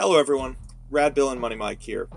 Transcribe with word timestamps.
Hello, 0.00 0.16
everyone. 0.16 0.54
Rad 0.92 1.12
Bill 1.12 1.30
and 1.30 1.40
Money 1.40 1.56
Mic 1.56 1.82
here. 1.82 2.08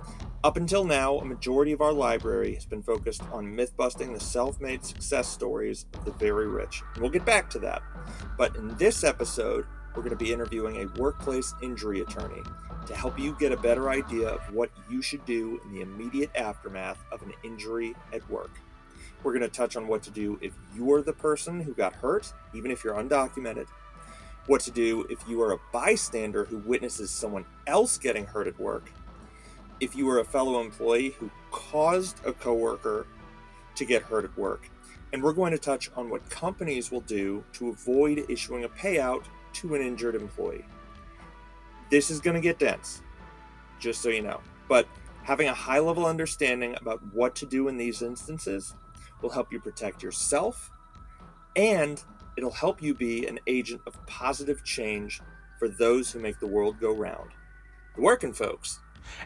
Up 0.44 0.56
until 0.56 0.84
now, 0.84 1.18
a 1.18 1.26
majority 1.26 1.72
of 1.72 1.82
our 1.82 1.92
library 1.92 2.54
has 2.54 2.64
been 2.64 2.84
focused 2.84 3.24
on 3.32 3.56
myth 3.56 3.76
busting 3.76 4.14
the 4.14 4.20
self 4.20 4.62
made 4.62 4.86
success 4.86 5.28
stories 5.28 5.88
of 5.96 6.06
the 6.06 6.12
very 6.12 6.48
rich. 6.48 6.84
We'll 7.00 7.10
get 7.10 7.26
back 7.26 7.50
to 7.50 7.60
that. 7.62 7.82
But 8.38 8.56
in 8.56 8.78
this 8.78 9.04
episode, 9.04 9.66
we're 9.96 10.04
going 10.04 10.16
to 10.16 10.24
be 10.24 10.32
interviewing 10.32 10.78
a 10.78 11.02
workplace 11.02 11.56
injury 11.64 12.02
attorney 12.02 12.44
to 12.86 12.96
help 12.96 13.18
you 13.18 13.36
get 13.40 13.52
a 13.52 13.58
better 13.58 13.90
idea 13.90 14.28
of 14.28 14.54
what 14.54 14.70
you 14.88 15.02
should 15.02 15.26
do 15.26 15.60
in 15.66 15.74
the 15.74 15.82
immediate 15.82 16.30
aftermath 16.36 17.00
of 17.12 17.24
an 17.24 17.34
injury 17.44 17.96
at 18.14 18.30
work. 18.30 18.52
We're 19.24 19.34
going 19.34 19.42
to 19.42 19.50
touch 19.50 19.76
on 19.76 19.88
what 19.88 20.04
to 20.04 20.12
do 20.12 20.38
if 20.40 20.54
you're 20.76 21.02
the 21.02 21.14
person 21.14 21.60
who 21.60 21.74
got 21.74 21.94
hurt, 21.94 22.32
even 22.54 22.70
if 22.70 22.84
you're 22.84 22.94
undocumented 22.94 23.66
what 24.48 24.62
to 24.62 24.72
do 24.72 25.06
if 25.10 25.20
you 25.28 25.42
are 25.42 25.54
a 25.54 25.60
bystander 25.72 26.46
who 26.46 26.58
witnesses 26.58 27.12
someone 27.12 27.46
else 27.68 27.98
getting 27.98 28.26
hurt 28.26 28.48
at 28.48 28.60
work, 28.60 28.92
if 29.80 29.96
you 29.96 30.10
are 30.10 30.20
a 30.20 30.26
fellow 30.26 30.62
employee 30.62 31.10
who 31.20 31.30
caused 31.52 32.26
a 32.26 32.34
coworker 32.34 33.08
to 33.76 33.86
get 33.86 34.02
hurt 34.02 34.26
at 34.26 34.38
work. 34.38 34.70
And 35.14 35.22
we're 35.22 35.34
going 35.34 35.52
to 35.52 35.58
touch 35.58 35.92
on 35.96 36.10
what 36.10 36.28
companies 36.30 36.92
will 36.92 37.02
do 37.02 37.44
to 37.54 37.70
avoid 37.70 38.26
issuing 38.30 38.64
a 38.64 38.70
payout 38.70 39.26
to 39.54 39.76
an 39.76 39.82
injured 39.82 40.16
employee. 40.16 40.66
This 41.90 42.10
is 42.10 42.22
going 42.22 42.36
to 42.36 42.42
get 42.42 42.60
dense, 42.60 43.02
just 43.80 44.02
so 44.02 44.10
you 44.10 44.22
know. 44.22 44.40
But 44.70 44.88
having 45.24 45.50
a 45.50 45.54
high 45.54 45.80
level 45.80 46.06
understanding 46.06 46.76
about 46.80 47.02
what 47.14 47.36
to 47.36 47.46
do 47.46 47.68
in 47.68 47.78
these 47.78 48.02
instances 48.02 48.74
will 49.22 49.30
help 49.30 49.52
you 49.52 49.60
protect 49.60 50.02
yourself 50.02 50.72
and 51.56 52.02
It'll 52.38 52.52
help 52.52 52.82
you 52.82 52.94
be 52.94 53.26
an 53.28 53.40
agent 53.48 53.82
of 53.86 54.06
positive 54.08 54.64
change 54.64 55.22
for 55.60 55.68
those 55.68 56.12
who 56.12 56.20
make 56.20 56.40
the 56.40 56.48
world 56.48 56.80
go 56.80 56.92
round. 56.94 57.30
The 57.96 58.02
working 58.02 58.34
folks. 58.34 58.80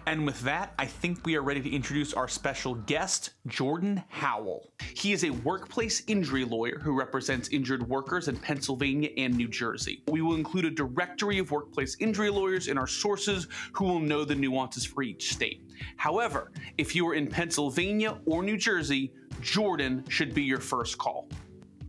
And 0.05 0.25
with 0.25 0.41
that, 0.41 0.73
I 0.79 0.85
think 0.85 1.25
we 1.25 1.35
are 1.35 1.41
ready 1.41 1.61
to 1.61 1.69
introduce 1.69 2.13
our 2.13 2.27
special 2.27 2.75
guest, 2.75 3.31
Jordan 3.47 4.03
Howell. 4.09 4.71
He 4.95 5.13
is 5.13 5.23
a 5.23 5.29
workplace 5.29 6.03
injury 6.07 6.45
lawyer 6.45 6.79
who 6.79 6.97
represents 6.97 7.49
injured 7.49 7.87
workers 7.87 8.27
in 8.27 8.37
Pennsylvania 8.37 9.09
and 9.17 9.35
New 9.35 9.47
Jersey. 9.47 10.03
We 10.07 10.21
will 10.21 10.35
include 10.35 10.65
a 10.65 10.71
directory 10.71 11.39
of 11.39 11.51
workplace 11.51 11.97
injury 11.99 12.29
lawyers 12.29 12.67
in 12.67 12.77
our 12.77 12.87
sources 12.87 13.47
who 13.73 13.85
will 13.85 13.99
know 13.99 14.25
the 14.25 14.35
nuances 14.35 14.85
for 14.85 15.03
each 15.03 15.33
state. 15.33 15.61
However, 15.97 16.51
if 16.77 16.95
you 16.95 17.07
are 17.07 17.13
in 17.13 17.27
Pennsylvania 17.27 18.17
or 18.25 18.43
New 18.43 18.57
Jersey, 18.57 19.13
Jordan 19.41 20.03
should 20.09 20.33
be 20.33 20.43
your 20.43 20.59
first 20.59 20.97
call. 20.97 21.29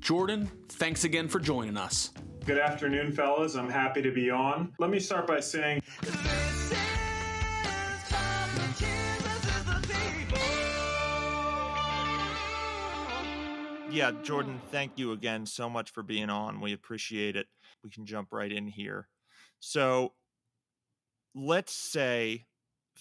Jordan, 0.06 0.48
thanks 0.68 1.02
again 1.02 1.26
for 1.26 1.40
joining 1.40 1.76
us. 1.76 2.12
Good 2.44 2.58
afternoon, 2.58 3.10
fellas. 3.10 3.56
I'm 3.56 3.68
happy 3.68 4.00
to 4.02 4.12
be 4.12 4.30
on. 4.30 4.72
Let 4.78 4.88
me 4.88 5.00
start 5.00 5.26
by 5.26 5.40
saying. 5.40 5.82
Yeah, 13.90 14.12
Jordan, 14.22 14.60
thank 14.70 14.92
you 14.94 15.10
again 15.10 15.44
so 15.44 15.68
much 15.68 15.90
for 15.90 16.04
being 16.04 16.30
on. 16.30 16.60
We 16.60 16.72
appreciate 16.72 17.34
it. 17.34 17.48
We 17.82 17.90
can 17.90 18.06
jump 18.06 18.28
right 18.30 18.52
in 18.52 18.68
here. 18.68 19.08
So, 19.58 20.12
let's 21.34 21.72
say, 21.72 22.46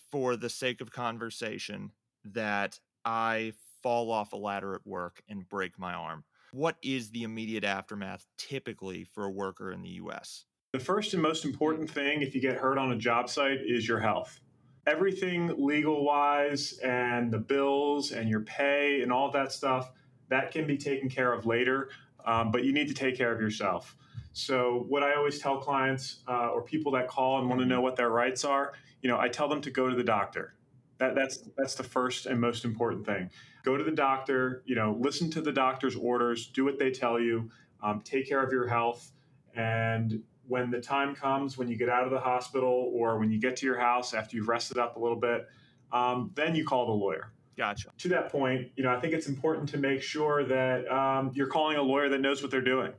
for 0.10 0.36
the 0.36 0.50
sake 0.50 0.82
of 0.82 0.90
conversation, 0.90 1.92
that 2.24 2.80
I 3.06 3.54
fall 3.84 4.10
off 4.10 4.34
a 4.34 4.38
ladder 4.38 4.74
at 4.74 4.88
work 4.88 5.22
and 5.30 5.48
break 5.48 5.78
my 5.78 5.94
arm 5.94 6.24
what 6.56 6.78
is 6.82 7.10
the 7.10 7.24
immediate 7.24 7.66
aftermath 7.66 8.26
typically 8.38 9.04
for 9.04 9.26
a 9.26 9.30
worker 9.30 9.74
in 9.74 9.82
the 9.82 9.90
US? 9.90 10.46
The 10.72 10.80
first 10.80 11.14
and 11.14 11.22
most 11.22 11.44
important 11.44 11.90
thing 11.90 12.22
if 12.22 12.34
you 12.34 12.40
get 12.40 12.56
hurt 12.56 12.78
on 12.78 12.94
a 12.94 12.96
job 12.96 13.30
site 13.30 13.60
is 13.66 13.86
your 13.86 14.00
health. 14.00 14.40
Everything 14.88 15.54
legal 15.58 16.06
wise 16.06 16.80
and 16.82 17.30
the 17.30 17.40
bills 17.40 18.14
and 18.14 18.30
your 18.30 18.40
pay 18.42 19.02
and 19.02 19.12
all 19.12 19.30
that 19.32 19.52
stuff, 19.52 19.92
that 20.30 20.52
can 20.52 20.66
be 20.66 20.78
taken 20.78 21.10
care 21.10 21.34
of 21.34 21.46
later, 21.46 21.90
um, 22.26 22.52
but 22.52 22.64
you 22.64 22.72
need 22.72 22.88
to 22.88 22.94
take 22.94 23.18
care 23.18 23.34
of 23.34 23.42
yourself. 23.42 23.98
So, 24.32 24.86
what 24.88 25.04
I 25.04 25.16
always 25.16 25.40
tell 25.40 25.58
clients 25.58 26.20
uh, 26.28 26.50
or 26.50 26.62
people 26.62 26.92
that 26.94 27.10
call 27.10 27.40
and 27.40 27.50
want 27.50 27.62
to 27.62 27.68
know 27.68 27.82
what 27.82 27.98
their 27.98 28.10
rights 28.10 28.46
are, 28.46 28.74
you 29.02 29.10
know, 29.10 29.20
I 29.20 29.28
tell 29.28 29.50
them 29.50 29.62
to 29.62 29.72
go 29.72 29.90
to 29.90 29.96
the 29.96 30.04
doctor. 30.04 30.56
That, 30.98 31.14
that's 31.14 31.40
that's 31.58 31.76
the 31.76 31.84
first 31.84 32.26
and 32.26 32.40
most 32.40 32.64
important 32.64 33.06
thing 33.06 33.30
go 33.66 33.76
to 33.76 33.84
the 33.84 33.92
doctor, 33.92 34.62
you 34.66 34.76
know, 34.76 34.96
listen 35.00 35.30
to 35.32 35.42
the 35.42 35.52
doctor's 35.52 35.96
orders, 35.96 36.46
do 36.46 36.64
what 36.64 36.78
they 36.78 36.92
tell 36.92 37.20
you, 37.20 37.50
um, 37.82 38.00
take 38.02 38.30
care 38.30 38.42
of 38.42 38.52
your 38.52 38.68
health. 38.68 39.12
And 39.56 40.22
when 40.48 40.70
the 40.70 40.80
time 40.80 41.16
comes, 41.16 41.58
when 41.58 41.68
you 41.68 41.76
get 41.76 41.90
out 41.90 42.06
of 42.06 42.12
the 42.12 42.20
hospital 42.20 42.92
or 42.94 43.18
when 43.18 43.32
you 43.32 43.40
get 43.40 43.58
to 43.58 43.66
your 43.66 43.80
house 43.80 44.14
after 44.14 44.38
you've 44.38 44.48
rested 44.48 44.78
up 44.78 44.96
a 44.96 45.00
little 45.00 45.20
bit, 45.20 45.48
um, 45.92 46.32
then 46.36 46.56
you 46.56 46.64
call 46.64 46.86
the 46.86 46.92
lawyer. 46.92 47.32
Gotcha. 47.58 47.90
To 47.98 48.10
that 48.10 48.30
point, 48.30 48.70
you 48.76 48.84
know, 48.84 48.94
I 48.94 49.00
think 49.00 49.14
it's 49.14 49.28
important 49.28 49.68
to 49.70 49.78
make 49.78 50.02
sure 50.04 50.44
that 50.44 50.88
um, 50.92 51.32
you're 51.34 51.48
calling 51.48 51.78
a 51.78 51.82
lawyer 51.82 52.08
that 52.10 52.22
knows 52.22 52.42
what 52.42 52.52
they're 52.52 52.62
doing. 52.62 52.94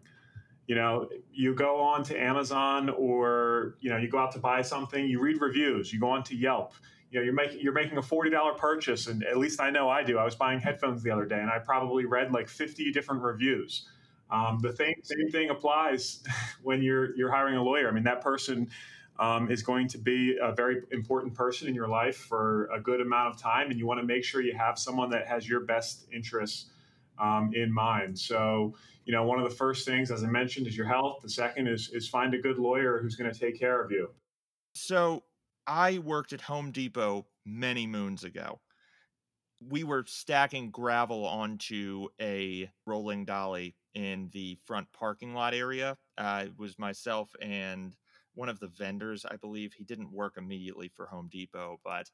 You 0.66 0.74
know, 0.74 1.08
you 1.32 1.54
go 1.54 1.80
on 1.80 2.02
to 2.04 2.20
Amazon 2.20 2.88
or, 2.88 3.76
you 3.80 3.90
know, 3.90 3.98
you 3.98 4.08
go 4.08 4.18
out 4.18 4.32
to 4.32 4.40
buy 4.40 4.62
something, 4.62 5.06
you 5.06 5.20
read 5.20 5.40
reviews, 5.40 5.92
you 5.92 6.00
go 6.00 6.08
on 6.08 6.24
to 6.24 6.34
Yelp, 6.34 6.72
you 7.16 7.22
know 7.22 7.25
you're 7.25 7.34
making 7.34 7.60
you're 7.60 7.72
making 7.72 7.97
a 7.97 8.03
forty 8.03 8.28
dollar 8.28 8.53
purchase, 8.53 9.06
and 9.06 9.25
at 9.25 9.38
least 9.38 9.59
I 9.59 9.71
know 9.71 9.88
I 9.88 10.03
do. 10.03 10.19
I 10.19 10.25
was 10.25 10.34
buying 10.34 10.60
headphones 10.60 11.03
the 11.03 11.10
other 11.10 11.25
day, 11.25 11.41
and 11.41 11.50
I 11.50 11.59
probably 11.59 12.04
read 12.04 12.31
like 12.31 12.47
fifty 12.47 12.93
different 12.93 13.22
reviews. 13.22 13.88
Um, 14.31 14.59
the 14.60 14.71
thing, 14.71 14.97
same 15.03 15.31
thing 15.31 15.49
applies 15.49 16.22
when 16.62 16.82
you're 16.82 17.16
you're 17.16 17.31
hiring 17.31 17.56
a 17.56 17.62
lawyer. 17.62 17.88
I 17.88 17.93
mean, 17.93 18.04
that 18.04 18.21
person 18.21 18.69
um, 19.19 19.50
is 19.50 19.62
going 19.62 19.88
to 19.88 19.99
be 19.99 20.37
a 20.43 20.53
very 20.53 20.82
important 20.91 21.32
person 21.32 21.69
in 21.69 21.75
your 21.75 21.88
life 21.88 22.19
for 22.19 22.66
a 22.66 22.78
good 22.78 23.00
amount 23.00 23.34
of 23.34 23.41
time, 23.41 23.71
and 23.71 23.78
you 23.78 23.87
want 23.87 23.98
to 23.98 24.06
make 24.06 24.22
sure 24.22 24.43
you 24.43 24.54
have 24.54 24.78
someone 24.78 25.09
that 25.09 25.27
has 25.27 25.48
your 25.48 25.60
best 25.60 26.06
interests 26.12 26.66
um, 27.19 27.50
in 27.54 27.72
mind. 27.72 28.19
So, 28.19 28.75
you 29.06 29.15
know, 29.15 29.22
one 29.22 29.38
of 29.38 29.48
the 29.48 29.56
first 29.56 29.87
things, 29.87 30.10
as 30.10 30.22
I 30.22 30.27
mentioned, 30.27 30.66
is 30.66 30.77
your 30.77 30.87
health. 30.87 31.21
The 31.22 31.31
second 31.31 31.66
is 31.66 31.88
is 31.94 32.06
find 32.06 32.34
a 32.34 32.38
good 32.38 32.59
lawyer 32.59 32.98
who's 33.00 33.16
going 33.16 33.33
to 33.33 33.41
take 33.41 33.59
care 33.59 33.83
of 33.83 33.91
you. 33.91 34.10
So, 34.75 35.22
I 35.66 35.99
worked 35.99 36.32
at 36.32 36.43
Home 36.43 36.71
Depot 36.71 37.27
many 37.44 37.87
moons 37.87 38.25
ago. 38.25 38.60
We 39.60 39.84
were 39.84 40.04
stacking 40.06 40.71
gravel 40.71 41.25
onto 41.25 42.09
a 42.21 42.71
rolling 42.87 43.25
dolly 43.25 43.75
in 43.94 44.28
the 44.32 44.59
front 44.66 44.93
parking 44.93 45.34
lot 45.34 45.54
area. 45.54 45.97
Uh, 46.19 46.44
it 46.47 46.59
was 46.59 46.78
myself 46.78 47.31
and 47.41 47.97
one 48.34 48.49
of 48.49 48.60
the 48.60 48.69
vendors, 48.69 49.25
I 49.25 49.37
believe. 49.37 49.72
He 49.72 49.84
didn't 49.84 50.12
work 50.12 50.34
immediately 50.37 50.88
for 50.88 51.06
Home 51.06 51.28
Depot, 51.32 51.81
but 51.83 52.10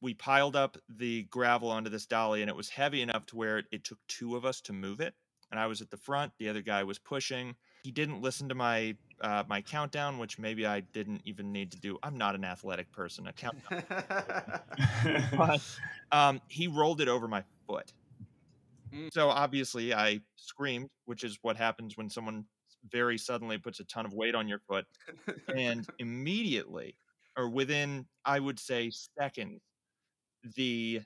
we 0.00 0.14
piled 0.14 0.54
up 0.54 0.76
the 0.88 1.24
gravel 1.24 1.70
onto 1.70 1.90
this 1.90 2.06
dolly 2.06 2.42
and 2.42 2.48
it 2.48 2.56
was 2.56 2.68
heavy 2.68 3.02
enough 3.02 3.26
to 3.26 3.36
where 3.36 3.58
it, 3.58 3.66
it 3.72 3.84
took 3.84 3.98
two 4.08 4.36
of 4.36 4.44
us 4.44 4.60
to 4.62 4.72
move 4.72 5.00
it. 5.00 5.14
And 5.50 5.60
I 5.60 5.66
was 5.66 5.80
at 5.80 5.90
the 5.90 5.96
front, 5.96 6.32
the 6.38 6.48
other 6.48 6.62
guy 6.62 6.84
was 6.84 6.98
pushing. 6.98 7.56
He 7.82 7.90
didn't 7.90 8.22
listen 8.22 8.48
to 8.48 8.54
my 8.54 8.96
uh, 9.20 9.44
my 9.48 9.60
countdown, 9.60 10.18
which 10.18 10.38
maybe 10.38 10.66
I 10.66 10.80
didn't 10.80 11.22
even 11.24 11.52
need 11.52 11.70
to 11.72 11.80
do. 11.80 11.98
I'm 12.02 12.18
not 12.18 12.34
an 12.34 12.44
athletic 12.44 12.90
person. 12.92 13.26
A 13.26 13.32
countdown. 13.32 13.82
but, 15.36 15.60
um, 16.12 16.40
he 16.48 16.68
rolled 16.68 17.00
it 17.00 17.08
over 17.08 17.28
my 17.28 17.42
foot. 17.66 17.92
Mm. 18.94 19.12
So 19.12 19.28
obviously 19.28 19.94
I 19.94 20.20
screamed, 20.36 20.88
which 21.06 21.24
is 21.24 21.38
what 21.42 21.56
happens 21.56 21.96
when 21.96 22.08
someone 22.08 22.44
very 22.90 23.18
suddenly 23.18 23.58
puts 23.58 23.80
a 23.80 23.84
ton 23.84 24.06
of 24.06 24.12
weight 24.12 24.34
on 24.34 24.48
your 24.48 24.60
foot. 24.68 24.86
and 25.54 25.86
immediately, 25.98 26.96
or 27.36 27.48
within, 27.48 28.06
I 28.24 28.38
would 28.40 28.58
say, 28.58 28.90
seconds, 29.18 29.60
the 30.56 31.00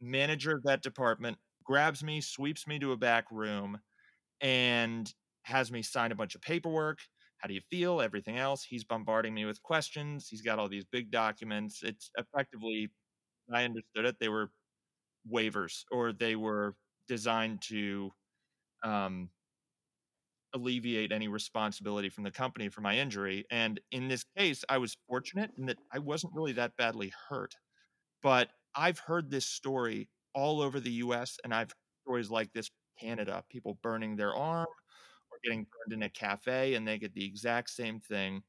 manager 0.00 0.52
of 0.52 0.62
that 0.64 0.82
department 0.82 1.38
grabs 1.64 2.02
me, 2.02 2.20
sweeps 2.20 2.66
me 2.66 2.78
to 2.78 2.92
a 2.92 2.96
back 2.96 3.26
room, 3.30 3.78
and 4.40 5.12
has 5.42 5.72
me 5.72 5.82
sign 5.82 6.12
a 6.12 6.14
bunch 6.14 6.34
of 6.34 6.40
paperwork 6.40 6.98
how 7.38 7.48
do 7.48 7.54
you 7.54 7.60
feel? 7.70 8.00
Everything 8.00 8.38
else. 8.38 8.64
He's 8.64 8.84
bombarding 8.84 9.34
me 9.34 9.44
with 9.44 9.62
questions. 9.62 10.28
He's 10.28 10.42
got 10.42 10.58
all 10.58 10.68
these 10.68 10.84
big 10.84 11.10
documents. 11.10 11.82
It's 11.82 12.10
effectively 12.18 12.90
i 13.52 13.64
understood 13.64 14.06
it 14.06 14.16
they 14.20 14.28
were 14.28 14.50
waivers 15.30 15.84
or 15.92 16.12
they 16.12 16.36
were 16.36 16.76
designed 17.08 17.62
to 17.62 18.10
um, 18.84 19.30
alleviate 20.54 21.12
any 21.12 21.28
responsibility 21.28 22.08
from 22.08 22.24
the 22.24 22.30
company 22.30 22.68
for 22.70 22.80
my 22.80 22.96
injury. 22.96 23.44
And 23.50 23.80
in 23.92 24.08
this 24.08 24.24
case 24.36 24.64
i 24.68 24.78
was 24.78 24.96
fortunate 25.06 25.50
in 25.58 25.66
that 25.66 25.78
i 25.92 25.98
wasn't 25.98 26.32
really 26.34 26.52
that 26.52 26.76
badly 26.78 27.12
hurt 27.28 27.54
but 28.22 28.50
i've 28.76 28.98
heard 29.00 29.30
this 29.30 29.46
story 29.46 30.08
all 30.34 30.60
over 30.62 30.80
the 30.80 30.92
us 30.92 31.38
and 31.44 31.54
i've 31.54 31.72
stories 32.04 32.30
like 32.30 32.52
this 32.52 32.70
canada 33.00 33.44
people 33.50 33.78
burning 33.82 34.16
their 34.16 34.34
arm 34.34 34.66
getting 35.42 35.64
burned 35.64 35.92
in 35.92 36.02
a 36.02 36.08
cafe 36.08 36.74
and 36.74 36.86
they 36.86 36.98
get 36.98 37.14
the 37.14 37.24
exact 37.24 37.70
same 37.70 38.00
thing 38.00 38.42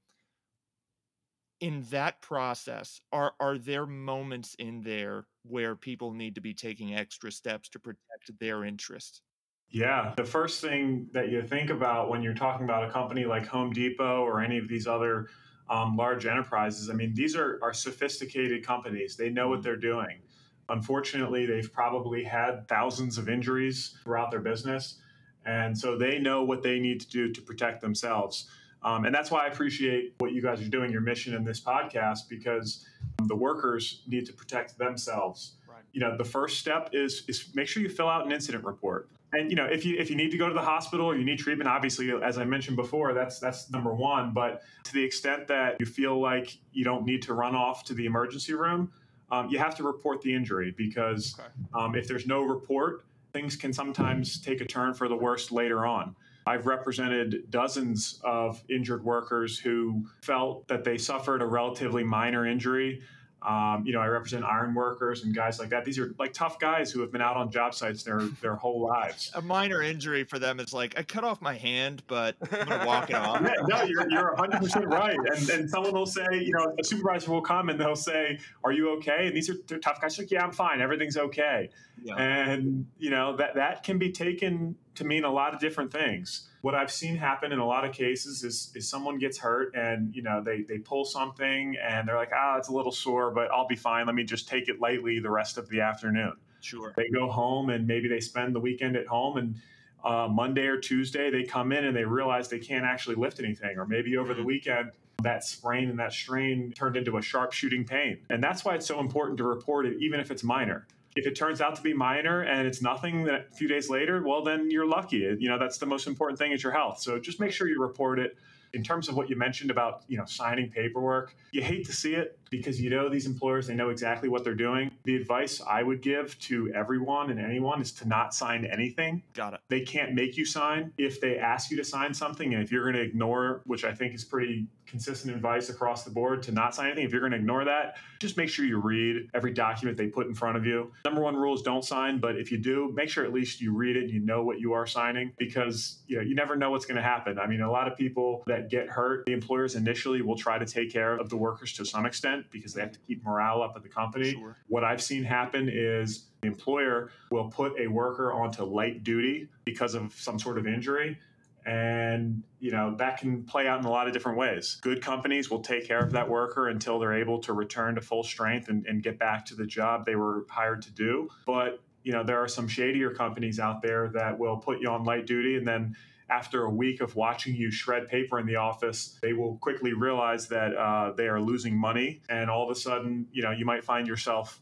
in 1.59 1.83
that 1.89 2.21
process 2.21 3.01
are 3.12 3.33
are 3.39 3.57
there 3.57 3.86
moments 3.86 4.56
in 4.59 4.81
there 4.81 5.25
where 5.44 5.75
people 5.75 6.13
need 6.13 6.36
to 6.36 6.41
be 6.41 6.53
taking 6.53 6.95
extra 6.95 7.31
steps 7.31 7.69
to 7.69 7.80
protect 7.80 8.31
their 8.39 8.63
interest 8.63 9.21
yeah 9.69 10.13
the 10.15 10.24
first 10.24 10.62
thing 10.62 11.07
that 11.12 11.30
you 11.30 11.41
think 11.41 11.69
about 11.69 12.09
when 12.09 12.24
you're 12.24 12.33
talking 12.33 12.63
about 12.63 12.88
a 12.88 12.92
company 12.92 13.25
like 13.25 13.45
home 13.45 13.71
depot 13.71 14.21
or 14.21 14.42
any 14.42 14.57
of 14.57 14.68
these 14.68 14.88
other 14.88 15.27
um, 15.69 15.95
large 15.95 16.25
enterprises. 16.25 16.89
I 16.89 16.94
mean, 16.94 17.13
these 17.13 17.35
are, 17.35 17.59
are 17.62 17.74
sophisticated 17.74 18.65
companies. 18.65 19.15
They 19.15 19.30
know 19.30 19.50
what 19.50 19.62
they're 19.62 19.75
doing. 19.75 20.21
Unfortunately, 20.68 21.45
they've 21.45 21.71
probably 21.71 22.24
had 22.24 22.68
thousands 22.68 23.18
of 23.18 23.30
injuries 23.30 23.95
throughout 24.03 24.31
their 24.31 24.39
business. 24.39 25.00
And 25.45 25.77
so 25.77 25.97
they 25.97 26.19
know 26.19 26.44
what 26.44 26.62
they 26.63 26.80
need 26.80 27.01
to 27.01 27.09
do 27.09 27.31
to 27.31 27.41
protect 27.41 27.81
themselves. 27.81 28.50
Um, 28.83 29.06
and 29.06 29.13
that's 29.13 29.30
why 29.30 29.45
I 29.45 29.47
appreciate 29.47 30.13
what 30.19 30.31
you 30.31 30.41
guys 30.41 30.62
are 30.62 30.69
doing, 30.69 30.91
your 30.91 31.01
mission 31.01 31.33
in 31.33 31.44
this 31.44 31.59
podcast, 31.59 32.30
because 32.30 32.86
the 33.24 33.36
workers 33.36 34.03
need 34.07 34.25
to 34.27 34.33
protect 34.33 34.77
themselves. 34.77 35.53
Right. 35.68 35.83
You 35.91 36.00
know, 36.01 36.15
the 36.15 36.24
first 36.24 36.59
step 36.59 36.89
is 36.94 37.24
is 37.27 37.50
make 37.56 37.68
sure 37.68 37.83
you 37.83 37.89
fill 37.89 38.07
out 38.07 38.25
an 38.25 38.31
incident 38.31 38.63
report. 38.63 39.09
And 39.33 39.50
you 39.50 39.56
know, 39.56 39.65
if 39.65 39.86
you 39.86 39.97
if 39.97 40.09
you 40.09 40.15
need 40.15 40.31
to 40.31 40.38
go 40.38 40.47
to 40.47 40.53
the 40.53 40.62
hospital 40.62 41.06
or 41.06 41.15
you 41.18 41.25
need 41.25 41.39
treatment, 41.39 41.69
obviously, 41.69 42.12
as 42.24 42.38
I 42.38 42.45
mentioned 42.45 42.77
before, 42.77 43.13
that's 43.13 43.39
that's 43.39 43.69
number 43.69 43.94
one. 43.94 44.33
But 44.33 44.62
to 44.85 44.94
the 44.94 45.03
extent 45.03 45.47
that 45.47 45.75
you 45.80 45.85
feel 45.85 46.19
like 46.19 46.57
you 46.71 46.83
don't 46.83 47.06
need 47.06 47.21
to 47.24 47.33
run 47.33 47.56
off 47.56 47.83
to 47.85 47.94
the 47.94 48.06
emergency 48.06 48.53
room, 48.53 48.92
um, 49.30 49.50
you 49.50 49.59
have 49.59 49.75
to 49.75 49.83
report 49.83 50.21
the 50.21 50.33
injury 50.33 50.74
because 50.75 51.35
okay. 51.38 51.50
um, 51.74 51.95
if 51.95 52.07
there's 52.07 52.25
no 52.25 52.42
report, 52.44 53.03
things 53.33 53.55
can 53.55 53.73
sometimes 53.73 54.39
take 54.39 54.61
a 54.61 54.65
turn 54.65 54.93
for 54.93 55.07
the 55.07 55.15
worst 55.15 55.51
later 55.51 55.85
on. 55.85 56.15
I've 56.45 56.65
represented 56.65 57.51
dozens 57.51 58.19
of 58.23 58.63
injured 58.69 59.03
workers 59.03 59.59
who 59.59 60.07
felt 60.21 60.67
that 60.67 60.83
they 60.83 60.97
suffered 60.97 61.41
a 61.41 61.45
relatively 61.45 62.03
minor 62.03 62.45
injury 62.45 63.01
um, 63.41 63.86
you 63.86 63.94
know, 63.94 64.01
I 64.01 64.07
represent 64.07 64.44
iron 64.44 64.74
workers 64.74 65.24
and 65.24 65.33
guys 65.33 65.59
like 65.59 65.69
that. 65.69 65.86
These 65.86 65.97
are 65.97 66.13
like 66.19 66.33
tough 66.33 66.59
guys 66.59 66.91
who 66.91 67.00
have 67.01 67.12
been 67.12 67.21
out 67.21 67.38
on 67.38 67.50
job 67.50 67.74
sites 67.74 68.03
their 68.03 68.19
their 68.41 68.56
whole 68.56 68.81
lives. 68.81 69.31
A 69.33 69.41
minor 69.41 69.81
injury 69.81 70.25
for 70.25 70.39
them 70.39 70.59
is 70.59 70.74
like 70.74 70.97
I 70.97 71.03
cut 71.03 71.24
off 71.24 71.41
my 71.41 71.56
hand, 71.56 72.03
but 72.07 72.36
I'm 72.51 72.68
gonna 72.68 72.86
walk 72.86 73.09
it 73.09 73.15
off. 73.15 73.39
Yeah, 73.50 73.53
no, 73.68 73.83
you're 73.83 74.09
you're 74.09 74.33
100 74.36 74.59
percent 74.59 74.88
right. 74.88 75.18
And 75.18 75.50
and 75.50 75.69
someone 75.69 75.94
will 75.94 76.06
say, 76.06 76.25
you 76.33 76.51
know, 76.51 76.75
a 76.77 76.83
supervisor 76.83 77.31
will 77.31 77.41
come 77.41 77.69
and 77.69 77.80
they'll 77.80 77.95
say, 77.95 78.39
"Are 78.63 78.71
you 78.71 78.91
okay?" 78.97 79.27
And 79.27 79.36
these 79.36 79.50
are 79.50 79.56
tough 79.80 80.01
guys. 80.01 80.18
Like, 80.18 80.31
yeah, 80.31 80.44
I'm 80.44 80.51
fine. 80.51 80.81
Everything's 80.81 81.18
okay. 81.18 81.69
Yeah. 82.03 82.15
And 82.15 82.88
you 82.97 83.09
know 83.09 83.38
that 83.38 83.56
that 83.56 83.83
can 83.83 83.97
be 83.97 84.12
taken 84.12 84.75
to 84.95 85.06
mean 85.06 85.24
a 85.24 85.31
lot 85.31 85.53
of 85.53 85.59
different 85.59 85.92
things. 85.92 86.48
What 86.61 86.75
I've 86.75 86.91
seen 86.91 87.15
happen 87.15 87.51
in 87.51 87.59
a 87.59 87.65
lot 87.65 87.85
of 87.85 87.94
cases 87.94 88.44
is, 88.44 88.71
is 88.75 88.89
someone 88.89 89.17
gets 89.17 89.38
hurt 89.38 89.75
and 89.75 90.13
you 90.13 90.21
know 90.21 90.44
they, 90.44 90.63
they 90.63 90.77
pull 90.77 91.06
something 91.06 91.75
and 91.81 92.07
they're 92.07 92.17
like, 92.17 92.31
ah, 92.35 92.53
oh, 92.56 92.57
it's 92.57 92.67
a 92.67 92.73
little 92.73 92.91
sore, 92.91 93.31
but 93.31 93.50
I'll 93.51 93.67
be 93.67 93.75
fine. 93.75 94.06
Let 94.06 94.15
me 94.15 94.23
just 94.23 94.47
take 94.47 94.67
it 94.67 94.79
lightly 94.79 95.19
the 95.19 95.31
rest 95.31 95.57
of 95.57 95.69
the 95.69 95.81
afternoon. 95.81 96.33
Sure. 96.61 96.94
They 96.97 97.09
go 97.09 97.29
home 97.29 97.69
and 97.69 97.88
maybe 97.88 98.07
they 98.09 98.19
spend 98.19 98.53
the 98.53 98.59
weekend 98.59 98.95
at 98.97 99.07
home 99.07 99.38
and 99.38 99.56
uh, 100.03 100.27
Monday 100.29 100.65
or 100.65 100.77
Tuesday 100.77 101.29
they 101.29 101.44
come 101.44 101.71
in 101.71 101.85
and 101.85 101.95
they 101.95 102.06
realize 102.06 102.47
they 102.47 102.59
can't 102.59 102.85
actually 102.85 103.15
lift 103.15 103.39
anything, 103.39 103.77
or 103.77 103.85
maybe 103.85 104.17
over 104.17 104.33
the 104.33 104.39
mm-hmm. 104.39 104.47
weekend 104.47 104.91
that 105.23 105.44
sprain 105.44 105.89
and 105.89 106.00
that 106.00 106.13
strain 106.13 106.71
turned 106.71 106.95
into 106.95 107.17
a 107.17 107.21
sharp 107.21 107.51
shooting 107.51 107.85
pain. 107.85 108.19
And 108.29 108.41
that's 108.41 108.63
why 108.63 108.75
it's 108.75 108.85
so 108.85 109.00
important 109.00 109.38
to 109.39 109.44
report 109.44 109.85
it, 109.85 109.97
even 110.00 110.19
if 110.19 110.31
it's 110.31 110.44
minor. 110.44 110.88
If 111.15 111.25
it 111.25 111.35
turns 111.35 111.59
out 111.59 111.75
to 111.75 111.81
be 111.81 111.94
minor 111.94 112.41
and 112.41 112.67
it's 112.67 112.81
nothing 112.81 113.23
that 113.25 113.47
a 113.51 113.56
few 113.56 113.67
days 113.67 113.89
later, 113.89 114.21
well, 114.23 114.44
then 114.44 114.69
you're 114.69 114.85
lucky. 114.85 115.17
You 115.17 115.50
know, 115.50 115.57
that's 115.57 115.77
the 115.77 115.85
most 115.85 116.07
important 116.07 116.39
thing 116.39 116.51
is 116.51 116.63
your 116.63 116.71
health. 116.71 117.00
So 117.01 117.19
just 117.19 117.39
make 117.39 117.51
sure 117.51 117.67
you 117.67 117.81
report 117.81 118.19
it 118.19 118.38
in 118.73 118.83
terms 118.83 119.09
of 119.09 119.15
what 119.15 119.29
you 119.29 119.35
mentioned 119.35 119.71
about 119.71 120.03
you 120.07 120.17
know 120.17 120.25
signing 120.25 120.69
paperwork 120.69 121.35
you 121.51 121.61
hate 121.61 121.85
to 121.85 121.94
see 121.94 122.13
it 122.13 122.38
because 122.49 122.79
you 122.79 122.89
know 122.89 123.09
these 123.09 123.25
employers 123.25 123.67
they 123.67 123.75
know 123.75 123.89
exactly 123.89 124.29
what 124.29 124.43
they're 124.43 124.53
doing. 124.53 124.91
The 125.03 125.15
advice 125.15 125.61
i 125.67 125.81
would 125.81 126.01
give 126.01 126.37
to 126.39 126.71
everyone 126.73 127.31
and 127.31 127.39
anyone 127.39 127.81
is 127.81 127.91
to 127.93 128.07
not 128.07 128.33
sign 128.33 128.65
anything. 128.65 129.23
Got 129.33 129.55
it. 129.55 129.61
They 129.69 129.81
can't 129.81 130.13
make 130.13 130.37
you 130.37 130.45
sign. 130.45 130.93
If 130.97 131.19
they 131.19 131.37
ask 131.37 131.71
you 131.71 131.77
to 131.77 131.83
sign 131.83 132.13
something 132.13 132.53
and 132.53 132.63
if 132.63 132.71
you're 132.71 132.83
going 132.83 132.95
to 132.95 133.01
ignore 133.01 133.61
which 133.65 133.83
i 133.83 133.93
think 133.93 134.13
is 134.13 134.23
pretty 134.23 134.67
consistent 134.85 135.35
advice 135.35 135.69
across 135.69 136.03
the 136.03 136.09
board 136.09 136.41
to 136.41 136.51
not 136.51 136.73
sign 136.73 136.87
anything 136.87 137.05
if 137.05 137.11
you're 137.11 137.21
going 137.21 137.31
to 137.31 137.37
ignore 137.37 137.63
that 137.63 137.97
just 138.19 138.37
make 138.37 138.49
sure 138.49 138.65
you 138.65 138.79
read 138.79 139.29
every 139.35 139.53
document 139.53 139.95
they 139.95 140.07
put 140.07 140.25
in 140.27 140.33
front 140.33 140.57
of 140.57 140.65
you. 140.65 140.91
Number 141.05 141.21
one 141.21 141.35
rule 141.35 141.53
is 141.53 141.61
don't 141.61 141.85
sign 141.85 142.19
but 142.19 142.35
if 142.35 142.51
you 142.51 142.57
do 142.57 142.91
make 142.95 143.09
sure 143.09 143.23
at 143.23 143.33
least 143.33 143.61
you 143.61 143.75
read 143.75 143.95
it 143.95 144.03
and 144.03 144.11
you 144.11 144.19
know 144.19 144.43
what 144.43 144.59
you 144.59 144.73
are 144.73 144.87
signing 144.87 145.31
because 145.37 145.99
you 146.07 146.17
know 146.17 146.23
you 146.23 146.35
never 146.35 146.55
know 146.55 146.71
what's 146.71 146.85
going 146.85 146.97
to 146.97 147.03
happen. 147.03 147.39
I 147.39 147.47
mean 147.47 147.61
a 147.61 147.71
lot 147.71 147.87
of 147.87 147.97
people 147.97 148.43
that 148.47 148.59
that 148.59 148.69
get 148.69 148.89
hurt, 148.89 149.25
the 149.25 149.33
employers 149.33 149.75
initially 149.75 150.21
will 150.21 150.35
try 150.35 150.57
to 150.57 150.65
take 150.65 150.91
care 150.91 151.15
of 151.15 151.29
the 151.29 151.37
workers 151.37 151.73
to 151.73 151.85
some 151.85 152.05
extent 152.05 152.38
because 152.51 152.74
they 152.74 152.81
have 152.81 152.91
to 152.91 153.00
mm-hmm. 153.00 153.07
keep 153.07 153.25
morale 153.25 153.62
up 153.62 153.74
at 153.75 153.83
the 153.83 153.89
company. 153.89 154.31
Sure. 154.31 154.57
What 154.68 154.83
I've 154.83 155.01
seen 155.01 155.24
happen 155.24 155.69
is 155.71 156.25
the 156.41 156.47
employer 156.47 157.12
will 157.31 157.50
put 157.50 157.74
a 157.80 157.88
worker 157.88 158.33
onto 158.33 158.63
light 158.63 159.03
duty 159.03 159.50
because 159.65 159.95
of 159.95 160.13
some 160.13 160.39
sort 160.39 160.57
of 160.57 160.68
injury 160.68 161.18
and 161.65 162.41
you 162.59 162.71
know 162.71 162.95
that 162.95 163.18
can 163.18 163.44
play 163.44 163.68
out 163.68 163.80
in 163.80 163.86
a 163.86 163.89
lot 163.89 164.07
of 164.07 164.13
different 164.13 164.38
ways 164.38 164.80
good 164.81 165.01
companies 165.01 165.51
will 165.51 165.59
take 165.59 165.86
care 165.86 166.00
of 166.00 166.12
that 166.12 166.27
worker 166.27 166.69
until 166.69 167.00
they're 167.00 167.18
able 167.18 167.39
to 167.39 167.53
return 167.53 167.95
to 167.95 168.01
full 168.01 168.24
strength 168.24 168.69
and, 168.69 168.85
and, 168.85 169.03
get 169.03 169.19
back 169.19 169.45
to 169.45 169.56
the 169.56 169.65
job 169.65 170.06
they 170.06 170.15
were 170.15 170.45
hired 170.50 170.81
to 170.81 170.92
do 170.92 171.30
but 171.45 171.81
you 172.03 172.12
know 172.12 172.24
there 172.24 172.42
are 172.42 172.47
some 172.47 172.68
shadier 172.68 173.12
companies 173.12 173.59
out 173.59 173.81
there 173.81 174.09
that 174.09 174.38
will 174.38 174.57
put 174.57 174.80
you 174.80 174.89
on 174.89 175.03
light 175.03 175.25
duty 175.25 175.57
and 175.57 175.68
then 175.68 175.95
after 176.29 176.63
a 176.63 176.69
week 176.69 177.01
of 177.01 177.15
watching 177.15 177.55
you 177.55 177.71
shred 177.71 178.07
paper 178.07 178.39
in 178.39 178.45
the 178.45 178.55
office, 178.55 179.17
they 179.21 179.33
will 179.33 179.57
quickly 179.57 179.93
realize 179.93 180.47
that 180.49 180.75
uh, 180.75 181.11
they 181.15 181.27
are 181.27 181.41
losing 181.41 181.75
money. 181.75 182.21
And 182.29 182.49
all 182.49 182.63
of 182.63 182.69
a 182.69 182.79
sudden, 182.79 183.27
you 183.31 183.41
know, 183.41 183.51
you 183.51 183.65
might 183.65 183.83
find 183.83 184.07
yourself 184.07 184.61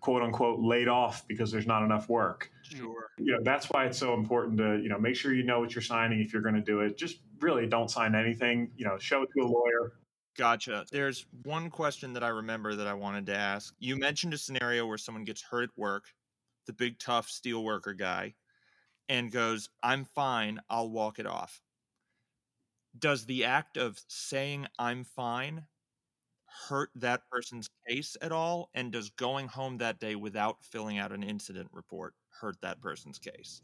quote 0.00 0.22
unquote 0.22 0.60
laid 0.60 0.88
off 0.88 1.26
because 1.28 1.50
there's 1.50 1.66
not 1.66 1.82
enough 1.82 2.08
work. 2.08 2.50
Sure. 2.62 3.10
You 3.18 3.32
know, 3.32 3.38
that's 3.42 3.66
why 3.70 3.86
it's 3.86 3.98
so 3.98 4.14
important 4.14 4.58
to, 4.58 4.80
you 4.82 4.88
know, 4.88 4.98
make 4.98 5.16
sure 5.16 5.32
you 5.32 5.44
know 5.44 5.60
what 5.60 5.74
you're 5.74 5.82
signing 5.82 6.20
if 6.20 6.32
you're 6.32 6.42
going 6.42 6.54
to 6.54 6.60
do 6.60 6.80
it. 6.80 6.96
Just 6.96 7.18
really 7.40 7.66
don't 7.66 7.90
sign 7.90 8.14
anything, 8.14 8.70
you 8.76 8.84
know, 8.84 8.98
show 8.98 9.22
it 9.22 9.28
to 9.36 9.44
a 9.44 9.46
lawyer. 9.46 9.92
Gotcha. 10.36 10.86
There's 10.90 11.26
one 11.44 11.68
question 11.68 12.14
that 12.14 12.24
I 12.24 12.28
remember 12.28 12.74
that 12.76 12.86
I 12.86 12.94
wanted 12.94 13.26
to 13.26 13.36
ask. 13.36 13.74
You 13.78 13.96
mentioned 13.96 14.34
a 14.34 14.38
scenario 14.38 14.86
where 14.86 14.98
someone 14.98 15.24
gets 15.24 15.42
hurt 15.42 15.64
at 15.64 15.70
work, 15.76 16.04
the 16.66 16.72
big 16.72 16.98
tough 16.98 17.28
steel 17.28 17.62
worker 17.62 17.92
guy 17.92 18.34
and 19.12 19.30
goes, 19.30 19.68
I'm 19.82 20.06
fine, 20.06 20.58
I'll 20.70 20.88
walk 20.88 21.18
it 21.18 21.26
off. 21.26 21.60
Does 22.98 23.26
the 23.26 23.44
act 23.44 23.76
of 23.76 24.00
saying 24.08 24.66
I'm 24.78 25.04
fine 25.04 25.66
hurt 26.66 26.88
that 26.94 27.20
person's 27.30 27.68
case 27.86 28.16
at 28.22 28.32
all? 28.32 28.70
And 28.74 28.90
does 28.90 29.10
going 29.10 29.48
home 29.48 29.76
that 29.78 30.00
day 30.00 30.14
without 30.14 30.64
filling 30.64 30.98
out 30.98 31.12
an 31.12 31.22
incident 31.22 31.68
report 31.72 32.14
hurt 32.40 32.56
that 32.62 32.80
person's 32.80 33.18
case? 33.18 33.60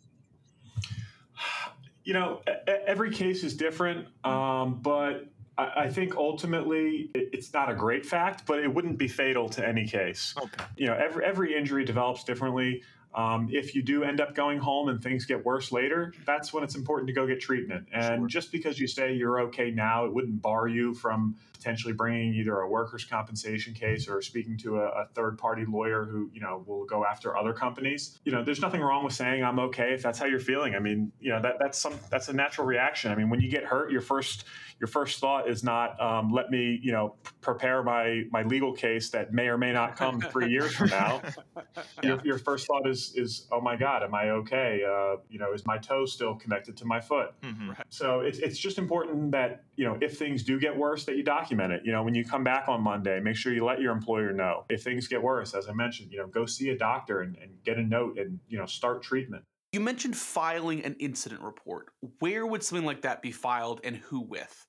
You 2.04 2.14
know, 2.14 2.40
every 2.86 3.10
case 3.10 3.44
is 3.44 3.54
different, 3.54 4.06
um, 4.24 4.80
but 4.80 5.26
I 5.58 5.90
think 5.90 6.16
ultimately 6.16 7.10
it's 7.14 7.52
not 7.52 7.70
a 7.70 7.74
great 7.74 8.06
fact, 8.06 8.46
but 8.46 8.60
it 8.60 8.72
wouldn't 8.72 8.96
be 8.96 9.08
fatal 9.08 9.46
to 9.50 9.68
any 9.68 9.86
case. 9.86 10.34
Okay. 10.42 10.64
You 10.78 10.86
know, 10.86 10.94
every 10.94 11.22
every 11.22 11.54
injury 11.54 11.84
develops 11.84 12.24
differently. 12.24 12.82
Um, 13.14 13.48
if 13.50 13.74
you 13.74 13.82
do 13.82 14.04
end 14.04 14.20
up 14.20 14.34
going 14.34 14.58
home 14.58 14.88
and 14.88 15.02
things 15.02 15.24
get 15.24 15.44
worse 15.44 15.72
later, 15.72 16.12
that's 16.26 16.52
when 16.52 16.62
it's 16.62 16.76
important 16.76 17.08
to 17.08 17.14
go 17.14 17.26
get 17.26 17.40
treatment. 17.40 17.88
And 17.92 18.20
sure. 18.20 18.26
just 18.28 18.52
because 18.52 18.78
you 18.78 18.86
say 18.86 19.14
you're 19.14 19.40
okay 19.42 19.70
now, 19.70 20.04
it 20.04 20.12
wouldn't 20.12 20.40
bar 20.42 20.68
you 20.68 20.94
from 20.94 21.36
potentially 21.58 21.92
bringing 21.92 22.34
either 22.34 22.60
a 22.60 22.68
workers' 22.68 23.04
compensation 23.04 23.74
case 23.74 24.08
or 24.08 24.22
speaking 24.22 24.56
to 24.58 24.76
a, 24.76 24.86
a 24.86 25.06
third-party 25.14 25.64
lawyer 25.66 26.04
who 26.04 26.30
you 26.32 26.40
know 26.40 26.64
will 26.66 26.84
go 26.84 27.04
after 27.04 27.36
other 27.36 27.52
companies. 27.52 28.18
You 28.24 28.32
know, 28.32 28.44
there's 28.44 28.60
nothing 28.60 28.80
wrong 28.80 29.04
with 29.04 29.14
saying 29.14 29.42
I'm 29.42 29.58
okay 29.58 29.92
if 29.94 30.02
that's 30.02 30.18
how 30.18 30.26
you're 30.26 30.38
feeling. 30.38 30.74
I 30.74 30.78
mean, 30.78 31.10
you 31.18 31.30
know, 31.30 31.42
that 31.42 31.54
that's 31.58 31.78
some 31.78 31.94
that's 32.10 32.28
a 32.28 32.32
natural 32.32 32.66
reaction. 32.66 33.10
I 33.10 33.16
mean, 33.16 33.30
when 33.30 33.40
you 33.40 33.50
get 33.50 33.64
hurt, 33.64 33.90
your 33.90 34.00
first 34.00 34.44
your 34.80 34.88
first 34.88 35.18
thought 35.18 35.48
is 35.48 35.64
not 35.64 36.00
um, 36.00 36.30
let 36.30 36.50
me 36.50 36.78
you 36.82 36.92
know 36.92 37.16
prepare 37.40 37.82
my 37.82 38.22
my 38.30 38.42
legal 38.42 38.72
case 38.72 39.10
that 39.10 39.32
may 39.32 39.48
or 39.48 39.58
may 39.58 39.72
not 39.72 39.96
come 39.96 40.20
three 40.20 40.50
years 40.50 40.74
from 40.74 40.90
now. 40.90 41.20
yeah. 41.56 41.82
your, 42.02 42.20
your, 42.24 42.38
first 42.38 42.66
thought 42.66 42.88
is 42.88 42.97
is 43.14 43.46
oh 43.52 43.60
my 43.60 43.76
god, 43.76 44.02
am 44.02 44.14
I 44.14 44.30
okay? 44.30 44.82
Uh, 44.84 45.16
you 45.28 45.38
know, 45.38 45.52
is 45.52 45.66
my 45.66 45.78
toe 45.78 46.04
still 46.04 46.34
connected 46.34 46.76
to 46.78 46.84
my 46.84 47.00
foot? 47.00 47.30
Mm-hmm. 47.42 47.72
So 47.88 48.20
it's 48.20 48.38
it's 48.38 48.58
just 48.58 48.78
important 48.78 49.32
that 49.32 49.64
you 49.76 49.84
know 49.84 49.96
if 50.00 50.18
things 50.18 50.42
do 50.42 50.58
get 50.58 50.76
worse, 50.76 51.04
that 51.04 51.16
you 51.16 51.22
document 51.22 51.72
it. 51.72 51.82
You 51.84 51.92
know, 51.92 52.02
when 52.02 52.14
you 52.14 52.24
come 52.24 52.44
back 52.44 52.68
on 52.68 52.82
Monday, 52.82 53.20
make 53.20 53.36
sure 53.36 53.52
you 53.52 53.64
let 53.64 53.80
your 53.80 53.92
employer 53.92 54.32
know 54.32 54.64
if 54.68 54.82
things 54.82 55.08
get 55.08 55.22
worse. 55.22 55.54
As 55.54 55.68
I 55.68 55.72
mentioned, 55.72 56.12
you 56.12 56.18
know, 56.18 56.26
go 56.26 56.46
see 56.46 56.70
a 56.70 56.78
doctor 56.78 57.20
and, 57.20 57.36
and 57.36 57.62
get 57.64 57.78
a 57.78 57.82
note 57.82 58.18
and 58.18 58.38
you 58.48 58.58
know 58.58 58.66
start 58.66 59.02
treatment. 59.02 59.44
You 59.72 59.80
mentioned 59.80 60.16
filing 60.16 60.82
an 60.84 60.96
incident 60.98 61.42
report. 61.42 61.88
Where 62.20 62.46
would 62.46 62.62
something 62.62 62.86
like 62.86 63.02
that 63.02 63.20
be 63.20 63.32
filed 63.32 63.80
and 63.84 63.96
who 63.96 64.20
with? 64.20 64.66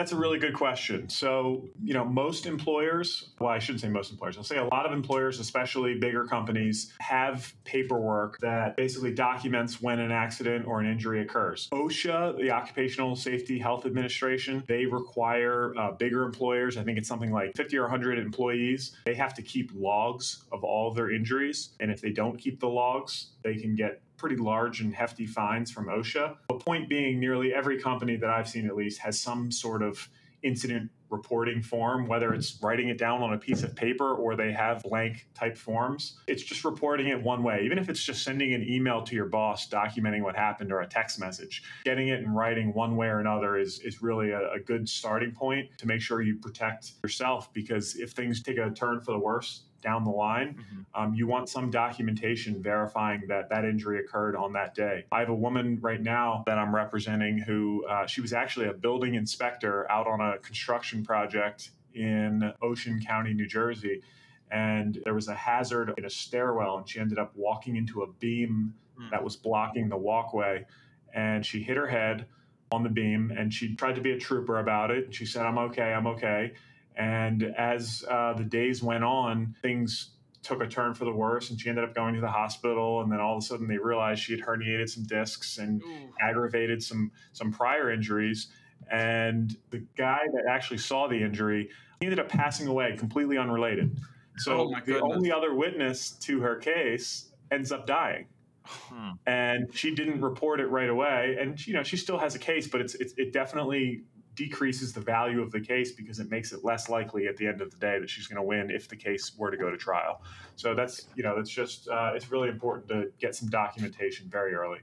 That's 0.00 0.12
a 0.12 0.16
really 0.16 0.38
good 0.38 0.54
question. 0.54 1.10
So, 1.10 1.68
you 1.84 1.92
know, 1.92 2.06
most 2.06 2.46
employers, 2.46 3.32
well, 3.38 3.50
I 3.50 3.58
shouldn't 3.58 3.82
say 3.82 3.88
most 3.90 4.10
employers, 4.10 4.38
I'll 4.38 4.44
say 4.44 4.56
a 4.56 4.64
lot 4.64 4.86
of 4.86 4.92
employers, 4.92 5.40
especially 5.40 5.98
bigger 5.98 6.24
companies, 6.24 6.94
have 7.00 7.52
paperwork 7.64 8.38
that 8.38 8.76
basically 8.76 9.12
documents 9.12 9.82
when 9.82 10.00
an 10.00 10.10
accident 10.10 10.66
or 10.66 10.80
an 10.80 10.90
injury 10.90 11.20
occurs. 11.20 11.68
OSHA, 11.74 12.38
the 12.38 12.50
Occupational 12.50 13.14
Safety 13.14 13.58
Health 13.58 13.84
Administration, 13.84 14.64
they 14.66 14.86
require 14.86 15.74
uh, 15.76 15.92
bigger 15.92 16.22
employers, 16.22 16.78
I 16.78 16.82
think 16.82 16.96
it's 16.96 17.06
something 17.06 17.30
like 17.30 17.54
50 17.54 17.76
or 17.76 17.82
100 17.82 18.18
employees, 18.18 18.96
they 19.04 19.14
have 19.16 19.34
to 19.34 19.42
keep 19.42 19.70
logs 19.74 20.44
of 20.50 20.64
all 20.64 20.94
their 20.94 21.10
injuries. 21.10 21.76
And 21.78 21.90
if 21.90 22.00
they 22.00 22.10
don't 22.10 22.38
keep 22.38 22.58
the 22.58 22.70
logs, 22.70 23.32
they 23.42 23.56
can 23.56 23.74
get 23.74 24.00
pretty 24.20 24.36
large 24.36 24.82
and 24.82 24.94
hefty 24.94 25.26
fines 25.26 25.70
from 25.70 25.86
OSHA. 25.86 26.36
The 26.50 26.54
point 26.54 26.90
being, 26.90 27.18
nearly 27.18 27.54
every 27.54 27.80
company 27.80 28.16
that 28.16 28.28
I've 28.28 28.48
seen 28.48 28.66
at 28.66 28.76
least 28.76 29.00
has 29.00 29.18
some 29.18 29.50
sort 29.50 29.82
of 29.82 30.08
incident 30.42 30.90
reporting 31.08 31.62
form, 31.62 32.06
whether 32.06 32.34
it's 32.34 32.58
writing 32.62 32.88
it 32.88 32.98
down 32.98 33.22
on 33.22 33.32
a 33.32 33.38
piece 33.38 33.62
of 33.62 33.74
paper 33.74 34.14
or 34.14 34.36
they 34.36 34.52
have 34.52 34.82
blank 34.82 35.26
type 35.34 35.56
forms. 35.56 36.18
It's 36.28 36.42
just 36.42 36.64
reporting 36.64 37.08
it 37.08 37.20
one 37.20 37.42
way, 37.42 37.62
even 37.64 37.78
if 37.78 37.88
it's 37.88 38.02
just 38.02 38.22
sending 38.22 38.52
an 38.52 38.62
email 38.62 39.02
to 39.02 39.14
your 39.14 39.26
boss 39.26 39.68
documenting 39.68 40.22
what 40.22 40.36
happened 40.36 40.70
or 40.70 40.80
a 40.80 40.86
text 40.86 41.18
message. 41.18 41.62
Getting 41.84 42.08
it 42.08 42.20
in 42.20 42.32
writing 42.32 42.72
one 42.74 42.96
way 42.96 43.08
or 43.08 43.20
another 43.20 43.56
is, 43.56 43.80
is 43.80 44.02
really 44.02 44.30
a, 44.30 44.52
a 44.52 44.60
good 44.60 44.88
starting 44.88 45.32
point 45.32 45.68
to 45.78 45.86
make 45.86 46.00
sure 46.00 46.22
you 46.22 46.36
protect 46.36 46.92
yourself 47.02 47.52
because 47.54 47.96
if 47.96 48.12
things 48.12 48.42
take 48.42 48.58
a 48.58 48.70
turn 48.70 49.00
for 49.00 49.12
the 49.12 49.18
worse, 49.18 49.62
down 49.80 50.04
the 50.04 50.10
line, 50.10 50.54
mm-hmm. 50.54 51.02
um, 51.02 51.14
you 51.14 51.26
want 51.26 51.48
some 51.48 51.70
documentation 51.70 52.62
verifying 52.62 53.22
that 53.28 53.48
that 53.50 53.64
injury 53.64 54.00
occurred 54.00 54.36
on 54.36 54.52
that 54.52 54.74
day. 54.74 55.04
I 55.12 55.20
have 55.20 55.28
a 55.28 55.34
woman 55.34 55.78
right 55.80 56.00
now 56.00 56.42
that 56.46 56.58
I'm 56.58 56.74
representing 56.74 57.38
who 57.38 57.84
uh, 57.86 58.06
she 58.06 58.20
was 58.20 58.32
actually 58.32 58.66
a 58.66 58.72
building 58.74 59.14
inspector 59.14 59.90
out 59.90 60.06
on 60.06 60.20
a 60.20 60.38
construction 60.38 61.04
project 61.04 61.70
in 61.94 62.52
Ocean 62.62 63.00
County, 63.04 63.34
New 63.34 63.46
Jersey. 63.46 64.02
And 64.50 65.00
there 65.04 65.14
was 65.14 65.28
a 65.28 65.34
hazard 65.34 65.94
in 65.96 66.04
a 66.04 66.10
stairwell, 66.10 66.78
and 66.78 66.88
she 66.88 66.98
ended 66.98 67.18
up 67.18 67.32
walking 67.36 67.76
into 67.76 68.02
a 68.02 68.06
beam 68.06 68.74
mm. 68.98 69.10
that 69.10 69.22
was 69.22 69.36
blocking 69.36 69.88
the 69.88 69.96
walkway. 69.96 70.66
And 71.14 71.46
she 71.46 71.62
hit 71.62 71.76
her 71.76 71.86
head 71.86 72.26
on 72.72 72.82
the 72.82 72.88
beam, 72.88 73.32
and 73.36 73.52
she 73.52 73.74
tried 73.74 73.94
to 73.94 74.00
be 74.00 74.12
a 74.12 74.18
trooper 74.18 74.58
about 74.58 74.90
it. 74.90 75.04
And 75.06 75.14
she 75.14 75.26
said, 75.26 75.46
I'm 75.46 75.58
okay, 75.58 75.92
I'm 75.92 76.06
okay. 76.08 76.52
And 77.00 77.54
as 77.56 78.04
uh, 78.10 78.34
the 78.34 78.44
days 78.44 78.82
went 78.82 79.04
on, 79.04 79.54
things 79.62 80.10
took 80.42 80.62
a 80.62 80.66
turn 80.66 80.92
for 80.92 81.06
the 81.06 81.12
worse, 81.12 81.48
and 81.48 81.58
she 81.58 81.70
ended 81.70 81.82
up 81.82 81.94
going 81.94 82.14
to 82.14 82.20
the 82.20 82.28
hospital. 82.28 83.00
And 83.00 83.10
then 83.10 83.20
all 83.20 83.38
of 83.38 83.42
a 83.42 83.46
sudden, 83.46 83.66
they 83.66 83.78
realized 83.78 84.22
she 84.22 84.32
had 84.32 84.42
herniated 84.42 84.90
some 84.90 85.04
discs 85.04 85.56
and 85.56 85.82
Ooh. 85.82 86.12
aggravated 86.20 86.82
some 86.82 87.10
some 87.32 87.52
prior 87.52 87.90
injuries. 87.90 88.48
And 88.92 89.56
the 89.70 89.82
guy 89.96 90.20
that 90.34 90.44
actually 90.46 90.78
saw 90.78 91.08
the 91.08 91.22
injury 91.22 91.70
he 92.00 92.06
ended 92.06 92.18
up 92.18 92.28
passing 92.28 92.66
away, 92.66 92.96
completely 92.98 93.38
unrelated. 93.38 93.98
So 94.38 94.72
oh 94.74 94.74
the 94.84 95.00
only 95.00 95.32
other 95.32 95.54
witness 95.54 96.10
to 96.10 96.40
her 96.40 96.56
case 96.56 97.30
ends 97.50 97.72
up 97.72 97.86
dying. 97.86 98.26
Hmm. 98.66 99.10
And 99.26 99.74
she 99.74 99.94
didn't 99.94 100.20
report 100.20 100.60
it 100.60 100.66
right 100.66 100.90
away, 100.90 101.38
and 101.40 101.66
you 101.66 101.72
know 101.72 101.82
she 101.82 101.96
still 101.96 102.18
has 102.18 102.34
a 102.34 102.38
case, 102.38 102.68
but 102.68 102.82
it's, 102.82 102.94
it's 102.96 103.14
it 103.16 103.32
definitely 103.32 104.02
decreases 104.34 104.92
the 104.92 105.00
value 105.00 105.42
of 105.42 105.50
the 105.50 105.60
case 105.60 105.92
because 105.92 106.20
it 106.20 106.30
makes 106.30 106.52
it 106.52 106.64
less 106.64 106.88
likely 106.88 107.26
at 107.26 107.36
the 107.36 107.46
end 107.46 107.60
of 107.60 107.70
the 107.70 107.76
day 107.78 107.98
that 107.98 108.08
she's 108.08 108.26
going 108.26 108.36
to 108.36 108.42
win 108.42 108.70
if 108.70 108.88
the 108.88 108.96
case 108.96 109.32
were 109.36 109.50
to 109.50 109.56
go 109.56 109.70
to 109.70 109.76
trial. 109.76 110.22
So 110.56 110.74
that's 110.74 111.08
you 111.14 111.22
know 111.22 111.36
that's 111.36 111.50
just 111.50 111.88
uh, 111.88 112.12
it's 112.14 112.30
really 112.30 112.48
important 112.48 112.88
to 112.88 113.10
get 113.18 113.34
some 113.34 113.48
documentation 113.48 114.28
very 114.28 114.54
early. 114.54 114.78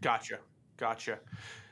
Gotcha, 0.00 0.38
gotcha. 0.76 1.18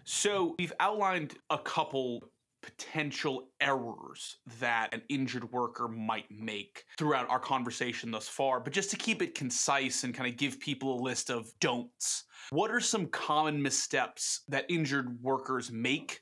So 0.04 0.54
we've 0.58 0.72
outlined 0.80 1.34
a 1.50 1.58
couple 1.58 2.20
potential 2.62 3.48
errors 3.60 4.38
that 4.58 4.92
an 4.92 5.02
injured 5.08 5.50
worker 5.52 5.88
might 5.88 6.30
make 6.30 6.84
throughout 6.98 7.28
our 7.30 7.38
conversation 7.38 8.10
thus 8.10 8.28
far. 8.28 8.60
But 8.60 8.72
just 8.72 8.90
to 8.90 8.96
keep 8.96 9.22
it 9.22 9.34
concise 9.34 10.04
and 10.04 10.14
kind 10.14 10.28
of 10.28 10.36
give 10.36 10.60
people 10.60 11.00
a 11.00 11.02
list 11.02 11.30
of 11.30 11.50
don'ts, 11.60 12.24
what 12.50 12.70
are 12.70 12.80
some 12.80 13.06
common 13.06 13.62
missteps 13.62 14.42
that 14.48 14.66
injured 14.68 15.22
workers 15.22 15.70
make 15.70 16.20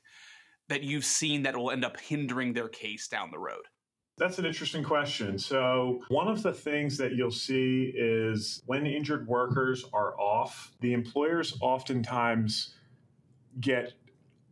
that 0.69 0.83
you've 0.83 1.05
seen 1.05 1.43
that 1.43 1.57
will 1.57 1.71
end 1.71 1.83
up 1.83 1.99
hindering 1.99 2.53
their 2.53 2.69
case 2.69 3.07
down 3.07 3.29
the 3.31 3.39
road? 3.39 3.65
That's 4.17 4.37
an 4.37 4.45
interesting 4.45 4.83
question. 4.83 5.37
So, 5.39 6.01
one 6.09 6.27
of 6.27 6.43
the 6.43 6.51
things 6.51 6.97
that 6.97 7.13
you'll 7.13 7.31
see 7.31 7.93
is 7.95 8.61
when 8.65 8.85
injured 8.85 9.27
workers 9.27 9.85
are 9.93 10.19
off, 10.19 10.71
the 10.81 10.93
employers 10.93 11.57
oftentimes 11.61 12.75
get 13.61 13.93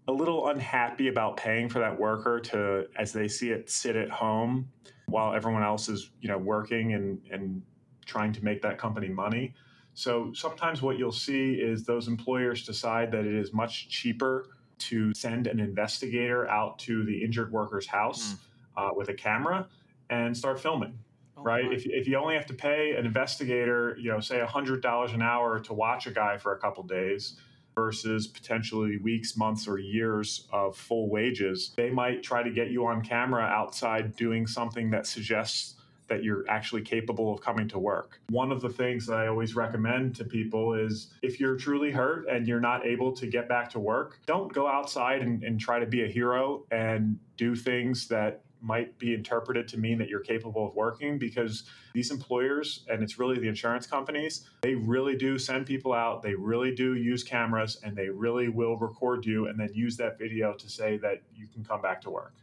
a 0.07 0.11
little 0.11 0.47
unhappy 0.47 1.09
about 1.09 1.35
paying 1.35 1.67
for 1.67 1.79
that 1.79 1.99
worker 1.99 2.39
to, 2.39 2.87
as 2.97 3.11
they 3.11 3.27
see 3.27 3.49
it, 3.49 3.69
sit 3.69 3.97
at 3.97 4.09
home 4.09 4.69
while 5.07 5.33
everyone 5.33 5.63
else 5.63 5.89
is, 5.89 6.11
you 6.21 6.29
know, 6.29 6.37
working 6.37 6.93
and, 6.93 7.19
and 7.29 7.61
trying 8.05 8.31
to 8.31 8.43
make 8.43 8.61
that 8.61 8.77
company 8.77 9.09
money. 9.09 9.53
So 9.93 10.31
sometimes 10.33 10.81
what 10.81 10.97
you'll 10.97 11.11
see 11.11 11.55
is 11.55 11.83
those 11.83 12.07
employers 12.07 12.65
decide 12.65 13.11
that 13.11 13.25
it 13.25 13.33
is 13.33 13.51
much 13.51 13.89
cheaper 13.89 14.47
to 14.79 15.13
send 15.13 15.47
an 15.47 15.59
investigator 15.59 16.47
out 16.49 16.79
to 16.79 17.03
the 17.03 17.23
injured 17.23 17.51
worker's 17.51 17.87
house 17.87 18.33
mm. 18.33 18.37
uh, 18.77 18.93
with 18.95 19.09
a 19.09 19.13
camera 19.13 19.67
and 20.09 20.35
start 20.35 20.59
filming. 20.59 20.97
Oh 21.37 21.43
right? 21.43 21.71
If, 21.71 21.85
if 21.85 22.07
you 22.07 22.17
only 22.17 22.35
have 22.35 22.45
to 22.47 22.53
pay 22.53 22.95
an 22.97 23.05
investigator, 23.05 23.95
you 23.99 24.09
know, 24.09 24.19
say 24.19 24.39
$100 24.39 25.13
an 25.13 25.21
hour 25.21 25.59
to 25.59 25.73
watch 25.73 26.07
a 26.07 26.11
guy 26.11 26.37
for 26.37 26.53
a 26.53 26.59
couple 26.59 26.83
days 26.83 27.35
versus 27.75 28.25
potentially 28.25 28.97
weeks, 28.97 29.37
months, 29.37 29.67
or 29.67 29.77
years 29.77 30.47
of 30.51 30.75
full 30.75 31.09
wages, 31.09 31.73
they 31.77 31.91
might 31.91 32.23
try 32.23 32.41
to 32.41 32.49
get 32.49 32.71
you 32.71 32.87
on 32.87 33.03
camera 33.03 33.43
outside 33.43 34.15
doing 34.15 34.47
something 34.47 34.89
that 34.89 35.05
suggests 35.05 35.75
that 36.07 36.23
you're 36.23 36.45
actually 36.49 36.81
capable 36.81 37.33
of 37.33 37.41
coming 37.41 37.67
to 37.69 37.79
work. 37.79 38.19
One 38.29 38.51
of 38.51 38.61
the 38.61 38.69
things 38.69 39.05
that 39.07 39.17
I 39.17 39.27
always 39.27 39.55
recommend 39.55 40.15
to 40.17 40.25
people 40.25 40.73
is 40.73 41.13
if 41.21 41.39
you're 41.39 41.57
truly 41.57 41.91
hurt 41.91 42.27
and 42.27 42.47
you're 42.47 42.59
not 42.59 42.85
able 42.85 43.11
to 43.13 43.27
get 43.27 43.47
back 43.47 43.69
to 43.71 43.79
work, 43.79 44.19
don't 44.25 44.51
go 44.51 44.67
outside 44.67 45.21
and, 45.21 45.43
and 45.43 45.59
try 45.59 45.79
to 45.79 45.85
be 45.85 46.03
a 46.03 46.07
hero 46.07 46.65
and 46.71 47.19
do 47.35 47.55
things 47.55 48.07
that 48.07 48.41
might 48.59 48.97
be 48.97 49.13
interpreted 49.13 49.67
to 49.67 49.77
mean 49.77 49.99
that 49.99 50.09
you're 50.09 50.19
capable 50.19 50.67
of 50.67 50.75
working 50.75 51.19
because 51.19 51.65
these 51.93 52.09
employers 52.09 52.85
and 52.89 53.03
it's 53.03 53.19
really 53.19 53.37
the 53.37 53.47
insurance 53.47 53.85
companies 53.85 54.49
they 54.63 54.73
really 54.73 55.15
do 55.15 55.37
send 55.37 55.63
people 55.63 55.93
out 55.93 56.23
they 56.23 56.33
really 56.33 56.73
do 56.73 56.95
use 56.95 57.23
cameras 57.23 57.79
and 57.83 57.95
they 57.95 58.09
really 58.09 58.49
will 58.49 58.75
record 58.75 59.23
you 59.27 59.45
and 59.45 59.59
then 59.59 59.69
use 59.75 59.95
that 59.95 60.17
video 60.17 60.53
to 60.53 60.67
say 60.69 60.97
that 60.97 61.21
you 61.35 61.45
can 61.47 61.63
come 61.63 61.81
back 61.83 62.01
to 62.01 62.09
work. 62.09 62.33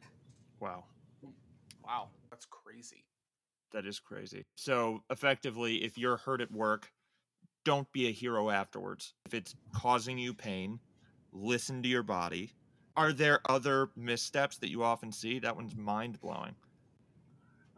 Wow. 0.61 0.85
Wow 1.85 2.11
that 3.75 3.85
is 3.87 3.99
crazy. 3.99 4.47
So 4.57 5.03
effectively, 5.11 5.85
if 5.85 5.99
you're 5.99 6.17
hurt 6.17 6.41
at 6.41 6.51
work, 6.51 6.91
don't 7.65 7.91
be 7.93 8.09
a 8.09 8.13
hero 8.13 8.49
afterwards. 8.49 9.13
If 9.27 9.35
it's 9.35 9.55
causing 9.75 10.17
you 10.17 10.33
pain, 10.33 10.81
listen 11.33 11.83
to 11.83 11.89
your 11.89 12.03
body. 12.03 12.53
Are 12.97 13.13
there 13.13 13.41
other 13.49 13.91
missteps 13.97 14.59
that 14.59 14.71
you 14.71 14.85
often 14.85 15.11
see? 15.11 15.41
That 15.41 15.57
one's 15.57 15.77
mind 15.77 16.21
blowing. 16.21 16.55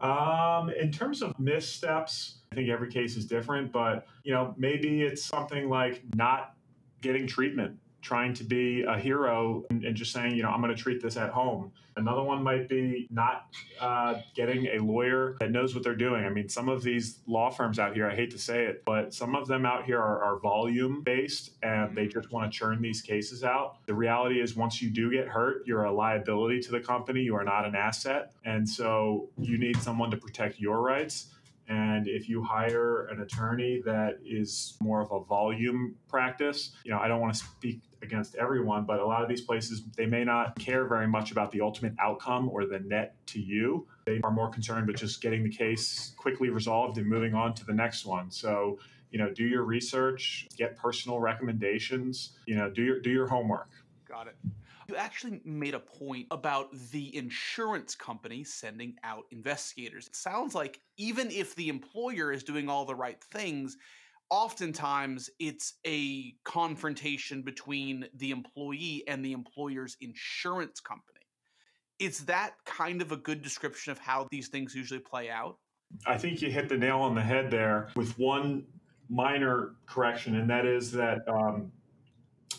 Um, 0.01 0.69
in 0.71 0.93
terms 0.93 1.23
of 1.23 1.39
missteps, 1.39 2.43
I 2.53 2.57
think 2.57 2.69
every 2.69 2.91
case 2.91 3.17
is 3.17 3.25
different, 3.25 3.73
but 3.73 4.07
you 4.25 4.35
know, 4.35 4.55
maybe 4.59 5.03
it's 5.03 5.25
something 5.25 5.71
like 5.71 6.03
not 6.15 6.55
getting 7.01 7.27
treatment 7.27 7.79
trying 8.07 8.33
to 8.33 8.45
be 8.45 8.83
a 8.83 8.97
hero 8.97 9.65
and, 9.69 9.85
and 9.85 9.97
just 9.97 10.13
saying, 10.13 10.37
you 10.37 10.43
know, 10.45 10.51
I'm 10.51 10.61
going 10.61 10.75
to 10.75 10.81
treat 10.81 11.03
this 11.03 11.17
at 11.17 11.31
home. 11.31 11.73
Another 11.97 12.23
one 12.23 12.41
might 12.41 12.69
be 12.69 13.09
not 13.11 13.47
uh, 13.81 14.21
getting 14.35 14.67
a 14.67 14.79
lawyer 14.79 15.37
that 15.41 15.51
knows 15.51 15.75
what 15.75 15.83
they're 15.83 15.97
doing. 15.97 16.25
I 16.25 16.29
mean, 16.29 16.49
some 16.49 16.69
of 16.69 16.85
these 16.85 17.19
law 17.27 17.51
firms 17.51 17.81
out 17.81 17.95
here, 17.95 18.09
I 18.09 18.15
hate 18.15 18.31
to 18.31 18.39
say 18.39 18.67
it, 18.67 18.85
but 18.85 19.13
some 19.13 19.35
of 19.35 19.49
them 19.49 19.67
out 19.67 19.87
here 19.87 19.99
are, 19.99 20.23
are 20.23 20.39
volume 20.39 21.03
based 21.03 21.53
and 21.65 21.97
they 21.97 22.07
just 22.07 22.31
want 22.31 22.53
to 22.53 22.57
churn 22.57 22.81
these 22.81 23.03
cases 23.03 23.43
out. 23.43 23.79
The 23.87 23.95
reality 23.95 24.41
is, 24.41 24.55
once 24.55 24.81
you 24.81 24.91
do 24.91 25.11
get 25.11 25.27
hurt, 25.27 25.67
you're 25.67 25.85
a 25.85 25.93
liability 25.93 26.61
to 26.61 26.71
the 26.71 26.81
company, 26.81 27.23
you 27.23 27.35
are 27.35 27.45
not 27.45 27.67
an 27.67 27.75
asset. 27.75 28.33
And 28.45 28.69
so 28.69 29.29
you 29.39 29.59
need 29.59 29.79
someone 29.79 30.13
to 30.13 30.17
protect 30.17 30.61
your 30.61 30.83
rights. 30.83 31.29
And 31.69 32.07
if 32.07 32.29
you 32.29 32.43
hire 32.43 33.07
an 33.07 33.21
attorney 33.21 33.83
that 33.85 34.19
is 34.25 34.77
more 34.81 35.01
of 35.01 35.11
a 35.11 35.21
volume 35.21 35.97
practice, 36.09 36.73
you 36.85 36.93
know, 36.93 36.99
I 36.99 37.09
don't 37.09 37.21
want 37.21 37.35
to 37.35 37.41
speak 37.41 37.81
against 38.03 38.37
everyone, 38.37 38.85
but 38.85 39.01
a 39.01 39.05
lot 39.05 39.23
of 39.23 39.29
these 39.29 39.41
places, 39.41 39.83
they 39.97 40.07
may 40.07 40.25
not 40.25 40.57
care 40.59 40.87
very 40.87 41.09
much 41.09 41.33
about 41.33 41.51
the 41.51 41.61
ultimate 41.61 41.95
outcome 41.99 42.49
or 42.49 42.67
the 42.67 42.79
net 42.79 43.17
to 43.27 43.41
you. 43.41 43.87
They 44.05 44.21
are 44.23 44.31
more 44.31 44.49
concerned 44.49 44.87
with 44.87 44.97
just 44.97 45.21
getting 45.21 45.43
the 45.43 45.51
case 45.51 46.15
quickly 46.17 46.51
resolved 46.51 46.99
and 46.99 47.07
moving 47.07 47.35
on 47.35 47.55
to 47.55 47.67
the 47.67 47.75
next 47.75 48.07
one. 48.07 48.31
So, 48.31 48.79
you 49.11 49.19
know, 49.19 49.33
do 49.33 49.45
your 49.45 49.65
research, 49.65 50.49
get 50.57 50.77
personal 50.77 51.19
recommendations, 51.19 52.33
you 52.47 52.55
know, 52.55 52.71
do 52.71 52.83
your 52.83 53.01
do 53.01 53.11
your 53.11 53.27
homework. 53.27 53.71
Got 54.09 54.29
it. 54.29 54.37
You 54.89 54.97
actually 54.97 55.41
made 55.45 55.75
a 55.75 55.81
point 55.81 56.27
about 56.31 56.69
the 56.93 57.15
insurance 57.17 57.95
company 57.95 58.45
sending 58.45 58.95
out 59.03 59.25
investigators. 59.33 60.07
It 60.07 60.15
sounds 60.15 60.55
like 60.55 60.81
even 60.97 61.31
if 61.31 61.55
the 61.57 61.69
employer 61.69 62.33
is 62.33 62.45
doing 62.45 62.69
all 62.69 62.85
the 62.85 62.95
right 62.95 63.23
things, 63.33 63.77
oftentimes 64.31 65.31
it's 65.39 65.75
a 65.87 66.35
confrontation 66.45 67.43
between 67.43 68.07
the 68.15 68.31
employee 68.31 69.03
and 69.09 69.25
the 69.25 69.33
employer's 69.33 69.97
insurance 70.01 70.81
company. 70.81 71.21
Is 71.99 72.21
that 72.27 72.53
kind 72.65 73.03
of 73.03 73.11
a 73.11 73.17
good 73.17 73.43
description 73.43 73.91
of 73.91 73.99
how 73.99 74.29
these 74.31 74.49
things 74.49 74.75
usually 74.75 75.01
play 75.01 75.31
out? 75.31 75.59
I 76.07 76.19
think 76.19 76.43
you 76.43 76.51
hit 76.51 76.69
the 76.69 76.77
nail 76.77 76.99
on 76.99 77.15
the 77.15 77.23
head 77.23 77.51
there 77.51 77.89
with 77.97 78.19
one 78.19 78.67
minor 79.09 79.77
correction, 79.87 80.37
and 80.37 80.51
that 80.51 80.67
is 80.67 80.93
that 80.93 81.27
um, 81.29 81.73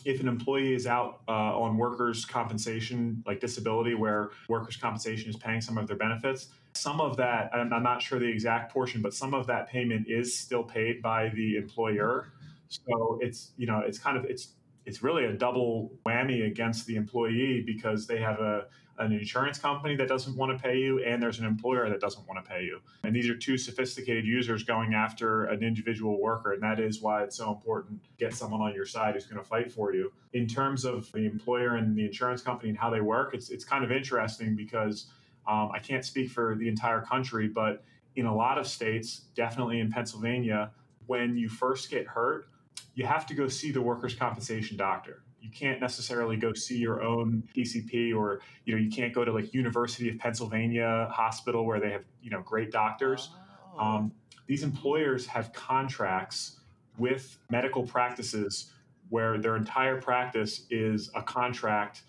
if 0.08 0.20
an 0.20 0.26
employee 0.26 0.72
is 0.72 0.86
out 0.86 1.20
uh, 1.28 1.32
on 1.32 1.76
workers' 1.76 2.24
compensation, 2.24 3.22
like 3.26 3.40
disability, 3.40 3.94
where 3.94 4.30
workers' 4.48 4.78
compensation 4.78 5.28
is 5.28 5.36
paying 5.36 5.60
some 5.60 5.76
of 5.76 5.86
their 5.86 5.98
benefits, 5.98 6.48
some 6.72 6.98
of 6.98 7.18
that, 7.18 7.50
I'm, 7.52 7.70
I'm 7.74 7.82
not 7.82 8.00
sure 8.00 8.18
the 8.18 8.26
exact 8.26 8.72
portion, 8.72 9.02
but 9.02 9.12
some 9.12 9.34
of 9.34 9.46
that 9.48 9.68
payment 9.68 10.06
is 10.08 10.34
still 10.34 10.62
paid 10.62 11.02
by 11.02 11.28
the 11.34 11.58
employer. 11.58 12.32
So 12.68 13.18
it's 13.20 13.50
you 13.58 13.66
know 13.66 13.80
it's 13.80 13.98
kind 13.98 14.16
of 14.16 14.24
it's 14.24 14.54
it's 14.86 15.02
really 15.02 15.26
a 15.26 15.32
double 15.34 15.92
whammy 16.06 16.46
against 16.46 16.86
the 16.86 16.96
employee 16.96 17.62
because 17.66 18.06
they 18.06 18.18
have 18.18 18.40
a, 18.40 18.64
an 18.98 19.12
insurance 19.12 19.58
company 19.58 19.94
that 19.96 20.08
doesn't 20.08 20.36
want 20.36 20.56
to 20.56 20.62
pay 20.62 20.76
you, 20.76 21.02
and 21.04 21.22
there's 21.22 21.38
an 21.38 21.46
employer 21.46 21.88
that 21.88 22.00
doesn't 22.00 22.26
want 22.26 22.44
to 22.44 22.50
pay 22.50 22.64
you. 22.64 22.80
And 23.04 23.14
these 23.14 23.28
are 23.28 23.36
two 23.36 23.56
sophisticated 23.56 24.24
users 24.24 24.64
going 24.64 24.94
after 24.94 25.44
an 25.46 25.62
individual 25.62 26.20
worker, 26.20 26.52
and 26.52 26.62
that 26.62 26.80
is 26.80 27.00
why 27.00 27.22
it's 27.22 27.36
so 27.36 27.52
important 27.52 28.02
to 28.02 28.10
get 28.18 28.34
someone 28.34 28.60
on 28.60 28.74
your 28.74 28.86
side 28.86 29.14
who's 29.14 29.26
going 29.26 29.42
to 29.42 29.48
fight 29.48 29.70
for 29.70 29.94
you. 29.94 30.12
In 30.32 30.46
terms 30.46 30.84
of 30.84 31.10
the 31.12 31.26
employer 31.26 31.76
and 31.76 31.96
the 31.96 32.04
insurance 32.04 32.42
company 32.42 32.70
and 32.70 32.78
how 32.78 32.90
they 32.90 33.00
work, 33.00 33.34
it's 33.34 33.50
it's 33.50 33.64
kind 33.64 33.84
of 33.84 33.92
interesting 33.92 34.56
because 34.56 35.06
um, 35.46 35.70
I 35.72 35.78
can't 35.78 36.04
speak 36.04 36.30
for 36.30 36.56
the 36.56 36.68
entire 36.68 37.00
country, 37.00 37.48
but 37.48 37.84
in 38.16 38.26
a 38.26 38.34
lot 38.34 38.58
of 38.58 38.66
states, 38.66 39.22
definitely 39.34 39.80
in 39.80 39.90
Pennsylvania, 39.90 40.72
when 41.06 41.36
you 41.36 41.48
first 41.48 41.88
get 41.88 42.06
hurt, 42.06 42.48
you 42.94 43.06
have 43.06 43.26
to 43.26 43.34
go 43.34 43.46
see 43.46 43.70
the 43.70 43.80
workers' 43.80 44.14
compensation 44.14 44.76
doctor 44.76 45.22
you 45.40 45.50
can't 45.50 45.80
necessarily 45.80 46.36
go 46.36 46.52
see 46.52 46.78
your 46.78 47.02
own 47.02 47.42
PCP 47.56 48.14
or 48.14 48.40
you 48.64 48.74
know 48.74 48.80
you 48.80 48.90
can't 48.90 49.12
go 49.12 49.24
to 49.24 49.32
like 49.32 49.54
University 49.54 50.08
of 50.08 50.18
Pennsylvania 50.18 51.08
hospital 51.12 51.64
where 51.64 51.80
they 51.80 51.90
have 51.90 52.04
you 52.22 52.30
know 52.30 52.42
great 52.42 52.70
doctors. 52.70 53.30
Oh. 53.74 53.80
Um, 53.80 54.12
these 54.46 54.62
employers 54.62 55.26
have 55.26 55.52
contracts 55.52 56.60
with 56.96 57.38
medical 57.50 57.84
practices 57.84 58.72
where 59.10 59.38
their 59.38 59.56
entire 59.56 60.00
practice 60.00 60.66
is 60.70 61.10
a 61.14 61.22
contract 61.22 62.02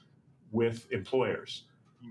with 0.51 0.91
employers. 0.91 1.63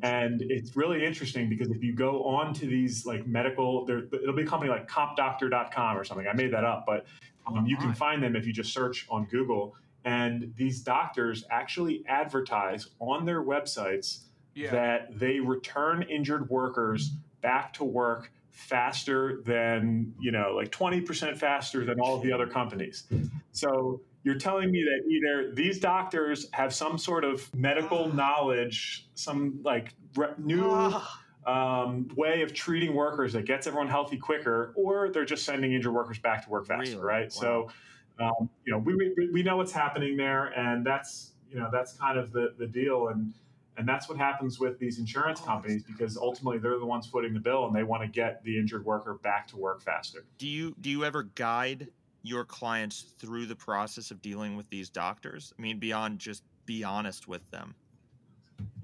And 0.02 0.42
it's 0.42 0.76
really 0.76 1.04
interesting 1.04 1.48
because 1.48 1.70
if 1.70 1.82
you 1.82 1.94
go 1.94 2.22
on 2.24 2.52
to 2.54 2.66
these 2.66 3.06
like 3.06 3.26
medical, 3.26 3.86
there, 3.86 4.02
it'll 4.12 4.34
be 4.34 4.42
a 4.42 4.46
company 4.46 4.70
like 4.70 4.88
compdoctor.com 4.88 5.96
or 5.96 6.04
something. 6.04 6.26
I 6.26 6.34
made 6.34 6.52
that 6.52 6.64
up, 6.64 6.84
but 6.86 7.06
um, 7.46 7.66
you 7.66 7.76
can 7.78 7.94
find 7.94 8.22
them 8.22 8.36
if 8.36 8.46
you 8.46 8.52
just 8.52 8.72
search 8.72 9.06
on 9.08 9.24
Google 9.24 9.74
and 10.08 10.54
these 10.56 10.80
doctors 10.80 11.44
actually 11.50 12.02
advertise 12.08 12.88
on 12.98 13.26
their 13.26 13.42
websites 13.44 14.20
yeah. 14.54 14.70
that 14.70 15.18
they 15.18 15.38
return 15.38 16.02
injured 16.02 16.48
workers 16.48 17.10
back 17.42 17.74
to 17.74 17.84
work 17.84 18.32
faster 18.50 19.42
than, 19.44 20.14
you 20.18 20.32
know, 20.32 20.54
like 20.56 20.70
20% 20.70 21.36
faster 21.36 21.84
than 21.84 22.00
all 22.00 22.16
of 22.16 22.22
the 22.22 22.32
other 22.32 22.46
companies. 22.46 23.04
So 23.52 24.00
you're 24.24 24.38
telling 24.38 24.70
me 24.70 24.82
that 24.82 25.10
either 25.10 25.54
these 25.54 25.78
doctors 25.78 26.48
have 26.52 26.72
some 26.72 26.96
sort 26.96 27.24
of 27.24 27.54
medical 27.54 28.10
knowledge, 28.12 29.08
some 29.14 29.60
like 29.62 29.92
re- 30.16 30.28
new 30.38 30.70
ah. 30.72 31.22
um, 31.46 32.08
way 32.16 32.40
of 32.40 32.54
treating 32.54 32.94
workers 32.94 33.34
that 33.34 33.44
gets 33.44 33.66
everyone 33.66 33.88
healthy 33.88 34.16
quicker, 34.16 34.72
or 34.74 35.10
they're 35.10 35.26
just 35.26 35.44
sending 35.44 35.74
injured 35.74 35.92
workers 35.92 36.18
back 36.18 36.44
to 36.44 36.50
work 36.50 36.66
faster, 36.66 36.92
really? 36.92 37.04
right? 37.04 37.24
Wow. 37.24 37.40
So 37.42 37.68
um, 38.20 38.48
you 38.64 38.72
know, 38.72 38.78
we, 38.78 38.94
we, 38.94 39.30
we 39.32 39.42
know 39.42 39.56
what's 39.56 39.72
happening 39.72 40.16
there, 40.16 40.46
and 40.58 40.84
that's 40.84 41.32
you 41.50 41.58
know 41.58 41.68
that's 41.72 41.92
kind 41.92 42.18
of 42.18 42.32
the 42.32 42.54
the 42.58 42.66
deal, 42.66 43.08
and 43.08 43.32
and 43.76 43.88
that's 43.88 44.08
what 44.08 44.18
happens 44.18 44.58
with 44.58 44.78
these 44.78 44.98
insurance 44.98 45.40
companies 45.40 45.84
because 45.84 46.16
ultimately 46.16 46.58
they're 46.58 46.78
the 46.78 46.86
ones 46.86 47.06
footing 47.06 47.32
the 47.32 47.40
bill, 47.40 47.66
and 47.66 47.74
they 47.74 47.84
want 47.84 48.02
to 48.02 48.08
get 48.08 48.42
the 48.44 48.58
injured 48.58 48.84
worker 48.84 49.14
back 49.22 49.46
to 49.48 49.56
work 49.56 49.82
faster. 49.82 50.24
Do 50.38 50.48
you 50.48 50.74
do 50.80 50.90
you 50.90 51.04
ever 51.04 51.24
guide 51.34 51.88
your 52.22 52.44
clients 52.44 53.14
through 53.18 53.46
the 53.46 53.56
process 53.56 54.10
of 54.10 54.20
dealing 54.20 54.56
with 54.56 54.68
these 54.68 54.90
doctors? 54.90 55.52
I 55.58 55.62
mean, 55.62 55.78
beyond 55.78 56.18
just 56.18 56.42
be 56.66 56.84
honest 56.84 57.28
with 57.28 57.48
them. 57.50 57.74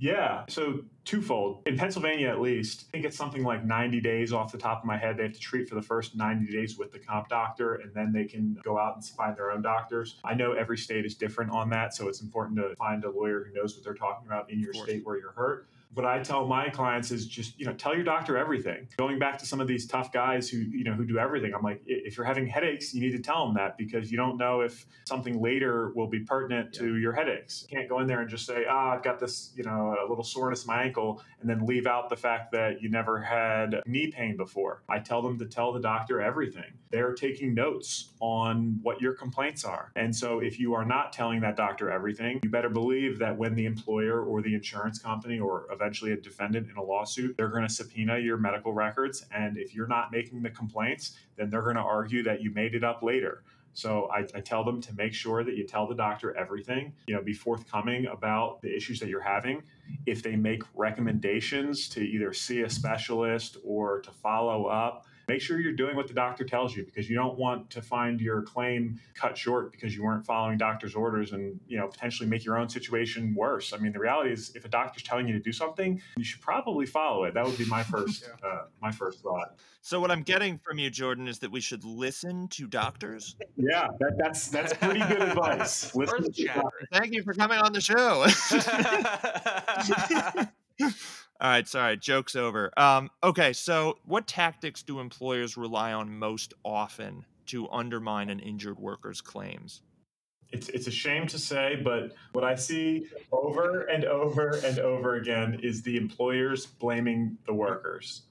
Yeah. 0.04 0.44
So 0.50 0.80
twofold. 1.06 1.62
In 1.64 1.78
Pennsylvania, 1.78 2.28
at 2.28 2.38
least, 2.38 2.84
I 2.88 2.90
think 2.90 3.06
it's 3.06 3.16
something 3.16 3.42
like 3.42 3.64
90 3.64 4.02
days 4.02 4.34
off 4.34 4.52
the 4.52 4.58
top 4.58 4.80
of 4.80 4.84
my 4.84 4.99
head. 4.99 5.16
They 5.16 5.23
have 5.23 5.32
to 5.32 5.40
treat 5.40 5.66
for 5.66 5.76
the 5.76 5.82
first 5.82 6.14
90 6.14 6.52
days 6.52 6.76
with 6.76 6.92
the 6.92 6.99
comp 6.99 7.30
doctor, 7.30 7.76
and 7.76 7.90
then 7.94 8.12
they 8.12 8.26
can 8.26 8.58
go 8.62 8.78
out 8.78 8.96
and 8.96 9.04
find 9.04 9.34
their 9.34 9.50
own 9.50 9.62
doctors. 9.62 10.16
I 10.23 10.34
know 10.34 10.52
every 10.52 10.76
state 10.76 11.06
is 11.06 11.14
different 11.14 11.52
on 11.52 11.70
that, 11.70 11.94
so 11.94 12.08
it's 12.08 12.20
important 12.20 12.58
to 12.58 12.76
find 12.76 13.02
a 13.04 13.11
lawyer 13.11 13.44
who 13.44 13.54
knows 13.54 13.75
what 13.75 13.82
they're 13.82 13.94
talking 13.94 14.26
about 14.26 14.50
in 14.50 14.61
your 14.61 14.75
state 14.75 15.06
where 15.06 15.18
you're 15.18 15.32
hurt 15.32 15.68
what 15.94 16.04
I 16.04 16.20
tell 16.22 16.46
my 16.46 16.68
clients 16.68 17.10
is 17.10 17.26
just, 17.26 17.58
you 17.58 17.66
know, 17.66 17.72
tell 17.72 17.94
your 17.94 18.04
doctor 18.04 18.36
everything. 18.36 18.88
Going 18.96 19.18
back 19.18 19.38
to 19.38 19.46
some 19.46 19.60
of 19.60 19.68
these 19.68 19.86
tough 19.86 20.12
guys 20.12 20.48
who, 20.48 20.58
you 20.58 20.84
know, 20.84 20.92
who 20.92 21.04
do 21.04 21.18
everything. 21.18 21.54
I'm 21.54 21.62
like, 21.62 21.80
if 21.86 22.16
you're 22.16 22.26
having 22.26 22.46
headaches, 22.46 22.92
you 22.92 23.00
need 23.00 23.12
to 23.12 23.20
tell 23.20 23.46
them 23.46 23.54
that 23.54 23.78
because 23.78 24.11
you 24.11 24.16
don't 24.16 24.37
know 24.37 24.61
if 24.61 24.87
something 25.07 25.40
later 25.40 25.92
will 25.94 26.09
be 26.09 26.20
pertinent 26.20 26.70
yeah. 26.72 26.80
to 26.80 26.96
your 26.96 27.12
headaches. 27.12 27.66
You 27.68 27.76
can't 27.76 27.88
go 27.88 28.00
in 28.00 28.07
there 28.07 28.20
and 28.20 28.28
just 28.28 28.46
say, 28.46 28.64
ah, 28.68 28.90
oh, 28.90 28.96
I've 28.96 29.02
got 29.02 29.20
this, 29.20 29.52
you 29.57 29.62
know, 29.62 29.96
a 30.04 30.09
little 30.09 30.24
soreness 30.24 30.64
in 30.64 30.68
my 30.68 30.83
ankle 30.83 31.22
and 31.40 31.48
then 31.48 31.64
leave 31.64 31.87
out 31.87 32.09
the 32.09 32.16
fact 32.16 32.52
that 32.52 32.83
you 32.83 32.88
never 32.88 33.20
had 33.20 33.80
knee 33.87 34.11
pain 34.11 34.37
before. 34.37 34.83
I 34.88 34.98
tell 34.98 35.22
them 35.22 35.38
to 35.38 35.46
tell 35.46 35.72
the 35.72 35.80
doctor 35.80 36.20
everything. 36.20 36.72
They're 36.90 37.12
taking 37.12 37.54
notes 37.54 38.12
on 38.20 38.78
what 38.83 39.00
your 39.00 39.14
complaints 39.14 39.64
are. 39.64 39.90
And 39.96 40.14
so 40.14 40.38
if 40.38 40.59
you 40.59 40.74
are 40.74 40.85
not 40.85 41.12
telling 41.12 41.40
that 41.40 41.57
doctor 41.57 41.90
everything, 41.90 42.40
you 42.42 42.50
better 42.50 42.68
believe 42.68 43.18
that 43.18 43.37
when 43.37 43.54
the 43.54 43.66
employer 43.66 44.22
or 44.22 44.42
the 44.42 44.54
insurance 44.54 44.98
company 44.98 45.38
or 45.38 45.66
eventually 45.70 45.84
eventually 45.85 46.12
a 46.12 46.16
defendant 46.16 46.70
in 46.70 46.77
a 46.77 46.83
lawsuit, 46.83 47.37
they're 47.37 47.51
going 47.51 47.66
to 47.66 47.73
subpoena 47.73 48.18
your 48.18 48.38
medical 48.38 48.73
records. 48.73 49.27
And 49.31 49.59
if 49.59 49.75
you're 49.75 49.87
not 49.87 50.11
making 50.11 50.42
the 50.42 50.51
complaints, 50.51 51.16
then 51.37 51.51
they're 51.51 51.62
going 51.62 51.77
to 51.77 51.83
argue 51.83 52.23
that 52.23 52.40
you 52.42 52.51
made 52.51 52.75
it 52.75 52.83
up 52.83 53.03
later. 53.03 53.44
So 53.75 54.09
I, 54.11 54.20
I, 54.35 54.40
tell 54.40 54.62
them 54.64 54.81
to 54.83 54.94
make 54.94 55.12
sure 55.12 55.42
that 55.42 55.57
you 55.57 55.66
tell 55.66 55.88
the 55.88 55.97
doctor 55.97 56.35
everything, 56.37 56.92
you 57.09 57.14
know, 57.14 57.20
be 57.20 57.33
forthcoming 57.33 58.07
about 58.07 58.62
the 58.62 58.75
issues 58.75 59.01
that 59.01 59.09
you're 59.09 59.20
having. 59.20 59.64
If 60.07 60.23
they 60.23 60.37
make 60.37 60.62
recommendations 60.75 61.88
to 61.88 62.01
either 62.01 62.33
see 62.33 62.62
a 62.62 62.70
specialist 62.70 63.57
or 63.64 64.01
to 64.03 64.12
follow 64.12 64.66
up, 64.66 65.07
make 65.28 65.40
sure 65.40 65.60
you're 65.60 65.72
doing 65.72 65.96
what 65.96 66.08
the 66.08 66.14
doctor 66.14 66.44
tells 66.44 66.76
you 66.76 66.84
because 66.84 67.08
you 67.08 67.16
don't 67.16 67.38
want 67.38 67.70
to 67.70 67.82
find 67.82 68.20
your 68.20 68.42
claim 68.42 69.00
cut 69.14 69.37
short 69.37 69.72
because 69.72 69.94
you 69.94 70.02
weren't 70.02 70.24
following 70.24 70.58
doctor's 70.58 70.94
orders 70.94 71.32
and 71.32 71.58
you 71.66 71.78
know 71.78 71.87
potentially 71.88 72.28
make 72.28 72.44
your 72.44 72.58
own 72.58 72.68
situation 72.68 73.34
worse. 73.34 73.72
I 73.72 73.78
mean 73.78 73.92
the 73.92 73.98
reality 73.98 74.32
is 74.32 74.52
if 74.54 74.64
a 74.64 74.68
doctor's 74.68 75.02
telling 75.02 75.26
you 75.28 75.34
to 75.34 75.40
do 75.40 75.52
something 75.52 76.00
you 76.16 76.24
should 76.24 76.40
probably 76.40 76.87
follow 76.87 77.24
it. 77.24 77.34
That 77.34 77.44
would 77.44 77.58
be 77.58 77.66
my 77.66 77.82
first 77.94 78.28
yeah. 78.42 78.48
uh, 78.48 78.62
my 78.80 78.90
first 78.90 79.20
thought. 79.20 79.56
So 79.80 80.00
what 80.00 80.10
i'm 80.10 80.22
getting 80.22 80.58
from 80.58 80.78
you 80.78 80.90
jordan 80.90 81.28
is 81.28 81.38
that 81.40 81.50
we 81.50 81.60
should 81.60 81.84
listen 81.84 82.48
to 82.48 82.66
doctors? 82.66 83.37
Yeah 83.56 83.88
that, 84.00 84.16
that's 84.18 84.48
that's 84.48 84.72
pretty 84.74 85.00
good 85.00 85.22
advice. 85.22 85.90
Thank 86.92 87.12
you 87.12 87.22
for 87.22 87.34
coming 87.34 87.58
on 87.58 87.72
the 87.72 87.80
show 87.80 88.26
All 91.40 91.51
right, 91.51 91.66
sorry, 91.66 91.97
joke's 91.97 92.37
over. 92.37 92.73
Um, 92.77 93.11
okay, 93.23 93.53
so 93.53 93.99
what 94.05 94.27
tactics 94.27 94.83
do 94.83 95.01
employers 95.01 95.57
rely 95.57 95.92
on 95.92 96.16
most 96.16 96.55
often 96.64 97.25
to 97.47 97.68
undermine 97.70 98.31
an 98.31 98.38
injured 98.38 98.79
worker's 98.79 99.20
claims? 99.20 99.83
It's, 100.53 100.68
it's 100.68 100.87
a 100.87 100.92
shame 100.92 101.27
to 101.27 101.38
say, 101.38 101.81
but 101.83 102.14
what 102.33 102.44
I 102.44 102.55
see 102.55 103.09
over 103.33 103.83
and 103.83 104.05
over 104.05 104.61
and 104.64 104.79
over 104.79 105.16
again 105.16 105.59
is 105.62 105.83
the 105.83 105.97
employers 105.97 106.66
blaming 106.66 107.37
the 107.47 107.53
workers. 107.53 108.23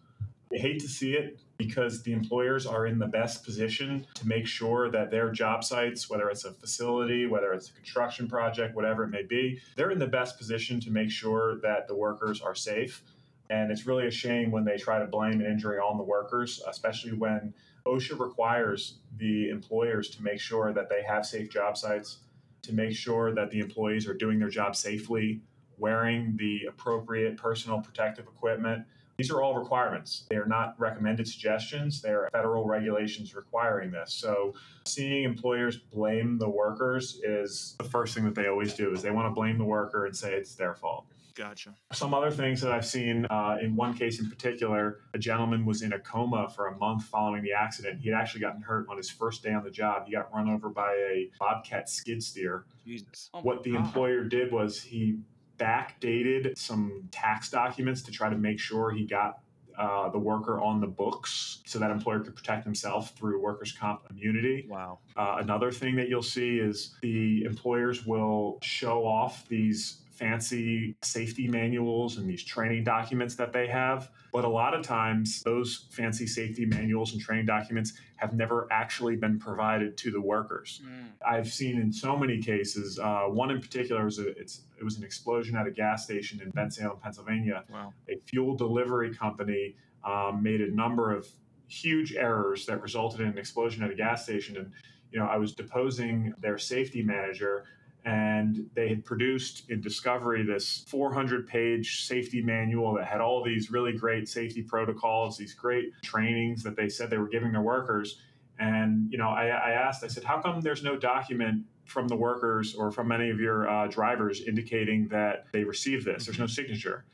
I 0.54 0.58
hate 0.58 0.80
to 0.80 0.88
see 0.88 1.14
it 1.14 1.42
because 1.58 2.02
the 2.04 2.12
employers 2.12 2.66
are 2.66 2.88
in 2.88 3.00
the 3.00 3.08
best 3.08 3.44
position 3.44 4.06
to 4.16 4.28
make 4.28 4.48
sure 4.48 4.90
that 4.90 5.12
their 5.12 5.32
job 5.32 5.64
sites, 5.64 6.10
whether 6.10 6.30
it's 6.30 6.46
a 6.46 6.52
facility, 6.52 7.26
whether 7.26 7.54
it's 7.54 7.70
a 7.70 7.74
construction 7.74 8.28
project, 8.28 8.76
whatever 8.76 9.04
it 9.04 9.10
may 9.10 9.24
be, 9.24 9.60
they're 9.76 9.92
in 9.92 10.00
the 10.00 10.08
best 10.08 10.38
position 10.38 10.80
to 10.80 10.92
make 10.92 11.12
sure 11.12 11.60
that 11.62 11.88
the 11.88 11.96
workers 11.96 12.42
are 12.42 12.56
safe. 12.56 13.04
And 13.50 13.72
it's 13.72 13.86
really 13.86 14.08
a 14.08 14.12
shame 14.12 14.52
when 14.52 14.66
they 14.66 14.78
try 14.78 15.00
to 15.00 15.06
blame 15.06 15.42
an 15.42 15.46
injury 15.46 15.78
on 15.78 15.98
the 15.98 16.04
workers, 16.04 16.62
especially 16.68 17.14
when 17.14 17.54
OSHA 17.86 18.20
requires 18.20 19.00
the 19.18 19.50
employers 19.50 20.10
to 20.12 20.24
make 20.24 20.40
sure 20.40 20.74
that 20.74 20.90
they 20.90 21.04
have 21.04 21.26
safe 21.26 21.50
job 21.50 21.78
sites, 21.78 22.20
to 22.64 22.74
make 22.74 22.96
sure 22.96 23.34
that 23.34 23.52
the 23.52 23.60
employees 23.60 24.08
are 24.08 24.14
doing 24.14 24.40
their 24.40 24.50
job 24.50 24.76
safely, 24.76 25.42
wearing 25.78 26.36
the 26.38 26.66
appropriate 26.66 27.38
personal 27.38 27.80
protective 27.80 28.26
equipment 28.26 28.86
these 29.18 29.32
are 29.32 29.42
all 29.42 29.56
requirements. 29.56 30.26
They 30.30 30.38
are 30.38 30.46
not 30.46 30.76
recommended 30.80 31.28
suggestions. 31.28 32.02
They 32.02 32.10
are 32.10 32.30
federal 32.32 32.66
regulations 32.66 33.36
requiring 33.36 33.92
this. 33.92 34.14
So 34.14 34.54
seeing 34.86 35.24
employers 35.24 35.78
blame 35.78 36.38
the 36.38 36.50
workers 36.50 37.20
is 37.24 37.76
the 37.78 37.84
first 37.84 38.16
thing 38.16 38.26
that 38.26 38.36
they 38.36 38.48
always 38.48 38.74
do 38.74 38.92
is 38.92 39.02
they 39.02 39.12
want 39.12 39.28
to 39.28 39.34
blame 39.34 39.58
the 39.58 39.66
worker 39.66 40.06
and 40.06 40.16
say 40.16 40.34
it's 40.34 40.56
their 40.56 40.74
fault. 40.74 41.06
Gotcha. 41.36 41.74
Some 41.92 42.14
other 42.14 42.30
things 42.30 42.62
that 42.62 42.72
I've 42.72 42.86
seen 42.86 43.26
uh, 43.26 43.58
in 43.60 43.76
one 43.76 43.96
case 43.96 44.20
in 44.20 44.30
particular, 44.30 45.00
a 45.16 45.18
gentleman 45.18 45.66
was 45.66 45.82
in 45.82 45.94
a 45.94 46.00
coma 46.00 46.48
for 46.48 46.68
a 46.68 46.78
month 46.78 47.06
following 47.06 47.42
the 47.42 47.54
accident. 47.54 48.02
He 48.02 48.10
had 48.10 48.20
actually 48.20 48.42
gotten 48.42 48.62
hurt 48.62 48.88
on 48.88 48.98
his 48.98 49.10
first 49.10 49.42
day 49.42 49.52
on 49.52 49.64
the 49.64 49.72
job. 49.72 50.06
He 50.06 50.12
got 50.12 50.32
run 50.34 50.48
over 50.48 50.70
by 50.70 50.92
a 50.92 51.32
bobcat 51.40 51.90
skid 51.90 52.22
steer. 52.22 52.66
Jesus. 52.86 53.32
Oh 53.34 53.42
what 53.42 53.64
the 53.64 53.72
God. 53.72 53.86
employer 53.86 54.24
did 54.24 54.52
was 54.52 54.82
he 54.82 55.18
backdated 55.64 56.58
some 56.58 57.08
tax 57.12 57.50
documents 57.50 58.02
to 58.02 58.12
try 58.12 58.30
to 58.30 58.36
make 58.36 58.60
sure 58.60 58.92
he 58.92 59.06
got 59.06 59.40
uh, 59.78 60.10
the 60.10 60.20
worker 60.20 60.62
on 60.62 60.80
the 60.80 60.88
books 60.88 61.62
so 61.66 61.80
that 61.80 61.90
employer 61.90 62.20
could 62.20 62.36
protect 62.36 62.64
himself 62.64 63.16
through 63.18 63.42
workers' 63.42 63.72
comp 63.72 64.02
immunity. 64.12 64.68
Wow. 64.70 65.00
Uh, 65.16 65.38
another 65.40 65.72
thing 65.72 65.96
that 65.96 66.10
you'll 66.10 66.22
see 66.22 66.60
is 66.60 66.96
the 67.02 67.44
employers 67.44 68.06
will 68.06 68.60
show 68.62 69.06
off 69.06 69.48
these 69.48 70.03
fancy 70.24 70.96
safety 71.02 71.50
manuals 71.50 72.18
and 72.18 72.30
these 72.30 72.44
training 72.44 72.86
documents 72.86 73.36
that 73.36 73.52
they 73.52 73.68
have. 73.68 74.10
But 74.32 74.46
a 74.46 74.50
lot 74.50 74.74
of 74.74 74.82
times, 74.82 75.44
those 75.44 75.88
fancy 75.92 76.26
safety 76.26 76.66
manuals 76.66 77.12
and 77.12 77.22
training 77.22 77.46
documents 77.46 77.94
have 78.16 78.34
never 78.34 78.68
actually 78.72 79.18
been 79.18 79.38
provided 79.38 79.98
to 79.98 80.12
the 80.12 80.22
workers. 80.22 80.82
Mm. 80.86 81.08
I've 81.28 81.52
seen 81.52 81.78
in 81.78 81.92
so 81.92 82.16
many 82.16 82.42
cases, 82.42 83.00
uh, 83.00 83.24
one 83.24 83.52
in 83.52 83.60
particular 83.60 84.06
was 84.06 84.20
a, 84.20 84.30
it 84.30 84.84
was 84.84 84.98
an 84.98 85.04
explosion 85.04 85.58
at 85.58 85.68
a 85.68 85.72
gas 85.72 86.06
station 86.06 86.40
in 86.42 86.52
Bensalem, 86.54 87.02
Pennsylvania. 87.02 87.66
Wow. 87.70 87.94
A 88.10 88.16
fuel 88.16 88.56
delivery 88.56 89.14
company 89.14 89.76
um, 90.06 90.42
made 90.42 90.62
a 90.62 90.74
number 90.74 91.14
of 91.14 91.28
huge 91.68 92.14
errors 92.14 92.66
that 92.68 92.82
resulted 92.82 93.20
in 93.20 93.28
an 93.28 93.38
explosion 93.38 93.84
at 93.84 93.92
a 93.92 93.96
gas 93.96 94.24
station. 94.24 94.56
And 94.56 94.72
you 95.12 95.20
know, 95.20 95.26
I 95.26 95.36
was 95.36 95.54
deposing 95.54 96.34
their 96.40 96.58
safety 96.58 97.04
manager 97.04 97.66
and 98.06 98.70
they 98.76 98.90
had 98.90 99.06
produced 99.06 99.70
in 99.70 99.80
Discovery 99.80 100.44
this 100.44 100.84
400 100.88 101.48
page 101.48 102.06
safety 102.06 102.42
manual 102.42 102.94
that 102.96 103.06
had 103.06 103.22
all 103.22 103.44
these 103.44 103.72
really 103.72 103.94
great 103.94 104.28
safety 104.28 104.62
protocols, 104.62 105.38
these 105.38 105.54
great 105.54 105.86
trainings 106.04 106.64
that 106.64 106.76
they 106.76 106.90
said 106.90 107.10
they 107.10 107.18
were 107.18 107.30
giving 107.30 107.54
their 107.54 107.62
workers. 107.62 108.20
And 108.60 109.10
you 109.10 109.18
know, 109.18 109.30
I, 109.30 109.48
I 109.48 109.72
asked, 109.72 110.04
I 110.04 110.08
said, 110.08 110.24
how 110.24 110.42
come 110.42 110.60
there's 110.62 110.84
no 110.84 110.98
document 110.98 111.64
from 111.86 112.08
the 112.08 112.16
workers 112.16 112.76
or 112.76 112.92
from 112.92 113.12
any 113.12 113.30
of 113.30 113.40
your 113.40 113.70
uh, 113.70 113.88
drivers 113.88 114.42
indicating 114.42 115.08
that 115.08 115.46
they 115.54 115.64
received 115.64 116.06
this? 116.06 116.26
There's 116.26 116.40
no 116.40 116.48
signature. 116.48 117.06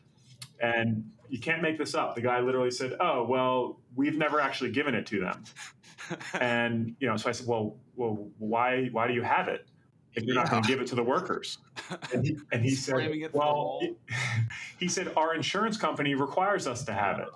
And 0.60 1.12
you 1.30 1.39
can't 1.39 1.62
make 1.62 1.78
this 1.78 1.93
up. 1.93 2.15
The 2.15 2.21
guy 2.21 2.39
literally 2.39 2.71
said, 2.71 2.97
"Oh, 2.99 3.23
well, 3.23 3.80
we've 3.95 4.17
never 4.17 4.41
actually 4.41 4.71
given 4.71 4.95
it 4.95 5.06
to 5.08 5.19
them." 5.19 5.43
and 6.41 6.95
you 6.99 7.08
know, 7.08 7.15
so 7.15 7.30
I 7.30 7.32
said, 7.32 7.47
"Well, 7.47 7.78
well, 7.95 8.28
why 8.39 8.88
why 8.91 9.08
do 9.08 9.13
you 9.13 9.21
have 9.21 9.47
it?" 9.47 9.67
If 10.15 10.24
you're 10.24 10.36
not 10.36 10.50
going 10.50 10.63
to 10.63 10.67
give 10.67 10.82
it 10.82 10.88
to 10.88 10.95
the 10.95 11.04
workers. 11.04 11.58
And 12.13 12.26
he, 12.26 12.38
and 12.52 12.63
he 12.63 12.72
said, 12.72 13.32
well, 13.34 13.82
he 14.80 14.88
said, 14.88 15.12
our 15.15 15.34
insurance 15.34 15.78
company 15.78 16.13
requires 16.13 16.67
us 16.67 16.84
to 16.86 16.93
have 16.93 17.19
it. 17.19 17.30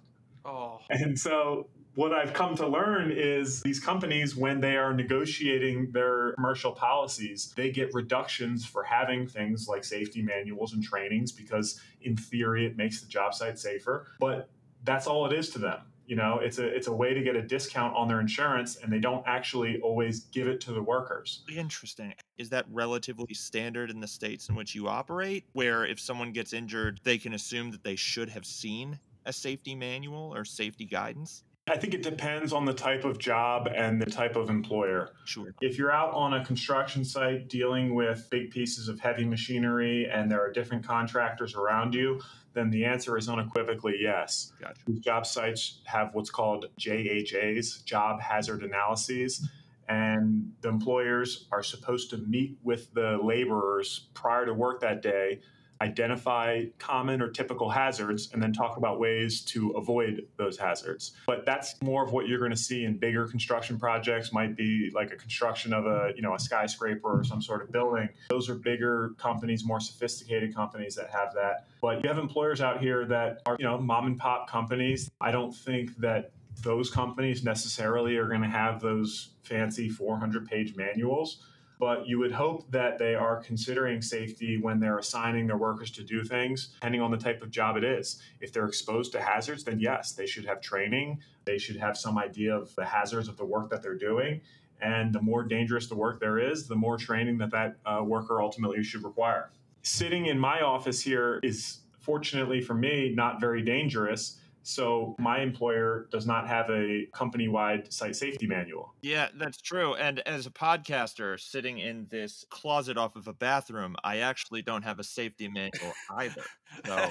Oh. 0.46 0.80
And 0.90 1.18
so 1.18 1.68
what 1.96 2.12
I've 2.14 2.34
come 2.34 2.56
to 2.56 2.68
learn 2.68 3.12
is 3.12 3.62
these 3.62 3.80
companies, 3.80 4.36
when 4.36 4.60
they 4.60 4.78
are 4.78 4.94
negotiating 4.94 5.92
their 5.92 6.34
commercial 6.34 6.72
policies, 6.72 7.54
they 7.56 7.72
get 7.72 7.94
reductions 7.94 8.66
for 8.66 8.84
having 8.84 9.28
things 9.28 9.68
like 9.68 9.84
safety 9.84 10.22
manuals 10.22 10.74
and 10.74 10.84
trainings 10.84 11.32
because, 11.32 11.80
in 12.02 12.18
theory, 12.18 12.66
it 12.66 12.78
makes 12.78 13.02
the 13.02 13.08
job 13.08 13.34
site 13.34 13.60
safer. 13.60 14.08
But 14.20 14.50
that's 14.84 15.08
all 15.08 15.26
it 15.26 15.34
is 15.34 15.50
to 15.52 15.60
them. 15.60 15.82
You 16.06 16.16
know, 16.16 16.40
it's 16.40 16.60
a 16.60 16.66
it's 16.66 16.88
a 16.88 16.94
way 16.94 17.14
to 17.14 17.22
get 17.22 17.36
a 17.36 17.42
discount 17.42 17.96
on 17.96 18.08
their 18.08 18.20
insurance, 18.20 18.78
and 18.78 18.92
they 18.92 19.00
don't 19.00 19.24
actually 19.26 19.80
always 19.82 20.22
give 20.26 20.48
it 20.48 20.60
to 20.62 20.74
the 20.74 20.82
workers. 20.82 21.44
Interesting. 21.56 22.14
Is 22.38 22.50
that 22.50 22.66
relatively 22.72 23.34
standard 23.34 23.90
in 23.90 24.00
the 24.00 24.08
states 24.08 24.50
in 24.50 24.56
which 24.56 24.76
you 24.76 24.88
operate, 24.88 25.46
where 25.54 25.86
if 25.86 26.00
someone 26.00 26.32
gets 26.32 26.54
injured, 26.54 27.00
they 27.04 27.18
can 27.18 27.34
assume 27.34 27.72
that 27.72 27.84
they 27.84 27.96
should 27.96 28.30
have 28.30 28.46
seen 28.46 29.00
a 29.26 29.32
safety 29.32 29.76
manual 29.76 30.34
or 30.36 30.44
safety 30.44 30.86
guidance? 30.86 31.44
I 31.68 31.78
think 31.78 31.94
it 31.94 32.04
depends 32.04 32.52
on 32.52 32.66
the 32.66 32.74
type 32.74 33.06
of 33.06 33.20
job 33.20 33.70
and 33.74 34.02
the 34.02 34.06
type 34.06 34.36
of 34.36 34.50
employer. 34.50 35.12
Sure. 35.24 35.56
If 35.62 35.78
you're 35.78 35.94
out 35.94 36.14
on 36.14 36.34
a 36.34 36.44
construction 36.44 37.06
site 37.06 37.48
dealing 37.48 37.96
with 37.96 38.30
big 38.30 38.52
pieces 38.52 38.90
of 38.90 39.00
heavy 39.00 39.24
machinery 39.24 40.10
and 40.12 40.30
there 40.30 40.42
are 40.42 40.52
different 40.52 40.86
contractors 40.86 41.56
around 41.56 41.96
you, 41.96 42.20
then 42.54 42.70
the 42.70 42.86
answer 42.86 43.18
is 43.18 43.28
unequivocally 43.30 43.98
yes. 44.00 44.54
Gotcha. 44.62 44.82
These 44.86 45.00
job 45.00 45.26
sites 45.26 45.82
have 45.86 46.10
what's 46.14 46.30
called 46.30 46.68
JHAs, 46.80 47.84
job 47.84 48.22
hazard 48.22 48.64
analyses, 48.64 49.50
and 49.88 50.52
the 50.62 50.70
employers 50.70 51.48
are 51.52 51.64
supposed 51.64 52.10
to 52.12 52.18
meet 52.18 52.58
with 52.64 52.94
the 52.94 53.18
laborers 53.22 54.08
prior 54.14 54.46
to 54.46 54.54
work 54.54 54.82
that 54.82 55.02
day 55.02 55.40
identify 55.84 56.64
common 56.80 57.22
or 57.22 57.30
typical 57.30 57.70
hazards, 57.70 58.30
and 58.34 58.42
then 58.42 58.54
talk 58.54 58.78
about 58.78 59.00
ways 59.00 59.42
to 59.42 59.72
avoid 59.72 60.26
those 60.38 60.58
hazards. 60.58 61.12
But 61.28 61.46
that's 61.46 61.76
more 61.82 62.06
of 62.06 62.14
what 62.14 62.28
you're 62.28 62.40
going 62.40 62.52
to 62.52 62.58
see 62.58 62.86
in 62.86 62.98
bigger 62.98 63.28
construction 63.28 63.78
projects, 63.78 64.32
might 64.32 64.56
be 64.56 64.92
like 64.94 65.12
a 65.12 65.16
construction 65.16 65.74
of 65.74 65.86
a, 65.86 66.14
you 66.16 66.22
know, 66.22 66.36
a 66.36 66.40
skyscraper 66.40 67.20
or 67.20 67.24
some 67.24 67.42
sort 67.42 67.62
of 67.62 67.72
building. 67.72 68.08
Those 68.30 68.50
are 68.50 68.56
bigger 68.56 69.12
companies, 69.18 69.66
more 69.66 69.80
sophisticated 69.80 70.56
companies 70.56 70.96
that 70.96 71.10
have 71.10 71.34
that. 71.36 71.68
But 71.82 72.02
you 72.02 72.10
have 72.10 72.18
employers 72.18 72.62
out 72.62 72.80
here 72.80 73.06
that 73.06 73.42
are, 73.46 73.58
you 73.60 73.66
know, 73.66 73.78
mom 73.78 74.08
and 74.08 74.18
pop 74.18 74.50
companies. 74.50 75.12
I 75.20 75.32
don't 75.32 75.54
think 75.54 75.98
that 75.98 76.32
those 76.62 76.90
companies 76.90 77.44
necessarily 77.44 78.16
are 78.16 78.28
going 78.28 78.42
to 78.42 78.48
have 78.48 78.80
those 78.80 79.32
fancy 79.44 79.90
400 79.90 80.48
page 80.48 80.76
manuals 80.76 81.44
but 81.84 82.08
you 82.08 82.18
would 82.18 82.32
hope 82.32 82.72
that 82.72 82.98
they 82.98 83.14
are 83.14 83.44
considering 83.44 84.02
safety 84.02 84.56
when 84.56 84.80
they're 84.80 85.00
assigning 85.00 85.48
their 85.48 85.58
workers 85.58 85.92
to 85.92 86.02
do 86.02 86.24
things, 86.24 86.70
depending 86.76 87.02
on 87.02 87.12
the 87.12 87.18
type 87.18 87.42
of 87.42 87.52
job 87.52 87.76
it 87.76 87.84
is. 87.84 88.22
If 88.40 88.54
they're 88.54 88.68
exposed 88.68 89.12
to 89.12 89.22
hazards, 89.22 89.66
then 89.66 89.82
yes, 89.82 90.14
they 90.14 90.26
should 90.26 90.46
have 90.46 90.62
training. 90.62 91.20
They 91.44 91.58
should 91.58 91.76
have 91.76 91.98
some 91.98 92.18
idea 92.18 92.56
of 92.56 92.74
the 92.76 92.86
hazards 92.86 93.28
of 93.28 93.36
the 93.36 93.44
work 93.44 93.70
that 93.70 93.84
they're 93.84 93.98
doing. 93.98 94.40
And 94.82 95.12
the 95.12 95.22
more 95.22 95.44
dangerous 95.44 95.88
the 95.88 95.96
work 95.96 96.22
there 96.22 96.40
is, 96.40 96.70
the 96.70 96.76
more 96.76 96.98
training 96.98 97.38
that 97.40 97.52
that 97.52 97.76
uh, 97.86 98.02
worker 98.02 98.42
ultimately 98.42 98.82
should 98.82 99.04
require. 99.04 99.52
Sitting 99.82 100.28
in 100.28 100.40
my 100.40 100.62
office 100.62 101.02
here 101.02 101.42
is, 101.44 101.80
fortunately 102.00 102.62
for 102.62 102.76
me, 102.76 103.12
not 103.14 103.42
very 103.42 103.62
dangerous 103.62 104.38
so 104.64 105.16
my 105.20 105.42
employer 105.42 106.08
does 106.10 106.26
not 106.26 106.48
have 106.48 106.70
a 106.70 107.06
company 107.14 107.50
wide 107.50 107.92
site 107.92 108.16
safety 108.16 108.48
manual. 108.48 108.94
Yeah, 109.02 109.28
that's 109.36 109.60
true. 109.60 109.94
And 109.96 110.22
as 110.22 110.46
a 110.46 110.50
podcaster 110.50 111.38
sitting 111.38 111.80
in 111.80 112.08
this 112.10 112.46
closet 112.50 112.98
off 112.98 113.18
of 113.18 113.28
a 113.28 113.34
bathroom, 113.34 113.98
I 114.06 114.20
actually 114.20 114.62
don't 114.62 114.84
have 114.84 115.00
a 115.00 115.04
safety 115.04 115.50
manual 115.50 115.92
either. 116.16 116.44
So 116.86 117.10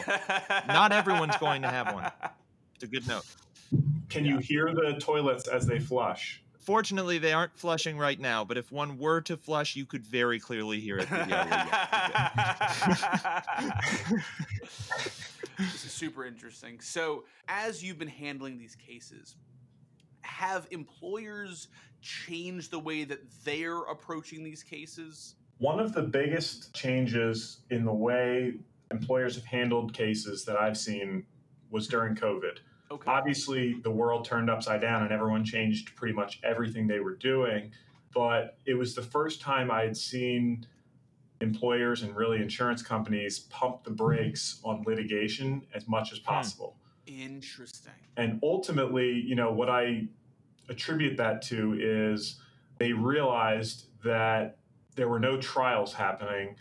not 0.66 0.92
everyone's 0.92 1.36
going 1.36 1.60
to 1.62 1.68
have 1.68 1.92
one. 1.92 2.10
It's 2.74 2.84
a 2.84 2.86
good 2.86 3.06
note. 3.06 3.26
Can 4.08 4.24
yeah. 4.24 4.32
you 4.32 4.38
hear 4.38 4.74
the 4.74 4.96
toilets 4.98 5.46
as 5.46 5.66
they 5.66 5.78
flush? 5.78 6.42
Fortunately, 6.58 7.18
they 7.18 7.32
aren't 7.32 7.58
flushing 7.58 7.98
right 7.98 8.18
now, 8.18 8.44
but 8.44 8.56
if 8.56 8.72
one 8.72 8.96
were 8.96 9.20
to 9.22 9.36
flush, 9.36 9.76
you 9.76 9.84
could 9.84 10.06
very 10.06 10.40
clearly 10.40 10.80
hear 10.80 11.00
it. 11.00 11.08
this 15.58 15.84
is 15.84 15.92
super 15.92 16.24
interesting. 16.24 16.80
So, 16.80 17.24
as 17.48 17.82
you've 17.82 17.98
been 17.98 18.08
handling 18.08 18.58
these 18.58 18.76
cases, 18.76 19.36
have 20.22 20.66
employers 20.70 21.68
changed 22.00 22.70
the 22.70 22.78
way 22.78 23.04
that 23.04 23.20
they're 23.44 23.82
approaching 23.82 24.42
these 24.44 24.62
cases? 24.62 25.34
One 25.58 25.78
of 25.78 25.92
the 25.92 26.02
biggest 26.02 26.74
changes 26.74 27.58
in 27.70 27.84
the 27.84 27.92
way 27.92 28.54
employers 28.90 29.36
have 29.36 29.44
handled 29.44 29.92
cases 29.94 30.44
that 30.44 30.56
I've 30.56 30.76
seen 30.76 31.24
was 31.70 31.88
during 31.88 32.14
COVID. 32.14 32.58
Okay. 32.90 33.10
Obviously, 33.10 33.80
the 33.82 33.90
world 33.90 34.24
turned 34.24 34.50
upside 34.50 34.80
down 34.80 35.02
and 35.02 35.12
everyone 35.12 35.44
changed 35.44 35.94
pretty 35.96 36.14
much 36.14 36.40
everything 36.44 36.86
they 36.86 37.00
were 37.00 37.14
doing. 37.14 37.70
But 38.12 38.58
it 38.66 38.74
was 38.74 38.94
the 38.94 39.02
first 39.02 39.40
time 39.40 39.70
I 39.70 39.82
had 39.82 39.96
seen 39.96 40.66
employers 41.42 42.02
and 42.02 42.16
really 42.16 42.40
insurance 42.40 42.82
companies 42.82 43.40
pump 43.50 43.84
the 43.84 43.90
brakes 43.90 44.60
on 44.64 44.82
litigation 44.86 45.62
as 45.74 45.88
much 45.88 46.12
as 46.12 46.18
hmm. 46.18 46.24
possible. 46.24 46.76
Interesting. 47.06 47.92
And 48.16 48.38
ultimately, 48.42 49.10
you 49.10 49.34
know, 49.34 49.52
what 49.52 49.68
I 49.68 50.06
attribute 50.68 51.16
that 51.16 51.42
to 51.42 51.76
is 51.78 52.40
they 52.78 52.92
realized 52.92 53.86
that 54.04 54.58
there 54.94 55.08
were 55.08 55.18
no 55.18 55.36
trials 55.40 55.92
happening. 55.92 56.54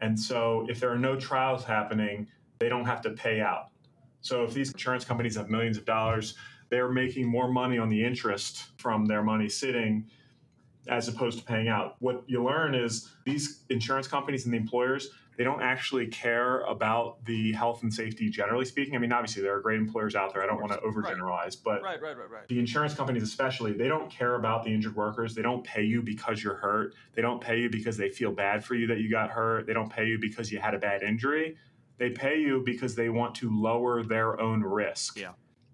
And 0.00 0.18
so 0.18 0.66
if 0.68 0.80
there 0.80 0.90
are 0.90 0.98
no 0.98 1.16
trials 1.16 1.64
happening, 1.64 2.26
they 2.58 2.68
don't 2.68 2.86
have 2.86 3.02
to 3.02 3.10
pay 3.10 3.40
out. 3.40 3.68
So 4.20 4.44
if 4.44 4.54
these 4.54 4.72
insurance 4.72 5.04
companies 5.04 5.36
have 5.36 5.50
millions 5.50 5.76
of 5.76 5.84
dollars, 5.84 6.34
they're 6.70 6.90
making 6.90 7.26
more 7.26 7.50
money 7.50 7.76
on 7.76 7.88
the 7.88 8.02
interest 8.02 8.78
from 8.78 9.04
their 9.04 9.22
money 9.22 9.48
sitting 9.48 10.08
as 10.88 11.08
opposed 11.08 11.38
to 11.38 11.44
paying 11.44 11.68
out. 11.68 11.96
What 12.00 12.24
you 12.26 12.44
learn 12.44 12.74
is 12.74 13.10
these 13.24 13.60
insurance 13.70 14.08
companies 14.08 14.44
and 14.44 14.52
the 14.52 14.58
employers, 14.58 15.10
they 15.36 15.44
don't 15.44 15.62
actually 15.62 16.08
care 16.08 16.60
about 16.62 17.24
the 17.24 17.52
health 17.52 17.82
and 17.82 17.92
safety 17.92 18.28
generally 18.28 18.64
speaking. 18.64 18.94
I 18.94 18.98
mean, 18.98 19.12
obviously 19.12 19.42
there 19.42 19.54
are 19.56 19.60
great 19.60 19.78
employers 19.78 20.14
out 20.14 20.34
there. 20.34 20.42
I 20.42 20.46
don't 20.46 20.60
want 20.60 20.72
to 20.72 20.78
overgeneralize, 20.78 21.44
right. 21.44 21.56
but 21.64 21.82
right, 21.82 22.02
right, 22.02 22.16
right, 22.16 22.30
right. 22.30 22.48
the 22.48 22.58
insurance 22.58 22.94
companies 22.94 23.22
especially, 23.22 23.72
they 23.72 23.88
don't 23.88 24.10
care 24.10 24.34
about 24.34 24.64
the 24.64 24.70
injured 24.74 24.94
workers. 24.94 25.34
They 25.34 25.42
don't 25.42 25.64
pay 25.64 25.84
you 25.84 26.02
because 26.02 26.42
you're 26.42 26.56
hurt. 26.56 26.94
They 27.14 27.22
don't 27.22 27.40
pay 27.40 27.60
you 27.60 27.70
because 27.70 27.96
they 27.96 28.10
feel 28.10 28.32
bad 28.32 28.64
for 28.64 28.74
you 28.74 28.86
that 28.88 28.98
you 28.98 29.10
got 29.10 29.30
hurt. 29.30 29.66
They 29.66 29.72
don't 29.72 29.90
pay 29.90 30.06
you 30.06 30.18
because 30.18 30.52
you 30.52 30.58
had 30.58 30.74
a 30.74 30.78
bad 30.78 31.02
injury. 31.02 31.56
They 31.98 32.10
pay 32.10 32.38
you 32.40 32.62
because 32.64 32.94
they 32.94 33.08
want 33.08 33.34
to 33.36 33.50
lower 33.50 34.02
their 34.02 34.38
own 34.40 34.62
risk. 34.62 35.18
Yeah 35.18 35.32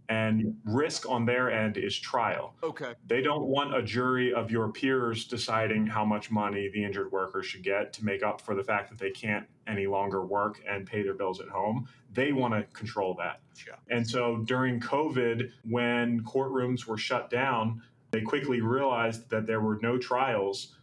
and 0.08 0.56
risk 0.64 1.08
on 1.08 1.26
their 1.26 1.50
end 1.50 1.76
is 1.76 1.98
trial. 1.98 2.54
Okay. 2.62 2.94
They 3.06 3.20
don't 3.20 3.46
want 3.46 3.76
a 3.76 3.82
jury 3.82 4.32
of 4.32 4.50
your 4.50 4.72
peers 4.72 5.26
deciding 5.26 5.86
how 5.86 6.04
much 6.04 6.30
money 6.30 6.70
the 6.72 6.82
injured 6.82 7.12
worker 7.12 7.42
should 7.42 7.62
get 7.62 7.92
to 7.94 8.04
make 8.04 8.22
up 8.22 8.40
for 8.40 8.54
the 8.54 8.64
fact 8.64 8.88
that 8.88 8.98
they 8.98 9.10
can't 9.10 9.46
any 9.66 9.86
longer 9.86 10.24
work 10.24 10.62
and 10.66 10.86
pay 10.86 11.02
their 11.02 11.14
bills 11.14 11.40
at 11.40 11.48
home. 11.48 11.86
They 12.14 12.32
want 12.32 12.54
to 12.54 12.62
control 12.76 13.14
that. 13.18 13.40
Yeah. 13.66 13.74
And 13.94 14.08
so 14.08 14.38
during 14.38 14.80
COVID, 14.80 15.50
when 15.68 16.22
courtrooms 16.24 16.86
were 16.86 16.98
shut 16.98 17.28
down, 17.28 17.82
they 18.10 18.22
quickly 18.22 18.62
realized 18.62 19.28
that 19.28 19.46
there 19.46 19.60
were 19.60 19.78
no 19.82 19.98
trials. 19.98 20.74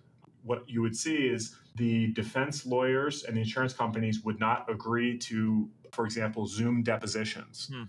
What 0.44 0.70
you 0.70 0.84
would 0.84 0.96
see 0.96 1.28
is 1.28 1.56
the 1.76 2.14
defense 2.14 2.66
lawyers 2.66 3.24
and 3.24 3.36
the 3.36 3.42
insurance 3.42 3.74
companies 3.74 4.24
would 4.24 4.40
not 4.40 4.70
agree 4.70 5.18
to, 5.18 5.68
for 5.92 6.06
example, 6.06 6.46
Zoom 6.46 6.84
depositions. 6.84 7.72
Hmm. 7.74 7.84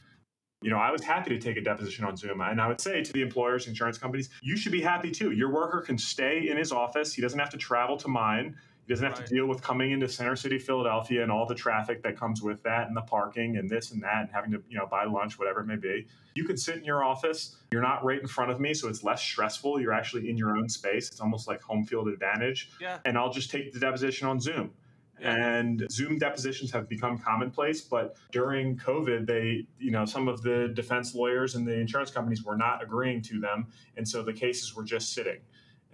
You 0.62 0.71
know, 0.71 0.79
I 0.79 0.90
was 0.90 1.03
happy 1.03 1.31
to 1.31 1.38
take 1.38 1.59
a 1.59 1.61
deposition 1.61 2.05
on 2.05 2.16
Zoom. 2.16 2.40
And 2.40 2.61
I 2.61 2.66
would 2.66 2.81
say 2.81 3.03
to 3.03 3.12
the 3.12 3.21
employers, 3.21 3.66
insurance 3.69 3.99
companies, 3.99 4.31
you 4.42 4.57
should 4.57 4.73
be 4.73 4.81
happy 4.81 5.11
too. 5.11 5.33
Your 5.33 5.53
worker 5.53 5.81
can 5.83 5.99
stay 5.99 6.49
in 6.49 6.57
his 6.57 6.73
office. 6.73 7.12
He 7.12 7.21
doesn't 7.21 7.38
have 7.38 7.51
to 7.51 7.59
travel 7.59 7.97
to 7.99 8.09
mine. 8.09 8.57
He 8.87 8.92
doesn't 8.92 9.05
have 9.05 9.19
Right. 9.19 9.27
to 9.27 9.35
deal 9.35 9.47
with 9.47 9.62
coming 9.62 9.90
into 9.90 10.09
Center 10.09 10.35
City, 10.37 10.59
Philadelphia, 10.59 11.23
and 11.23 11.31
all 11.31 11.45
the 11.45 11.57
traffic 11.57 12.03
that 12.05 12.16
comes 12.16 12.40
with 12.40 12.62
that, 12.62 12.87
and 12.87 12.97
the 12.97 13.03
parking, 13.03 13.57
and 13.59 13.69
this 13.69 13.90
and 13.90 14.01
that, 14.05 14.21
and 14.23 14.31
having 14.33 14.53
to 14.53 14.62
you 14.69 14.79
know 14.79 14.87
buy 14.87 15.05
lunch, 15.05 15.38
whatever 15.40 15.61
it 15.61 15.66
may 15.66 15.77
be. 15.77 16.07
You 16.37 16.45
can 16.45 16.57
sit 16.57 16.77
in 16.77 16.85
your 16.85 17.05
office. 17.05 17.57
You're 17.73 17.83
not 17.83 18.05
right 18.05 18.21
in 18.21 18.29
front 18.29 18.53
of 18.53 18.61
me, 18.61 18.75
so 18.75 18.88
it's 18.88 19.03
less 19.03 19.21
stressful. 19.21 19.81
You're 19.81 19.92
actually 19.92 20.31
in 20.31 20.38
your 20.38 20.57
own 20.57 20.69
space. 20.69 21.09
It's 21.11 21.21
almost 21.21 21.49
like 21.49 21.61
home 21.62 21.85
field 21.85 22.07
advantage. 22.09 22.71
Yeah. 22.81 22.99
And 23.05 23.19
I'll 23.19 23.33
just 23.33 23.51
take 23.51 23.73
the 23.73 23.81
deposition 23.81 24.29
on 24.29 24.38
Zoom. 24.40 24.71
And 25.20 25.87
Zoom 25.90 26.18
depositions 26.18 26.70
have 26.72 26.88
become 26.88 27.18
commonplace, 27.18 27.81
but 27.81 28.16
during 28.33 28.76
COVID, 28.76 29.26
they, 29.26 29.66
you 29.79 29.90
know, 29.90 30.05
some 30.05 30.29
of 30.29 30.42
the 30.42 30.70
defense 30.74 31.14
lawyers 31.14 31.55
and 31.55 31.66
the 31.66 31.74
insurance 31.74 32.11
companies 32.11 32.44
were 32.44 32.57
not 32.57 32.83
agreeing 32.83 33.22
to 33.22 33.40
them, 33.40 33.68
and 33.96 34.07
so 34.07 34.22
the 34.22 34.33
cases 34.33 34.74
were 34.74 34.85
just 34.85 35.14
sitting. 35.14 35.38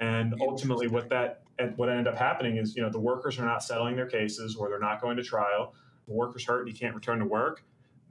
And 0.00 0.34
ultimately, 0.40 0.88
what 0.88 1.08
that 1.10 1.42
what 1.76 1.88
ended 1.88 2.08
up 2.08 2.16
happening 2.16 2.56
is, 2.56 2.74
you 2.74 2.82
know, 2.82 2.90
the 2.90 2.98
workers 2.98 3.38
are 3.38 3.44
not 3.44 3.62
settling 3.62 3.94
their 3.94 4.06
cases, 4.06 4.56
or 4.56 4.68
they're 4.68 4.80
not 4.80 5.00
going 5.00 5.16
to 5.16 5.22
trial. 5.22 5.74
The 6.08 6.14
worker's 6.14 6.44
hurt 6.44 6.66
and 6.66 6.68
he 6.68 6.76
can't 6.76 6.94
return 6.94 7.20
to 7.20 7.24
work. 7.24 7.62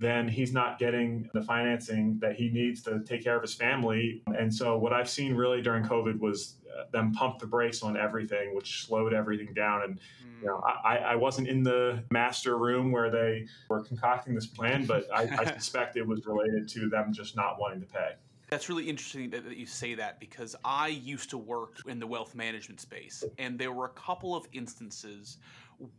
Then 0.02 0.28
he's 0.28 0.52
not 0.52 0.80
getting 0.80 1.30
the 1.32 1.44
financing 1.44 2.18
that 2.22 2.36
he 2.36 2.50
needs 2.50 2.82
to 2.84 3.04
take 3.06 3.24
care 3.24 3.36
of 3.36 3.44
his 3.44 3.54
family. 3.54 4.24
And 4.36 4.52
so, 4.52 4.76
what 4.76 4.94
I've 4.94 5.10
seen 5.10 5.36
really 5.36 5.62
during 5.62 5.84
COVID 5.84 6.20
was 6.20 6.56
uh, 6.76 6.86
them 6.92 7.14
pump 7.14 7.38
the 7.38 7.46
brakes 7.46 7.84
on 7.84 7.96
everything, 7.96 8.56
which 8.56 8.84
slowed 8.84 9.14
everything 9.14 9.54
down. 9.54 9.84
And 9.84 10.00
you 10.42 10.48
know, 10.48 10.60
I, 10.84 10.98
I 10.98 11.16
wasn't 11.16 11.50
in 11.50 11.62
the 11.62 12.04
master 12.10 12.58
room 12.58 12.92
where 12.92 13.12
they 13.12 13.46
were 13.70 13.84
concocting 13.84 14.34
this 14.34 14.48
plan, 14.48 14.86
but 14.88 15.08
I, 15.14 15.30
I 15.38 15.46
suspect 15.60 15.98
it 15.98 16.08
was 16.08 16.26
related 16.26 16.68
to 16.70 16.90
them 16.90 17.14
just 17.14 17.36
not 17.36 17.60
wanting 17.60 17.82
to 17.82 17.86
pay. 17.86 18.14
That's 18.50 18.70
really 18.70 18.90
interesting 18.90 19.30
that, 19.30 19.46
that 19.46 19.56
you 19.56 19.68
say 19.68 19.94
that 19.94 20.20
because 20.20 20.56
I 20.66 20.88
used 20.88 21.30
to 21.30 21.38
work 21.38 21.78
in 21.88 22.00
the 22.00 22.08
wealth 22.08 22.34
management 22.34 22.82
space, 22.82 23.24
and 23.38 23.60
there 23.60 23.72
were 23.72 23.86
a 23.86 23.90
couple 23.90 24.36
of 24.36 24.48
instances 24.52 25.38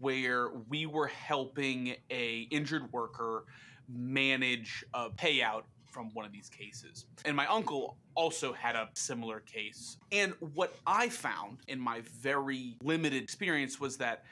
where 0.00 0.50
we 0.68 0.86
were 0.86 1.06
helping 1.06 1.94
a 2.10 2.48
injured 2.50 2.92
worker 2.92 3.44
manage 3.88 4.84
a 4.94 5.10
payout 5.10 5.62
from 5.92 6.10
one 6.14 6.24
of 6.24 6.32
these 6.32 6.48
cases. 6.48 7.04
And 7.24 7.36
my 7.36 7.46
uncle 7.46 7.96
also 8.14 8.52
had 8.52 8.76
a 8.76 8.88
similar 8.94 9.40
case. 9.40 9.98
And 10.10 10.32
what 10.54 10.74
I 10.86 11.08
found 11.08 11.58
in 11.68 11.78
my 11.78 12.00
very 12.20 12.76
limited 12.82 13.22
experience 13.22 13.78
was 13.78 13.98
that 13.98 14.24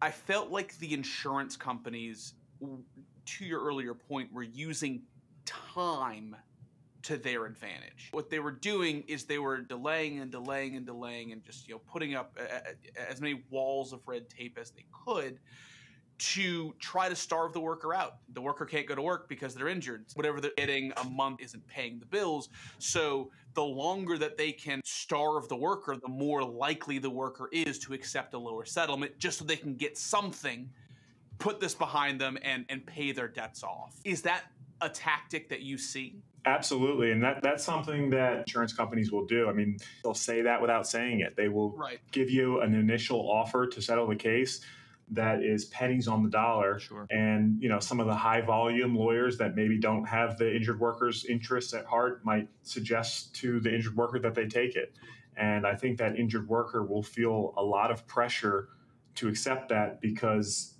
I 0.00 0.10
felt 0.10 0.50
like 0.50 0.78
the 0.78 0.94
insurance 0.94 1.56
companies, 1.56 2.34
to 3.26 3.44
your 3.44 3.62
earlier 3.62 3.92
point, 3.92 4.32
were 4.32 4.44
using 4.44 5.02
time 5.44 6.36
to 7.02 7.16
their 7.16 7.46
advantage. 7.46 8.08
What 8.12 8.30
they 8.30 8.38
were 8.38 8.52
doing 8.52 9.04
is 9.08 9.24
they 9.24 9.38
were 9.38 9.58
delaying 9.58 10.20
and 10.20 10.30
delaying 10.30 10.76
and 10.76 10.86
delaying 10.86 11.32
and 11.32 11.42
just 11.42 11.66
you 11.66 11.74
know 11.74 11.80
putting 11.90 12.14
up 12.14 12.38
as 13.08 13.20
many 13.20 13.42
walls 13.50 13.92
of 13.92 14.00
red 14.06 14.28
tape 14.28 14.58
as 14.60 14.70
they 14.70 14.84
could 15.06 15.38
to 16.20 16.74
try 16.78 17.08
to 17.08 17.16
starve 17.16 17.54
the 17.54 17.60
worker 17.60 17.94
out. 17.94 18.16
The 18.34 18.42
worker 18.42 18.66
can't 18.66 18.86
go 18.86 18.94
to 18.94 19.00
work 19.00 19.26
because 19.26 19.54
they're 19.54 19.68
injured. 19.68 20.04
Whatever 20.14 20.38
they're 20.40 20.50
getting 20.56 20.92
a 20.98 21.04
month 21.08 21.40
isn't 21.40 21.66
paying 21.66 21.98
the 21.98 22.04
bills. 22.04 22.50
So 22.78 23.30
the 23.54 23.64
longer 23.64 24.18
that 24.18 24.36
they 24.36 24.52
can 24.52 24.82
starve 24.84 25.48
the 25.48 25.56
worker, 25.56 25.96
the 25.96 26.08
more 26.08 26.44
likely 26.44 26.98
the 26.98 27.08
worker 27.08 27.48
is 27.52 27.78
to 27.80 27.94
accept 27.94 28.34
a 28.34 28.38
lower 28.38 28.66
settlement 28.66 29.18
just 29.18 29.38
so 29.38 29.46
they 29.46 29.56
can 29.56 29.76
get 29.76 29.96
something, 29.96 30.68
put 31.38 31.58
this 31.58 31.74
behind 31.74 32.20
them 32.20 32.36
and 32.42 32.66
and 32.68 32.84
pay 32.84 33.12
their 33.12 33.28
debts 33.28 33.62
off. 33.62 33.96
Is 34.04 34.20
that 34.22 34.44
a 34.82 34.90
tactic 34.90 35.48
that 35.48 35.62
you 35.62 35.78
see? 35.78 36.16
Absolutely. 36.46 37.12
And 37.12 37.22
that, 37.22 37.42
that's 37.42 37.64
something 37.64 38.08
that 38.10 38.38
insurance 38.38 38.72
companies 38.72 39.12
will 39.12 39.26
do. 39.26 39.48
I 39.48 39.52
mean, 39.52 39.78
they'll 40.02 40.14
say 40.14 40.40
that 40.42 40.60
without 40.60 40.86
saying 40.86 41.20
it. 41.20 41.36
They 41.36 41.48
will 41.48 41.70
Right. 41.72 41.98
give 42.12 42.30
you 42.30 42.60
an 42.60 42.74
initial 42.74 43.30
offer 43.30 43.66
to 43.66 43.82
settle 43.82 44.06
the 44.06 44.16
case 44.16 44.62
that 45.12 45.42
is 45.42 45.66
pennies 45.66 46.06
on 46.08 46.22
the 46.22 46.30
dollar. 46.30 46.78
Sure. 46.78 47.06
And 47.10 47.60
you 47.60 47.68
know, 47.68 47.80
some 47.80 48.00
of 48.00 48.06
the 48.06 48.14
high 48.14 48.40
volume 48.40 48.94
lawyers 48.94 49.38
that 49.38 49.56
maybe 49.56 49.78
don't 49.78 50.04
have 50.04 50.38
the 50.38 50.54
injured 50.54 50.78
worker's 50.78 51.24
interests 51.24 51.74
at 51.74 51.84
heart 51.84 52.24
might 52.24 52.48
suggest 52.62 53.34
to 53.36 53.60
the 53.60 53.74
injured 53.74 53.96
worker 53.96 54.18
that 54.20 54.34
they 54.34 54.46
take 54.46 54.76
it. 54.76 54.94
And 55.36 55.66
I 55.66 55.74
think 55.74 55.98
that 55.98 56.16
injured 56.18 56.48
worker 56.48 56.84
will 56.84 57.02
feel 57.02 57.54
a 57.56 57.62
lot 57.62 57.90
of 57.90 58.06
pressure 58.06 58.68
to 59.16 59.28
accept 59.28 59.68
that 59.70 60.00
because 60.00 60.74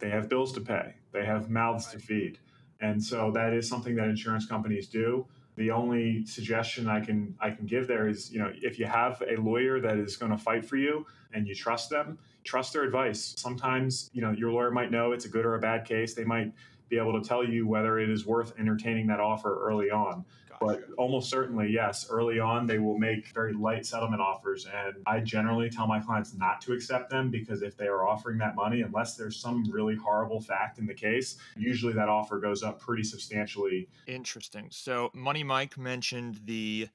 they 0.00 0.10
have 0.10 0.28
bills 0.28 0.52
to 0.54 0.60
pay, 0.60 0.94
they 1.12 1.24
have 1.24 1.50
mouths 1.50 1.86
to 1.88 1.98
feed. 1.98 2.38
And 2.80 3.02
so 3.02 3.30
that 3.32 3.52
is 3.52 3.68
something 3.68 3.96
that 3.96 4.08
insurance 4.08 4.46
companies 4.46 4.88
do. 4.88 5.26
The 5.58 5.72
only 5.72 6.24
suggestion 6.24 6.88
I 6.88 7.00
can 7.00 7.34
I 7.40 7.50
can 7.50 7.66
give 7.66 7.88
there 7.88 8.08
is, 8.08 8.32
you 8.32 8.38
know, 8.38 8.52
if 8.54 8.78
you 8.78 8.86
have 8.86 9.20
a 9.28 9.34
lawyer 9.40 9.80
that 9.80 9.98
is 9.98 10.16
going 10.16 10.30
to 10.30 10.38
fight 10.38 10.64
for 10.64 10.76
you 10.76 11.04
and 11.32 11.48
you 11.48 11.54
trust 11.54 11.90
them, 11.90 12.16
trust 12.44 12.72
their 12.72 12.84
advice. 12.84 13.34
Sometimes, 13.36 14.08
you 14.12 14.22
know, 14.22 14.30
your 14.30 14.52
lawyer 14.52 14.70
might 14.70 14.92
know 14.92 15.10
it's 15.10 15.24
a 15.24 15.28
good 15.28 15.44
or 15.44 15.56
a 15.56 15.60
bad 15.60 15.84
case. 15.84 16.14
They 16.14 16.24
might 16.24 16.52
be 16.88 16.98
able 16.98 17.20
to 17.20 17.26
tell 17.26 17.44
you 17.44 17.66
whether 17.66 17.98
it 17.98 18.10
is 18.10 18.26
worth 18.26 18.52
entertaining 18.58 19.06
that 19.08 19.20
offer 19.20 19.58
early 19.68 19.90
on. 19.90 20.24
But 20.60 20.84
almost 20.96 21.30
certainly, 21.30 21.70
yes, 21.70 22.08
early 22.10 22.40
on, 22.40 22.66
they 22.66 22.78
will 22.78 22.98
make 22.98 23.28
very 23.28 23.52
light 23.52 23.86
settlement 23.86 24.20
offers. 24.20 24.66
And 24.66 24.96
I 25.06 25.20
generally 25.20 25.70
tell 25.70 25.86
my 25.86 26.00
clients 26.00 26.34
not 26.34 26.60
to 26.62 26.72
accept 26.72 27.10
them 27.10 27.30
because 27.30 27.62
if 27.62 27.76
they 27.76 27.86
are 27.86 28.06
offering 28.06 28.38
that 28.38 28.56
money, 28.56 28.82
unless 28.82 29.16
there's 29.16 29.36
some 29.36 29.70
really 29.70 29.94
horrible 29.94 30.40
fact 30.40 30.78
in 30.78 30.86
the 30.86 30.94
case, 30.94 31.38
usually 31.56 31.92
that 31.92 32.08
offer 32.08 32.40
goes 32.40 32.62
up 32.62 32.80
pretty 32.80 33.04
substantially. 33.04 33.88
Interesting. 34.06 34.66
So, 34.70 35.10
Money 35.14 35.44
Mic 35.44 35.78
mentioned 35.78 36.40
the 36.44 36.88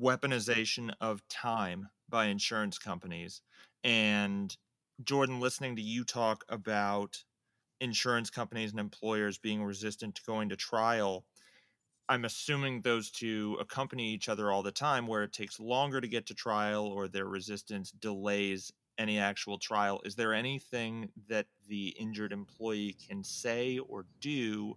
weaponization 0.00 0.92
of 1.00 1.26
time 1.28 1.88
by 2.08 2.26
insurance 2.26 2.78
companies. 2.78 3.40
And 3.82 4.54
Jordan, 5.02 5.40
listening 5.40 5.76
to 5.76 5.82
you 5.82 6.04
talk 6.04 6.44
about 6.48 7.24
insurance 7.80 8.30
companies 8.30 8.70
and 8.70 8.80
employers 8.80 9.38
being 9.38 9.62
resistant 9.62 10.14
to 10.16 10.22
going 10.26 10.48
to 10.48 10.56
trial, 10.56 11.24
I'm 12.08 12.24
assuming 12.24 12.82
those 12.82 13.10
two 13.10 13.56
accompany 13.60 14.12
each 14.12 14.28
other 14.28 14.52
all 14.52 14.62
the 14.62 14.72
time, 14.72 15.06
where 15.06 15.24
it 15.24 15.32
takes 15.32 15.58
longer 15.58 16.00
to 16.00 16.08
get 16.08 16.26
to 16.26 16.34
trial 16.34 16.86
or 16.86 17.08
their 17.08 17.26
resistance 17.26 17.90
delays 17.90 18.72
any 18.98 19.18
actual 19.18 19.58
trial. 19.58 20.00
Is 20.04 20.14
there 20.14 20.32
anything 20.32 21.10
that 21.28 21.46
the 21.68 21.88
injured 21.98 22.32
employee 22.32 22.96
can 23.06 23.22
say 23.24 23.78
or 23.78 24.06
do 24.20 24.76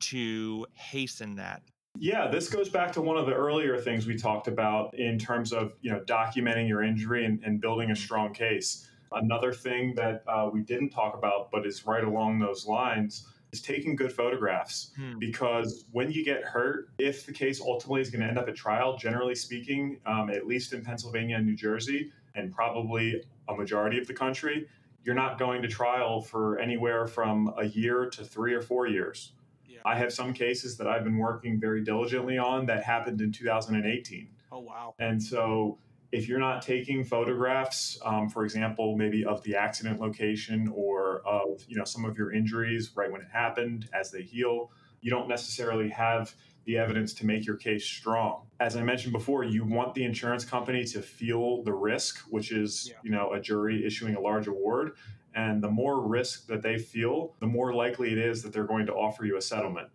to 0.00 0.66
hasten 0.72 1.36
that? 1.36 1.62
Yeah, 1.98 2.28
this 2.28 2.48
goes 2.48 2.68
back 2.70 2.92
to 2.92 3.02
one 3.02 3.18
of 3.18 3.26
the 3.26 3.34
earlier 3.34 3.76
things 3.78 4.06
we 4.06 4.16
talked 4.16 4.48
about 4.48 4.94
in 4.98 5.18
terms 5.18 5.52
of 5.52 5.74
you 5.82 5.92
know 5.92 6.00
documenting 6.00 6.66
your 6.66 6.82
injury 6.82 7.26
and, 7.26 7.42
and 7.44 7.60
building 7.60 7.90
a 7.90 7.96
strong 7.96 8.32
case. 8.32 8.88
Another 9.14 9.52
thing 9.52 9.94
that 9.96 10.22
uh, 10.26 10.50
we 10.52 10.60
didn't 10.60 10.90
talk 10.90 11.16
about, 11.16 11.50
but 11.50 11.66
is 11.66 11.86
right 11.86 12.04
along 12.04 12.38
those 12.38 12.66
lines, 12.66 13.26
is 13.52 13.60
taking 13.60 13.94
good 13.94 14.12
photographs. 14.12 14.92
Hmm. 14.96 15.18
Because 15.18 15.84
when 15.92 16.10
you 16.10 16.24
get 16.24 16.42
hurt, 16.42 16.88
if 16.98 17.26
the 17.26 17.32
case 17.32 17.60
ultimately 17.60 18.00
is 18.00 18.10
going 18.10 18.22
to 18.22 18.28
end 18.28 18.38
up 18.38 18.48
at 18.48 18.56
trial, 18.56 18.96
generally 18.96 19.34
speaking, 19.34 20.00
um, 20.06 20.30
at 20.30 20.46
least 20.46 20.72
in 20.72 20.82
Pennsylvania 20.82 21.36
and 21.36 21.46
New 21.46 21.56
Jersey, 21.56 22.12
and 22.34 22.52
probably 22.52 23.22
a 23.48 23.54
majority 23.54 23.98
of 23.98 24.06
the 24.06 24.14
country, 24.14 24.66
you're 25.04 25.14
not 25.14 25.38
going 25.38 25.62
to 25.62 25.68
trial 25.68 26.20
for 26.20 26.58
anywhere 26.58 27.06
from 27.06 27.52
a 27.58 27.64
year 27.64 28.08
to 28.10 28.24
three 28.24 28.54
or 28.54 28.60
four 28.60 28.86
years. 28.86 29.32
Yeah. 29.66 29.80
I 29.84 29.96
have 29.96 30.12
some 30.12 30.32
cases 30.32 30.76
that 30.78 30.86
I've 30.86 31.04
been 31.04 31.18
working 31.18 31.60
very 31.60 31.82
diligently 31.82 32.38
on 32.38 32.66
that 32.66 32.84
happened 32.84 33.20
in 33.20 33.32
2018. 33.32 34.28
Oh 34.52 34.60
wow. 34.60 34.94
And 34.98 35.22
so, 35.22 35.78
if 36.12 36.28
you're 36.28 36.38
not 36.38 36.60
taking 36.60 37.02
photographs, 37.04 37.98
um, 38.04 38.28
for 38.28 38.44
example, 38.44 38.96
maybe 38.96 39.24
of 39.24 39.42
the 39.42 39.56
accident 39.56 39.98
location 39.98 40.70
or 40.74 41.22
of 41.26 41.64
you 41.66 41.76
know 41.76 41.84
some 41.84 42.04
of 42.04 42.16
your 42.18 42.32
injuries 42.32 42.90
right 42.94 43.10
when 43.10 43.22
it 43.22 43.28
happened 43.32 43.88
as 43.94 44.10
they 44.10 44.22
heal, 44.22 44.70
you 45.00 45.10
don't 45.10 45.28
necessarily 45.28 45.88
have 45.88 46.34
the 46.64 46.78
evidence 46.78 47.12
to 47.14 47.26
make 47.26 47.44
your 47.44 47.56
case 47.56 47.84
strong. 47.84 48.46
As 48.60 48.76
I 48.76 48.82
mentioned 48.82 49.12
before, 49.12 49.42
you 49.42 49.64
want 49.64 49.94
the 49.94 50.04
insurance 50.04 50.44
company 50.44 50.84
to 50.84 51.02
feel 51.02 51.64
the 51.64 51.72
risk, 51.72 52.18
which 52.30 52.52
is 52.52 52.88
Yeah. 52.90 52.98
you 53.02 53.10
know 53.10 53.32
a 53.32 53.40
jury 53.40 53.84
issuing 53.84 54.14
a 54.14 54.20
large 54.20 54.46
award. 54.46 54.92
And 55.34 55.62
the 55.62 55.70
more 55.70 56.06
risk 56.06 56.46
that 56.48 56.60
they 56.60 56.76
feel, 56.78 57.34
the 57.40 57.46
more 57.46 57.72
likely 57.74 58.12
it 58.12 58.18
is 58.18 58.42
that 58.42 58.52
they're 58.52 58.66
going 58.66 58.84
to 58.86 58.92
offer 58.92 59.24
you 59.24 59.38
a 59.38 59.40
settlement. 59.40 59.88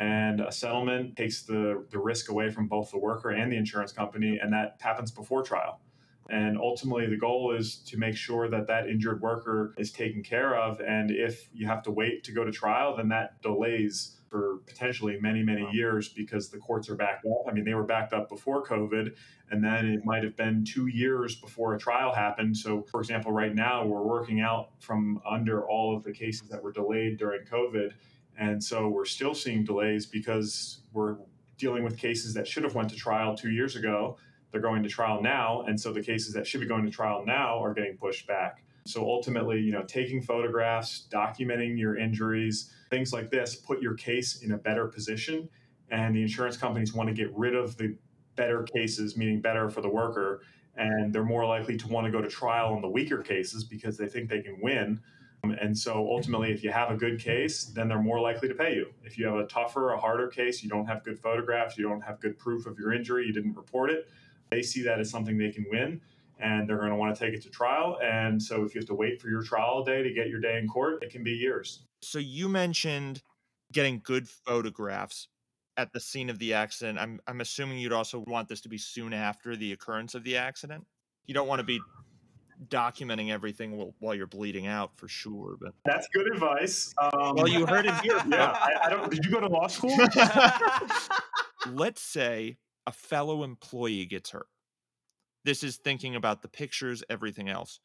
And 0.00 0.40
a 0.40 0.50
settlement 0.50 1.14
takes 1.14 1.42
the, 1.42 1.84
the 1.90 1.98
risk 1.98 2.30
away 2.30 2.50
from 2.50 2.66
both 2.66 2.90
the 2.90 2.98
worker 2.98 3.30
and 3.30 3.52
the 3.52 3.56
insurance 3.56 3.92
company, 3.92 4.38
and 4.42 4.50
that 4.54 4.78
happens 4.80 5.10
before 5.10 5.42
trial. 5.42 5.78
And 6.30 6.56
ultimately, 6.56 7.06
the 7.06 7.18
goal 7.18 7.54
is 7.54 7.76
to 7.86 7.98
make 7.98 8.16
sure 8.16 8.48
that 8.48 8.66
that 8.68 8.88
injured 8.88 9.20
worker 9.20 9.74
is 9.76 9.92
taken 9.92 10.22
care 10.22 10.56
of. 10.56 10.80
And 10.80 11.10
if 11.10 11.48
you 11.52 11.66
have 11.66 11.82
to 11.82 11.90
wait 11.90 12.24
to 12.24 12.32
go 12.32 12.44
to 12.44 12.50
trial, 12.50 12.96
then 12.96 13.08
that 13.08 13.42
delays 13.42 14.16
for 14.30 14.58
potentially 14.66 15.18
many, 15.20 15.42
many 15.42 15.68
years 15.72 16.08
because 16.08 16.48
the 16.48 16.58
courts 16.58 16.88
are 16.88 16.94
backed 16.94 17.26
up. 17.26 17.46
I 17.48 17.52
mean, 17.52 17.64
they 17.64 17.74
were 17.74 17.84
backed 17.84 18.12
up 18.12 18.28
before 18.28 18.64
COVID, 18.64 19.12
and 19.50 19.62
then 19.62 19.86
it 19.86 20.04
might 20.04 20.22
have 20.22 20.36
been 20.36 20.64
two 20.64 20.86
years 20.86 21.34
before 21.34 21.74
a 21.74 21.78
trial 21.78 22.14
happened. 22.14 22.56
So, 22.56 22.82
for 22.90 23.00
example, 23.00 23.32
right 23.32 23.54
now 23.54 23.84
we're 23.84 24.04
working 24.04 24.40
out 24.40 24.70
from 24.78 25.20
under 25.28 25.68
all 25.68 25.94
of 25.94 26.04
the 26.04 26.12
cases 26.12 26.48
that 26.48 26.62
were 26.62 26.72
delayed 26.72 27.18
during 27.18 27.44
COVID. 27.44 27.92
And 28.40 28.64
so 28.64 28.88
we're 28.88 29.04
still 29.04 29.34
seeing 29.34 29.64
delays 29.64 30.06
because 30.06 30.80
we're 30.94 31.18
dealing 31.58 31.84
with 31.84 31.98
cases 31.98 32.32
that 32.34 32.48
should 32.48 32.64
have 32.64 32.74
went 32.74 32.88
to 32.88 32.96
trial 32.96 33.36
two 33.36 33.50
years 33.50 33.76
ago. 33.76 34.16
They're 34.50 34.62
going 34.62 34.82
to 34.82 34.88
trial 34.88 35.22
now. 35.22 35.62
And 35.68 35.78
so 35.78 35.92
the 35.92 36.02
cases 36.02 36.32
that 36.32 36.46
should 36.46 36.60
be 36.60 36.66
going 36.66 36.86
to 36.86 36.90
trial 36.90 37.22
now 37.24 37.62
are 37.62 37.74
getting 37.74 37.98
pushed 37.98 38.26
back. 38.26 38.64
So 38.86 39.02
ultimately, 39.02 39.60
you 39.60 39.72
know, 39.72 39.82
taking 39.82 40.22
photographs, 40.22 41.06
documenting 41.12 41.78
your 41.78 41.98
injuries, 41.98 42.72
things 42.88 43.12
like 43.12 43.30
this 43.30 43.54
put 43.54 43.82
your 43.82 43.94
case 43.94 44.40
in 44.42 44.52
a 44.52 44.56
better 44.56 44.86
position. 44.86 45.46
And 45.90 46.16
the 46.16 46.22
insurance 46.22 46.56
companies 46.56 46.94
want 46.94 47.10
to 47.10 47.14
get 47.14 47.30
rid 47.36 47.54
of 47.54 47.76
the 47.76 47.94
better 48.36 48.62
cases, 48.62 49.18
meaning 49.18 49.42
better 49.42 49.68
for 49.68 49.82
the 49.82 49.88
worker. 49.90 50.40
And 50.76 51.12
they're 51.12 51.24
more 51.24 51.44
likely 51.44 51.76
to 51.76 51.88
want 51.88 52.06
to 52.06 52.10
go 52.10 52.22
to 52.22 52.28
trial 52.28 52.72
on 52.72 52.80
the 52.80 52.88
weaker 52.88 53.22
cases 53.22 53.64
because 53.64 53.98
they 53.98 54.08
think 54.08 54.30
they 54.30 54.40
can 54.40 54.58
win. 54.62 55.00
And 55.42 55.76
so 55.76 55.94
ultimately, 56.10 56.52
if 56.52 56.62
you 56.62 56.70
have 56.70 56.90
a 56.90 56.96
good 56.96 57.18
case, 57.18 57.64
then 57.64 57.88
they're 57.88 58.02
more 58.02 58.20
likely 58.20 58.48
to 58.48 58.54
pay 58.54 58.74
you. 58.74 58.92
If 59.04 59.18
you 59.18 59.26
have 59.26 59.36
a 59.36 59.46
tougher, 59.46 59.92
a 59.92 59.98
harder 59.98 60.28
case, 60.28 60.62
you 60.62 60.68
don't 60.68 60.86
have 60.86 61.02
good 61.02 61.18
photographs, 61.18 61.78
you 61.78 61.88
don't 61.88 62.02
have 62.02 62.20
good 62.20 62.38
proof 62.38 62.66
of 62.66 62.78
your 62.78 62.92
injury, 62.92 63.26
you 63.26 63.32
didn't 63.32 63.56
report 63.56 63.90
it, 63.90 64.08
they 64.50 64.62
see 64.62 64.82
that 64.82 65.00
as 65.00 65.10
something 65.10 65.38
they 65.38 65.50
can 65.50 65.66
win 65.70 66.00
and 66.38 66.68
they're 66.68 66.78
going 66.78 66.90
to 66.90 66.96
want 66.96 67.14
to 67.14 67.24
take 67.24 67.34
it 67.34 67.42
to 67.42 67.50
trial. 67.50 67.98
And 68.02 68.42
so 68.42 68.64
if 68.64 68.74
you 68.74 68.80
have 68.80 68.88
to 68.88 68.94
wait 68.94 69.20
for 69.20 69.28
your 69.28 69.42
trial 69.42 69.84
day 69.84 70.02
to 70.02 70.12
get 70.12 70.28
your 70.28 70.40
day 70.40 70.58
in 70.58 70.66
court, 70.68 71.02
it 71.02 71.10
can 71.10 71.22
be 71.22 71.32
years. 71.32 71.80
So 72.02 72.18
you 72.18 72.48
mentioned 72.48 73.22
getting 73.72 74.00
good 74.02 74.28
photographs 74.28 75.28
at 75.76 75.92
the 75.92 76.00
scene 76.00 76.30
of 76.30 76.38
the 76.38 76.54
accident. 76.54 76.98
I'm 76.98 77.20
I'm 77.26 77.40
assuming 77.40 77.78
you'd 77.78 77.92
also 77.92 78.24
want 78.26 78.48
this 78.48 78.60
to 78.62 78.68
be 78.68 78.78
soon 78.78 79.12
after 79.12 79.54
the 79.54 79.72
occurrence 79.72 80.14
of 80.14 80.24
the 80.24 80.36
accident. 80.36 80.86
You 81.26 81.34
don't 81.34 81.46
want 81.46 81.60
to 81.60 81.64
be 81.64 81.80
documenting 82.68 83.30
everything 83.30 83.92
while, 83.98 84.14
you're 84.14 84.26
bleeding 84.26 84.66
out 84.66 84.96
for 84.96 85.08
sure. 85.08 85.56
But 85.60 85.72
that's 85.84 86.08
good 86.12 86.26
advice. 86.32 86.92
Um, 87.00 87.34
well, 87.34 87.48
you 87.48 87.66
heard 87.66 87.86
it 87.86 87.94
here. 88.00 88.20
yeah, 88.28 88.52
I, 88.52 88.86
I 88.86 88.90
don't. 88.90 89.10
Did 89.10 89.24
you 89.24 89.30
go 89.30 89.40
to 89.40 89.48
law 89.48 89.66
school? 89.66 89.96
Let's 91.66 92.02
say 92.02 92.58
a 92.86 92.92
fellow 92.92 93.44
employee 93.44 94.06
gets 94.06 94.30
hurt. 94.30 94.48
This 95.44 95.62
is 95.62 95.76
thinking 95.76 96.16
about 96.16 96.42
the 96.42 96.48
pictures, 96.48 97.02
everything 97.08 97.48
else. 97.48 97.80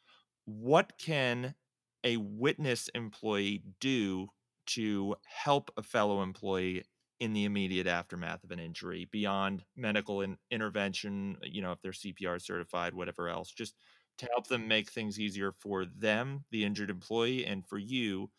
What 0.46 0.94
can 0.98 1.56
a 2.04 2.18
witness 2.18 2.90
employee 2.94 3.64
do 3.80 4.28
to 4.68 5.16
help 5.26 5.72
a 5.78 5.84
fellow 5.84 6.22
employee 6.22 6.84
in 7.20 7.34
the 7.34 7.46
immediate 7.46 7.88
aftermath 7.88 8.44
of 8.44 8.52
an 8.52 8.60
injury 8.60 9.08
beyond 9.12 9.64
medical 9.76 10.22
in- 10.22 10.38
intervention, 10.52 11.38
you 11.44 11.62
know, 11.62 11.72
if 11.72 11.82
they're 11.82 11.92
CPR 11.92 12.42
certified, 12.42 12.94
whatever 12.94 13.30
else, 13.30 13.52
just 13.52 13.74
to 14.18 14.28
help 14.28 14.48
them 14.48 14.68
make 14.68 14.90
things 14.90 15.20
easier 15.20 15.52
for 15.52 15.86
them, 15.86 16.44
the 16.52 16.64
injured 16.64 16.90
employee, 16.90 17.46
and 17.46 17.66
for 17.66 17.78
you, 17.78 18.30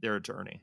their 0.00 0.16
attorney? 0.16 0.62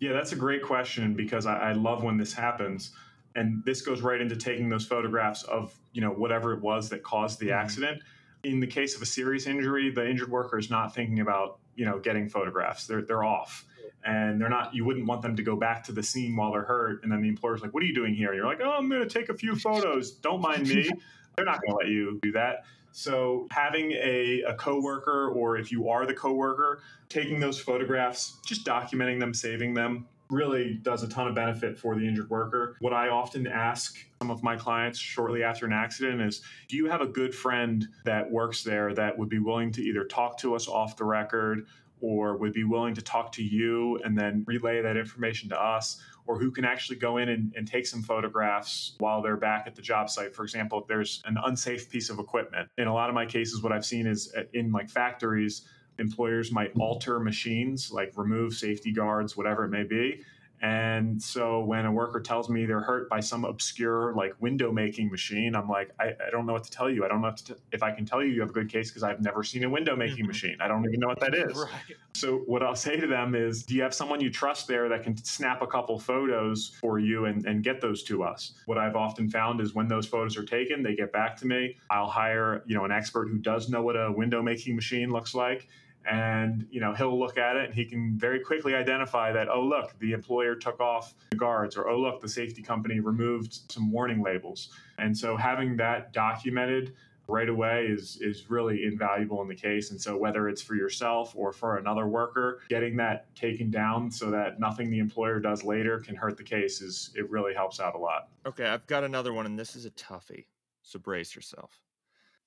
Yeah, 0.00 0.12
that's 0.12 0.32
a 0.32 0.36
great 0.36 0.62
question 0.62 1.14
because 1.14 1.46
I, 1.46 1.56
I 1.56 1.72
love 1.72 2.02
when 2.02 2.16
this 2.16 2.32
happens. 2.32 2.90
And 3.36 3.64
this 3.64 3.80
goes 3.80 4.00
right 4.00 4.20
into 4.20 4.36
taking 4.36 4.68
those 4.68 4.86
photographs 4.86 5.42
of, 5.44 5.76
you 5.92 6.00
know, 6.00 6.10
whatever 6.10 6.52
it 6.52 6.60
was 6.60 6.88
that 6.90 7.02
caused 7.02 7.40
the 7.40 7.46
mm-hmm. 7.46 7.60
accident. 7.60 8.02
In 8.44 8.60
the 8.60 8.66
case 8.66 8.94
of 8.94 9.02
a 9.02 9.06
serious 9.06 9.46
injury, 9.46 9.90
the 9.90 10.08
injured 10.08 10.30
worker 10.30 10.58
is 10.58 10.70
not 10.70 10.94
thinking 10.94 11.20
about, 11.20 11.58
you 11.74 11.84
know, 11.84 11.98
getting 11.98 12.28
photographs. 12.28 12.86
They're, 12.86 13.02
they're 13.02 13.24
off 13.24 13.64
and 14.04 14.40
they're 14.40 14.48
not 14.48 14.74
you 14.74 14.84
wouldn't 14.84 15.06
want 15.06 15.22
them 15.22 15.34
to 15.36 15.42
go 15.42 15.56
back 15.56 15.82
to 15.84 15.92
the 15.92 16.02
scene 16.02 16.36
while 16.36 16.52
they're 16.52 16.62
hurt 16.62 17.02
and 17.02 17.10
then 17.10 17.22
the 17.22 17.28
employer's 17.28 17.62
like 17.62 17.72
what 17.72 17.82
are 17.82 17.86
you 17.86 17.94
doing 17.94 18.14
here 18.14 18.28
and 18.28 18.36
you're 18.36 18.46
like 18.46 18.60
oh 18.62 18.72
i'm 18.72 18.88
going 18.88 19.06
to 19.06 19.08
take 19.08 19.28
a 19.28 19.34
few 19.34 19.56
photos 19.56 20.12
don't 20.12 20.40
mind 20.40 20.68
me 20.68 20.90
they're 21.36 21.44
not 21.44 21.60
going 21.62 21.70
to 21.70 21.76
let 21.76 21.88
you 21.88 22.18
do 22.22 22.32
that 22.32 22.64
so 22.96 23.48
having 23.50 23.90
a, 23.90 24.44
a 24.46 24.54
coworker, 24.54 25.28
or 25.30 25.56
if 25.56 25.72
you 25.72 25.88
are 25.88 26.06
the 26.06 26.14
coworker, 26.14 26.80
taking 27.08 27.40
those 27.40 27.58
photographs, 27.58 28.38
just 28.46 28.64
documenting 28.64 29.18
them, 29.18 29.34
saving 29.34 29.74
them, 29.74 30.06
really 30.30 30.74
does 30.74 31.02
a 31.02 31.08
ton 31.08 31.26
of 31.26 31.34
benefit 31.34 31.76
for 31.76 31.96
the 31.96 32.06
injured 32.06 32.30
worker. 32.30 32.76
What 32.78 32.92
I 32.92 33.08
often 33.08 33.48
ask 33.48 33.98
some 34.22 34.30
of 34.30 34.44
my 34.44 34.54
clients 34.54 35.00
shortly 35.00 35.42
after 35.42 35.66
an 35.66 35.72
accident 35.72 36.22
is 36.22 36.42
Do 36.68 36.76
you 36.76 36.86
have 36.86 37.00
a 37.00 37.06
good 37.06 37.34
friend 37.34 37.84
that 38.04 38.30
works 38.30 38.62
there 38.62 38.94
that 38.94 39.18
would 39.18 39.28
be 39.28 39.40
willing 39.40 39.72
to 39.72 39.82
either 39.82 40.04
talk 40.04 40.38
to 40.38 40.54
us 40.54 40.68
off 40.68 40.96
the 40.96 41.04
record 41.04 41.66
or 42.00 42.36
would 42.36 42.52
be 42.52 42.64
willing 42.64 42.94
to 42.94 43.02
talk 43.02 43.32
to 43.32 43.42
you 43.42 43.98
and 44.04 44.16
then 44.16 44.44
relay 44.46 44.82
that 44.82 44.96
information 44.96 45.48
to 45.48 45.60
us? 45.60 46.00
Or 46.26 46.38
who 46.38 46.50
can 46.50 46.64
actually 46.64 46.96
go 46.96 47.18
in 47.18 47.28
and, 47.28 47.52
and, 47.56 47.68
take 47.68 47.86
some 47.86 48.02
photographs 48.02 48.94
while 48.98 49.20
they're 49.20 49.36
back 49.36 49.66
at 49.66 49.74
the 49.74 49.82
job 49.82 50.08
site. 50.08 50.34
For 50.34 50.42
example, 50.42 50.80
if 50.80 50.86
there's 50.86 51.22
an 51.26 51.36
unsafe 51.44 51.90
piece 51.90 52.10
of 52.10 52.18
equipment. 52.18 52.68
In 52.78 52.86
a 52.86 52.94
lot 52.94 53.08
of 53.08 53.14
my 53.14 53.26
cases, 53.26 53.62
what 53.62 53.72
I've 53.72 53.84
seen 53.84 54.06
is 54.06 54.34
in 54.52 54.72
like 54.72 54.88
factories, 54.88 55.68
employers 55.98 56.50
might 56.50 56.72
alter 56.78 57.20
machines, 57.20 57.90
like 57.92 58.12
remove 58.16 58.54
safety 58.54 58.92
guards, 58.92 59.36
whatever 59.36 59.64
it 59.64 59.70
may 59.70 59.84
be, 59.84 60.22
and 60.62 61.20
so 61.22 61.60
when 61.60 61.84
a 61.84 61.92
worker 61.92 62.20
tells 62.20 62.48
me 62.48 62.64
they're 62.64 62.80
hurt 62.80 63.10
by 63.10 63.20
some 63.20 63.44
obscure 63.44 64.14
like 64.14 64.34
window 64.40 64.72
making 64.72 65.10
machine, 65.10 65.54
I'm 65.54 65.68
like, 65.68 65.90
I, 66.00 66.14
I 66.26 66.30
don't 66.30 66.46
know 66.46 66.54
what 66.54 66.64
to 66.64 66.70
tell 66.70 66.88
you. 66.88 67.04
I 67.04 67.08
don't 67.08 67.20
know 67.20 67.28
if, 67.28 67.44
t- 67.44 67.54
if 67.72 67.82
I 67.82 67.90
can 67.90 68.06
tell 68.06 68.22
you 68.22 68.30
you 68.30 68.40
have 68.40 68.50
a 68.50 68.52
good 68.54 68.70
case 68.70 68.90
because 68.90 69.02
I've 69.02 69.20
never 69.20 69.42
seen 69.42 69.64
a 69.64 69.68
window 69.68 69.94
making 69.94 70.18
mm-hmm. 70.18 70.28
machine. 70.28 70.56
I 70.60 70.68
don't 70.68 70.84
even 70.86 71.00
know 71.00 71.08
what 71.08 71.20
that 71.20 71.34
is. 71.34 71.56
Right. 71.56 71.96
So 72.14 72.38
what 72.46 72.62
I'll 72.62 72.76
say 72.76 72.98
to 72.98 73.06
them 73.06 73.34
is, 73.34 73.62
do 73.62 73.74
you 73.74 73.82
have 73.82 73.92
someone 73.92 74.20
you 74.20 74.30
trust 74.30 74.66
there 74.66 74.88
that 74.88 75.02
can 75.02 75.16
snap 75.22 75.60
a 75.60 75.66
couple 75.66 75.98
photos 75.98 76.76
for 76.80 76.98
you 76.98 77.26
and, 77.26 77.44
and 77.44 77.62
get 77.62 77.80
those 77.80 78.02
to 78.04 78.22
us? 78.22 78.52
What 78.66 78.78
I've 78.78 78.96
often 78.96 79.28
found 79.28 79.60
is 79.60 79.74
when 79.74 79.88
those 79.88 80.06
photos 80.06 80.36
are 80.36 80.44
taken, 80.44 80.82
they 80.82 80.94
get 80.94 81.12
back 81.12 81.36
to 81.38 81.46
me. 81.46 81.76
I'll 81.90 82.08
hire, 82.08 82.62
you 82.66 82.74
know, 82.74 82.84
an 82.84 82.92
expert 82.92 83.28
who 83.28 83.38
does 83.38 83.68
know 83.68 83.82
what 83.82 83.96
a 83.96 84.10
window 84.10 84.40
making 84.40 84.76
machine 84.76 85.10
looks 85.10 85.34
like 85.34 85.68
and 86.06 86.66
you 86.70 86.80
know 86.80 86.92
he'll 86.92 87.18
look 87.18 87.38
at 87.38 87.56
it 87.56 87.64
and 87.66 87.74
he 87.74 87.84
can 87.84 88.18
very 88.18 88.40
quickly 88.40 88.74
identify 88.74 89.32
that 89.32 89.48
oh 89.48 89.62
look 89.62 89.98
the 90.00 90.12
employer 90.12 90.54
took 90.54 90.80
off 90.80 91.14
the 91.30 91.36
guards 91.36 91.76
or 91.76 91.88
oh 91.88 91.98
look 91.98 92.20
the 92.20 92.28
safety 92.28 92.62
company 92.62 93.00
removed 93.00 93.70
some 93.70 93.90
warning 93.90 94.22
labels. 94.22 94.70
And 94.98 95.16
so 95.16 95.36
having 95.36 95.76
that 95.78 96.12
documented 96.12 96.94
right 97.26 97.48
away 97.48 97.86
is 97.86 98.18
is 98.20 98.50
really 98.50 98.84
invaluable 98.84 99.40
in 99.40 99.48
the 99.48 99.54
case. 99.54 99.90
And 99.90 100.00
so 100.00 100.16
whether 100.16 100.48
it's 100.48 100.60
for 100.60 100.74
yourself 100.74 101.34
or 101.34 101.52
for 101.52 101.78
another 101.78 102.06
worker 102.06 102.60
getting 102.68 102.96
that 102.96 103.34
taken 103.34 103.70
down 103.70 104.10
so 104.10 104.30
that 104.30 104.60
nothing 104.60 104.90
the 104.90 104.98
employer 104.98 105.40
does 105.40 105.64
later 105.64 106.00
can 106.00 106.14
hurt 106.14 106.36
the 106.36 106.44
case 106.44 106.82
is 106.82 107.10
it 107.14 107.28
really 107.30 107.54
helps 107.54 107.80
out 107.80 107.94
a 107.94 107.98
lot. 107.98 108.28
Okay 108.46 108.66
i've 108.66 108.86
got 108.86 109.04
another 109.04 109.32
one 109.32 109.46
and 109.46 109.58
this 109.58 109.74
is 109.74 109.86
a 109.86 109.90
toughie 109.90 110.44
so 110.82 110.98
brace 110.98 111.34
yourself. 111.34 111.80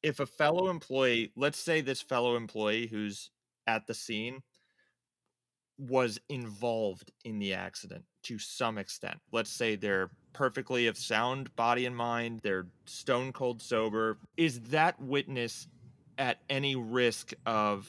If 0.03 0.19
a 0.19 0.27
fellow 0.27 0.69
employee 0.69 1.31
let's 1.35 1.59
say 1.59 1.81
this 1.81 2.01
fellow 2.01 2.35
employee 2.35 2.85
who's 2.87 3.31
at 3.67 3.85
the 3.87 3.93
scene 3.93 4.41
was 5.77 6.19
involved 6.29 7.11
in 7.23 7.37
the 7.37 7.53
accident 7.53 8.03
to 8.23 8.39
some 8.39 8.77
extent. 8.77 9.19
Let's 9.31 9.51
say 9.51 9.75
they're 9.75 10.09
perfectly 10.33 10.87
of 10.87 10.97
sound 10.97 11.55
body 11.55 11.85
and 11.85 11.95
mind, 11.95 12.39
they're 12.43 12.67
stone 12.85 13.31
cold 13.31 13.61
sober. 13.61 14.17
Is 14.37 14.59
that 14.61 14.99
witness 14.99 15.67
at 16.17 16.39
any 16.49 16.75
risk 16.75 17.33
of 17.45 17.87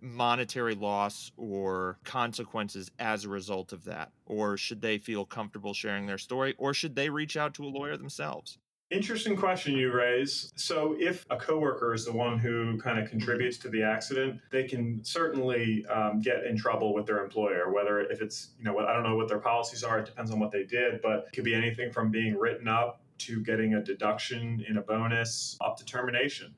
monetary 0.00 0.74
loss 0.74 1.32
or 1.36 1.98
consequences 2.04 2.90
as 2.98 3.24
a 3.24 3.28
result 3.28 3.72
of 3.72 3.84
that? 3.84 4.12
Or 4.26 4.56
should 4.56 4.82
they 4.82 4.98
feel 4.98 5.24
comfortable 5.24 5.74
sharing 5.74 6.06
their 6.06 6.18
story? 6.18 6.54
Or 6.58 6.74
should 6.74 6.94
they 6.94 7.08
reach 7.08 7.36
out 7.36 7.54
to 7.54 7.64
a 7.64 7.68
lawyer 7.68 7.96
themselves? 7.96 8.58
Interesting 8.90 9.36
question 9.36 9.76
you 9.76 9.92
raise. 9.92 10.50
So, 10.56 10.96
if 10.98 11.26
a 11.28 11.36
coworker 11.36 11.92
is 11.92 12.06
the 12.06 12.12
one 12.12 12.38
who 12.38 12.78
kind 12.78 12.98
of 12.98 13.10
contributes 13.10 13.58
to 13.58 13.68
the 13.68 13.82
accident, 13.82 14.40
they 14.50 14.64
can 14.64 15.04
certainly 15.04 15.84
um, 15.86 16.20
get 16.22 16.44
in 16.44 16.56
trouble 16.56 16.94
with 16.94 17.04
their 17.04 17.22
employer. 17.22 17.70
Whether 17.70 18.00
if 18.00 18.22
it's 18.22 18.48
you 18.58 18.64
know 18.64 18.78
I 18.78 18.94
don't 18.94 19.02
know 19.02 19.14
what 19.14 19.28
their 19.28 19.40
policies 19.40 19.84
are. 19.84 19.98
It 19.98 20.06
depends 20.06 20.30
on 20.30 20.40
what 20.40 20.52
they 20.52 20.64
did, 20.64 21.02
but 21.02 21.26
it 21.26 21.32
could 21.34 21.44
be 21.44 21.54
anything 21.54 21.92
from 21.92 22.10
being 22.10 22.38
written 22.38 22.66
up 22.66 23.02
to 23.18 23.42
getting 23.42 23.74
a 23.74 23.82
deduction 23.82 24.64
in 24.66 24.78
a 24.78 24.80
bonus 24.80 25.58
up 25.60 25.76
to 25.76 25.84
termination. 25.84 26.54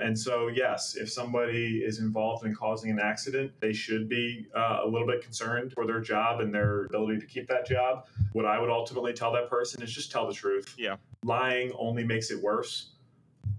And 0.00 0.16
so, 0.16 0.46
yes, 0.46 0.94
if 0.94 1.10
somebody 1.10 1.78
is 1.78 1.98
involved 1.98 2.46
in 2.46 2.54
causing 2.54 2.90
an 2.90 3.00
accident, 3.00 3.50
they 3.60 3.72
should 3.72 4.08
be 4.08 4.46
uh, 4.54 4.80
a 4.84 4.86
little 4.88 5.06
bit 5.06 5.22
concerned 5.22 5.72
for 5.72 5.86
their 5.86 6.00
job 6.00 6.40
and 6.40 6.54
their 6.54 6.84
ability 6.84 7.18
to 7.18 7.26
keep 7.26 7.48
that 7.48 7.66
job. 7.66 8.06
What 8.32 8.44
I 8.44 8.60
would 8.60 8.70
ultimately 8.70 9.12
tell 9.12 9.32
that 9.32 9.50
person 9.50 9.82
is 9.82 9.92
just 9.92 10.12
tell 10.12 10.26
the 10.26 10.32
truth. 10.32 10.72
Yeah. 10.78 10.96
Lying 11.24 11.72
only 11.76 12.04
makes 12.04 12.30
it 12.30 12.40
worse. 12.40 12.90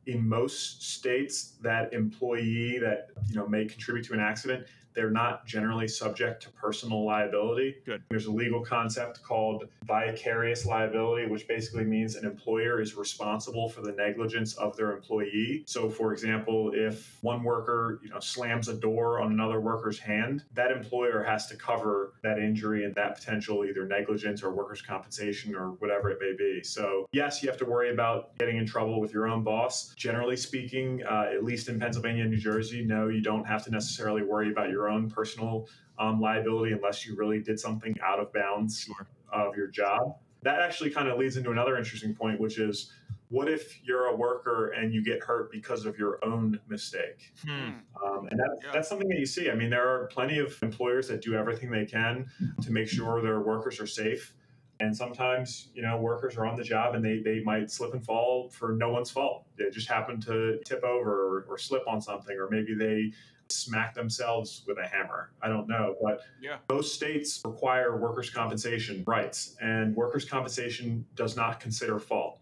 in 0.06 0.28
most 0.28 0.82
states, 0.82 1.56
that 1.62 1.93
employee 1.93 2.80
that 2.80 3.10
you 3.28 3.36
know 3.36 3.47
may 3.47 3.65
contribute 3.65 4.06
to 4.06 4.13
an 4.13 4.20
accident 4.20 4.66
they're 4.93 5.09
not 5.09 5.45
generally 5.45 5.87
subject 5.87 6.43
to 6.43 6.49
personal 6.51 7.05
liability. 7.05 7.75
Good. 7.85 8.03
There's 8.09 8.25
a 8.25 8.31
legal 8.31 8.63
concept 8.63 9.23
called 9.23 9.67
vicarious 9.83 10.65
liability, 10.65 11.27
which 11.27 11.47
basically 11.47 11.83
means 11.83 12.15
an 12.15 12.25
employer 12.25 12.81
is 12.81 12.95
responsible 12.95 13.69
for 13.69 13.81
the 13.81 13.91
negligence 13.91 14.53
of 14.55 14.75
their 14.75 14.91
employee. 14.91 15.63
So, 15.67 15.89
for 15.89 16.13
example, 16.13 16.71
if 16.73 17.17
one 17.21 17.43
worker, 17.43 17.99
you 18.03 18.09
know, 18.09 18.19
slams 18.19 18.67
a 18.67 18.73
door 18.73 19.19
on 19.19 19.31
another 19.31 19.59
worker's 19.59 19.99
hand, 19.99 20.43
that 20.53 20.71
employer 20.71 21.23
has 21.23 21.47
to 21.47 21.55
cover 21.55 22.13
that 22.23 22.39
injury 22.39 22.85
and 22.85 22.93
that 22.95 23.15
potential 23.15 23.65
either 23.65 23.85
negligence 23.85 24.43
or 24.43 24.51
workers' 24.51 24.81
compensation 24.81 25.55
or 25.55 25.71
whatever 25.79 26.09
it 26.09 26.19
may 26.21 26.33
be. 26.37 26.63
So, 26.63 27.07
yes, 27.11 27.41
you 27.41 27.49
have 27.49 27.57
to 27.59 27.65
worry 27.65 27.91
about 27.91 28.37
getting 28.37 28.57
in 28.57 28.65
trouble 28.65 28.99
with 28.99 29.13
your 29.13 29.27
own 29.27 29.43
boss. 29.43 29.93
Generally 29.95 30.37
speaking, 30.37 31.03
uh, 31.09 31.29
at 31.33 31.43
least 31.43 31.69
in 31.69 31.79
Pennsylvania 31.79 32.23
and 32.23 32.31
New 32.31 32.37
Jersey, 32.37 32.83
no, 32.83 33.07
you 33.07 33.21
don't 33.21 33.45
have 33.45 33.63
to 33.65 33.71
necessarily 33.71 34.23
worry 34.23 34.51
about 34.51 34.69
your 34.69 34.78
own 34.88 35.09
personal 35.09 35.67
um, 35.97 36.21
liability 36.21 36.73
unless 36.73 37.05
you 37.05 37.15
really 37.15 37.41
did 37.41 37.59
something 37.59 37.95
out 38.01 38.19
of 38.19 38.32
bounds 38.32 38.84
Sure. 38.86 39.07
of 39.34 39.57
your 39.57 39.67
job. 39.67 40.15
That 40.43 40.61
actually 40.61 40.91
kind 40.91 41.09
of 41.09 41.17
leads 41.17 41.36
into 41.36 41.51
another 41.51 41.77
interesting 41.77 42.15
point, 42.15 42.39
which 42.39 42.59
is 42.59 42.93
what 43.27 43.49
if 43.49 43.77
you're 43.84 44.05
a 44.05 44.15
worker 44.15 44.69
and 44.69 44.93
you 44.93 45.03
get 45.03 45.21
hurt 45.21 45.51
because 45.51 45.86
of 45.86 45.99
your 45.99 46.23
own 46.23 46.59
mistake? 46.69 47.34
Hmm. 47.45 47.71
Um, 48.03 48.27
and 48.32 48.39
that, 48.39 48.57
Yeah. 48.63 48.71
that's 48.71 48.88
something 48.88 49.09
that 49.09 49.19
you 49.19 49.25
see. 49.25 49.51
I 49.51 49.55
mean, 49.55 49.69
there 49.69 49.88
are 49.88 50.07
plenty 50.07 50.39
of 50.39 50.57
employers 50.63 51.09
that 51.09 51.21
do 51.21 51.36
everything 51.36 51.69
they 51.69 51.86
can 51.86 52.32
to 52.61 52.71
make 52.71 52.88
sure 52.88 53.21
their 53.21 53.41
workers 53.41 53.80
are 53.82 53.86
safe. 53.88 54.34
And 54.82 54.95
sometimes, 54.95 55.71
you 55.75 55.82
know, 55.82 55.97
workers 55.99 56.38
are 56.38 56.45
on 56.45 56.55
the 56.55 56.63
job 56.63 56.95
and 56.95 57.03
they, 57.03 57.19
they 57.19 57.41
might 57.41 57.69
slip 57.69 57.93
and 57.93 58.03
fall 58.03 58.49
for 58.49 58.71
no 58.71 58.89
one's 58.89 59.11
fault. 59.11 59.45
They 59.57 59.69
just 59.69 59.89
happen 59.89 60.21
to 60.21 60.57
tip 60.65 60.84
over 60.86 61.11
or, 61.11 61.45
or 61.49 61.57
slip 61.57 61.84
on 61.86 61.99
something, 62.01 62.36
or 62.38 62.49
maybe 62.49 62.73
they 62.75 63.11
smack 63.52 63.93
themselves 63.93 64.64
with 64.68 64.78
a 64.78 64.88
hammer. 64.88 65.32
I 65.41 65.47
don't 65.47 65.68
know. 65.68 65.95
But 66.02 66.22
Yeah. 66.41 66.58
most 66.70 66.95
states 66.95 67.41
require 67.45 67.97
workers' 67.97 68.30
compensation 68.30 69.04
rights, 69.06 69.56
and 69.62 69.95
workers' 69.95 70.26
compensation 70.26 71.06
does 71.16 71.36
not 71.36 71.60
consider 71.60 72.00
fault. 72.00 72.39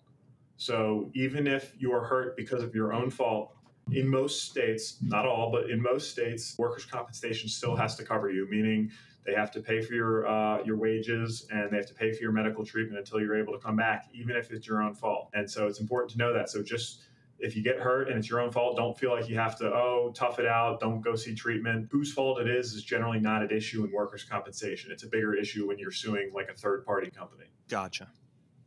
So 0.58 1.12
even 1.14 1.48
if 1.48 1.76
you 1.80 1.94
are 1.94 2.04
hurt 2.04 2.36
because 2.36 2.64
of 2.64 2.74
your 2.74 2.94
own 2.94 3.10
fault, 3.10 3.54
in 3.92 4.08
most 4.08 4.44
states, 4.50 4.98
not 5.02 5.26
all, 5.26 5.50
but 5.52 5.70
in 5.70 5.82
most 5.82 6.12
states, 6.12 6.56
workers' 6.58 6.86
compensation 6.86 7.48
still 7.48 7.76
has 7.76 7.96
to 7.96 8.04
cover 8.04 8.30
you, 8.30 8.48
meaning 8.50 8.92
they 9.26 9.34
have 9.34 9.52
to 9.52 9.62
pay 9.62 9.82
for 9.82 9.94
your 9.94 10.28
uh, 10.28 10.64
your 10.64 10.78
wages 10.78 11.48
and 11.52 11.72
they 11.72 11.78
have 11.78 11.86
to 11.86 11.94
pay 11.94 12.12
for 12.12 12.22
your 12.22 12.32
medical 12.32 12.66
treatment 12.66 12.98
until 12.98 13.22
you're 13.22 13.38
able 13.38 13.54
to 13.54 13.60
come 13.60 13.76
back, 13.76 14.08
even 14.14 14.36
if 14.36 14.52
it's 14.52 14.68
your 14.68 14.82
own 14.82 14.94
fault. 14.94 15.30
And 15.34 15.50
so 15.50 15.68
it's 15.68 15.80
important 15.80 16.12
to 16.12 16.18
know 16.18 16.34
that. 16.34 16.50
So 16.50 16.62
just 16.64 17.04
if 17.40 17.56
you 17.56 17.64
get 17.64 17.78
hurt 17.78 18.10
and 18.10 18.18
it's 18.18 18.30
your 18.30 18.40
own 18.40 18.52
fault, 18.52 18.78
don't 18.78 18.98
feel 18.98 19.12
like 19.12 19.30
you 19.30 19.36
have 19.38 19.58
to, 19.60 19.66
oh, 19.66 20.12
tough 20.16 20.40
it 20.40 20.46
out, 20.46 20.80
don't 20.80 21.02
go 21.02 21.16
see 21.16 21.36
treatment. 21.36 21.88
Whose 21.92 22.12
fault 22.12 22.40
it 22.40 22.48
is 22.48 22.74
is 22.74 22.84
generally 22.84 23.20
not 23.20 23.44
an 23.44 23.52
issue 23.52 23.84
in 23.84 23.92
workers' 23.92 24.24
compensation. 24.24 24.92
It's 24.92 25.04
a 25.04 25.08
bigger 25.08 25.36
issue 25.36 25.68
when 25.68 25.78
you're 25.78 25.92
suing 25.92 26.32
like 26.34 26.50
a 26.50 26.54
third 26.54 26.86
party 26.86 27.12
company. 27.12 27.46
Gotcha. 27.70 28.08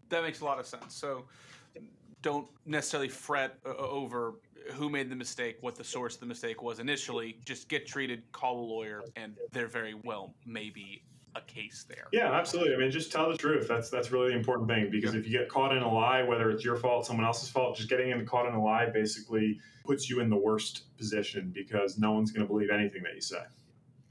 That 0.08 0.22
makes 0.22 0.40
a 0.40 0.44
lot 0.44 0.58
of 0.58 0.66
sense. 0.66 0.94
So 0.94 1.24
don't 2.22 2.46
necessarily 2.66 3.08
fret 3.08 3.58
uh, 3.64 3.74
over 3.76 4.34
who 4.74 4.88
made 4.88 5.10
the 5.10 5.16
mistake, 5.16 5.56
what 5.62 5.74
the 5.74 5.84
source 5.84 6.14
of 6.14 6.20
the 6.20 6.26
mistake 6.26 6.62
was 6.62 6.78
initially. 6.78 7.38
Just 7.44 7.68
get 7.68 7.86
treated, 7.86 8.22
call 8.32 8.60
a 8.60 8.66
lawyer, 8.66 9.02
and 9.16 9.36
they're 9.52 9.66
very 9.66 9.94
well 10.04 10.34
may 10.46 10.70
be 10.70 11.02
a 11.34 11.40
case 11.40 11.84
there. 11.88 12.06
Yeah, 12.12 12.32
absolutely. 12.32 12.74
I 12.74 12.78
mean, 12.78 12.90
just 12.90 13.12
tell 13.12 13.30
the 13.30 13.36
truth. 13.36 13.68
That's 13.68 13.90
that's 13.90 14.10
really 14.10 14.30
the 14.30 14.36
important 14.36 14.68
thing 14.68 14.90
because 14.90 15.14
if 15.14 15.26
you 15.26 15.38
get 15.38 15.48
caught 15.48 15.76
in 15.76 15.82
a 15.82 15.92
lie, 15.92 16.22
whether 16.22 16.50
it's 16.50 16.64
your 16.64 16.76
fault, 16.76 17.06
someone 17.06 17.24
else's 17.24 17.48
fault, 17.48 17.76
just 17.76 17.88
getting 17.88 18.10
in 18.10 18.26
caught 18.26 18.46
in 18.46 18.54
a 18.54 18.62
lie 18.62 18.88
basically 18.90 19.58
puts 19.84 20.10
you 20.10 20.20
in 20.20 20.28
the 20.28 20.36
worst 20.36 20.96
position 20.96 21.52
because 21.54 21.98
no 21.98 22.12
one's 22.12 22.30
going 22.30 22.46
to 22.46 22.52
believe 22.52 22.70
anything 22.70 23.02
that 23.02 23.14
you 23.14 23.20
say. 23.20 23.42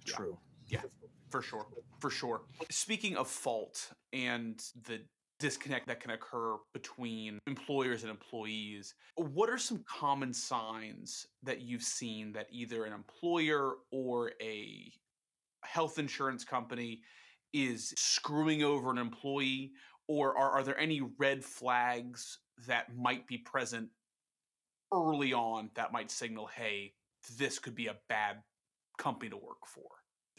True. 0.05 0.37
Yeah. 0.67 0.81
For 1.29 1.41
sure. 1.41 1.67
For 1.99 2.09
sure. 2.09 2.41
Speaking 2.69 3.17
of 3.17 3.27
fault 3.27 3.91
and 4.13 4.61
the 4.87 4.99
disconnect 5.39 5.87
that 5.87 6.01
can 6.01 6.11
occur 6.11 6.55
between 6.73 7.39
employers 7.47 8.03
and 8.03 8.11
employees, 8.11 8.95
what 9.15 9.49
are 9.49 9.57
some 9.57 9.83
common 9.87 10.33
signs 10.33 11.27
that 11.43 11.61
you've 11.61 11.83
seen 11.83 12.31
that 12.33 12.47
either 12.51 12.85
an 12.85 12.93
employer 12.93 13.75
or 13.91 14.33
a 14.41 14.91
health 15.71 15.99
insurance 15.99 16.43
company 16.43 17.01
is 17.53 17.93
screwing 17.97 18.63
over 18.63 18.91
an 18.91 18.97
employee? 18.97 19.71
Or 20.07 20.35
are, 20.37 20.51
are 20.51 20.63
there 20.63 20.79
any 20.79 21.01
red 21.19 21.43
flags 21.43 22.39
that 22.67 22.95
might 22.95 23.27
be 23.27 23.37
present 23.37 23.89
early 24.91 25.33
on 25.33 25.69
that 25.75 25.91
might 25.91 26.09
signal, 26.09 26.47
hey, 26.47 26.93
this 27.37 27.59
could 27.59 27.75
be 27.75 27.87
a 27.87 27.95
bad 28.07 28.37
company 28.97 29.29
to 29.29 29.37
work 29.37 29.67
for? 29.67 29.83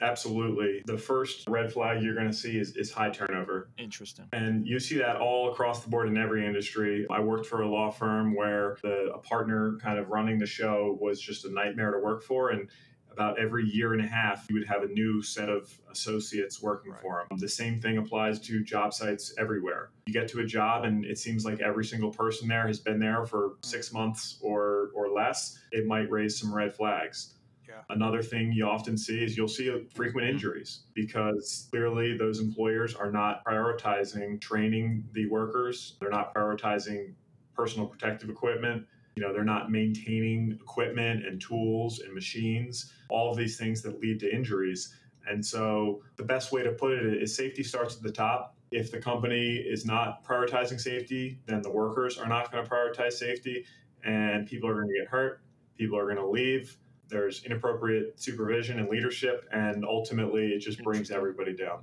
Absolutely. 0.03 0.83
The 0.87 0.97
first 0.97 1.47
red 1.47 1.73
flag 1.73 2.03
you're 2.03 2.15
going 2.15 2.27
to 2.27 2.37
see 2.37 2.59
is, 2.59 2.75
is 2.75 2.91
high 2.91 3.11
turnover. 3.11 3.71
Interesting. 3.79 4.27
And 4.33 4.67
you 4.67 4.81
see 4.81 4.97
that 4.99 5.17
all 5.17 5.53
across 5.53 5.83
the 5.85 5.91
board 5.91 6.09
in 6.09 6.17
every 6.17 6.47
industry. 6.47 7.07
I 7.11 7.21
worked 7.21 7.47
for 7.47 7.63
a 7.63 7.69
law 7.69 7.91
firm 7.91 8.35
where 8.35 8.79
the 8.83 9.13
a 9.15 9.19
partner 9.19 9.79
kind 9.83 9.99
of 9.99 10.09
running 10.09 10.39
the 10.39 10.47
show 10.47 10.97
was 11.01 11.21
just 11.21 11.45
a 11.45 11.53
nightmare 11.53 11.93
to 11.93 11.99
work 11.99 12.23
for. 12.23 12.51
And 12.51 12.69
about 13.13 13.39
every 13.39 13.65
year 13.65 13.93
and 13.93 14.03
a 14.03 14.07
half, 14.07 14.47
you 14.49 14.55
would 14.57 14.67
have 14.67 14.83
a 14.83 14.89
new 14.89 15.23
set 15.23 15.49
of 15.49 15.71
associates 15.91 16.63
working 16.63 16.93
Right. 16.93 17.03
for 17.03 17.27
them. 17.29 17.39
The 17.39 17.49
same 17.49 17.81
thing 17.81 17.99
applies 17.99 18.41
to 18.41 18.63
job 18.63 18.95
sites 18.95 19.35
everywhere. 19.39 19.91
You 20.07 20.13
get 20.13 20.29
to 20.29 20.41
a 20.41 20.45
job, 20.47 20.85
and 20.85 21.05
it 21.05 21.19
seems 21.19 21.45
like 21.45 21.61
every 21.61 21.85
single 21.85 22.11
person 22.11 22.49
there 22.49 22.67
has 22.67 22.81
been 22.81 22.99
there 22.99 23.25
for 23.25 23.49
hmm. 23.49 23.55
six 23.63 23.93
months 23.93 24.39
or 24.43 24.91
or 24.95 25.11
less. 25.11 25.59
It 25.73 25.87
might 25.87 26.11
raise 26.11 26.39
some 26.39 26.55
red 26.55 26.75
flags. 26.75 27.35
Yeah. 27.69 27.83
Another 27.89 28.23
thing 28.23 28.53
you 28.53 28.67
often 28.67 28.99
see 28.99 29.23
is 29.23 29.37
you'll 29.37 29.49
see 29.49 29.71
frequent 29.95 30.27
hmm. 30.27 30.35
injuries 30.35 30.83
because 30.95 31.69
clearly 31.71 32.17
those 32.17 32.41
employers 32.41 32.95
are 32.95 33.11
not 33.11 33.45
prioritizing 33.45 34.41
training 34.41 35.05
the 35.13 35.29
workers. 35.29 35.97
They're 36.01 36.11
not 36.11 36.35
prioritizing 36.35 37.15
personal 37.55 37.87
protective 37.87 38.31
equipment. 38.31 38.87
You 39.21 39.27
know, 39.27 39.35
they're 39.35 39.45
not 39.45 39.71
maintaining 39.71 40.53
equipment 40.53 41.27
and 41.27 41.39
tools 41.39 41.99
and 41.99 42.15
machines, 42.15 42.91
all 43.11 43.31
of 43.31 43.37
these 43.37 43.59
things 43.59 43.83
that 43.83 44.01
lead 44.01 44.19
to 44.21 44.35
injuries. 44.35 44.95
And 45.29 45.45
so 45.45 46.01
the 46.17 46.23
best 46.23 46.53
way 46.53 46.63
to 46.63 46.71
put 46.73 46.93
it 46.93 47.23
is 47.23 47.37
safety 47.37 47.63
starts 47.63 47.97
at 47.97 48.03
the 48.03 48.13
top. 48.13 48.57
If 48.71 48.91
the 48.91 48.99
company 48.99 49.57
is 49.57 49.85
not 49.85 50.25
prioritizing 50.25 50.81
safety, 50.81 51.39
then 51.45 51.61
the 51.61 51.71
workers 51.71 52.17
are 52.17 52.29
not 52.29 52.51
going 52.51 52.65
to 52.65 52.71
prioritize 52.71 53.13
safety 53.13 53.67
and 54.03 54.47
people 54.47 54.71
are 54.71 54.75
going 54.75 54.89
to 54.89 54.99
get 54.99 55.09
hurt. 55.09 55.43
People 55.77 55.99
are 55.99 56.05
going 56.05 56.17
to 56.17 56.27
leave 56.27 56.79
there's 57.11 57.45
inappropriate 57.45 58.21
supervision 58.21 58.79
and 58.79 58.89
leadership, 58.89 59.45
and 59.53 59.85
ultimately 59.85 60.53
it 60.53 60.61
just 60.61 60.83
brings 60.83 61.11
everybody 61.11 61.53
down. 61.55 61.81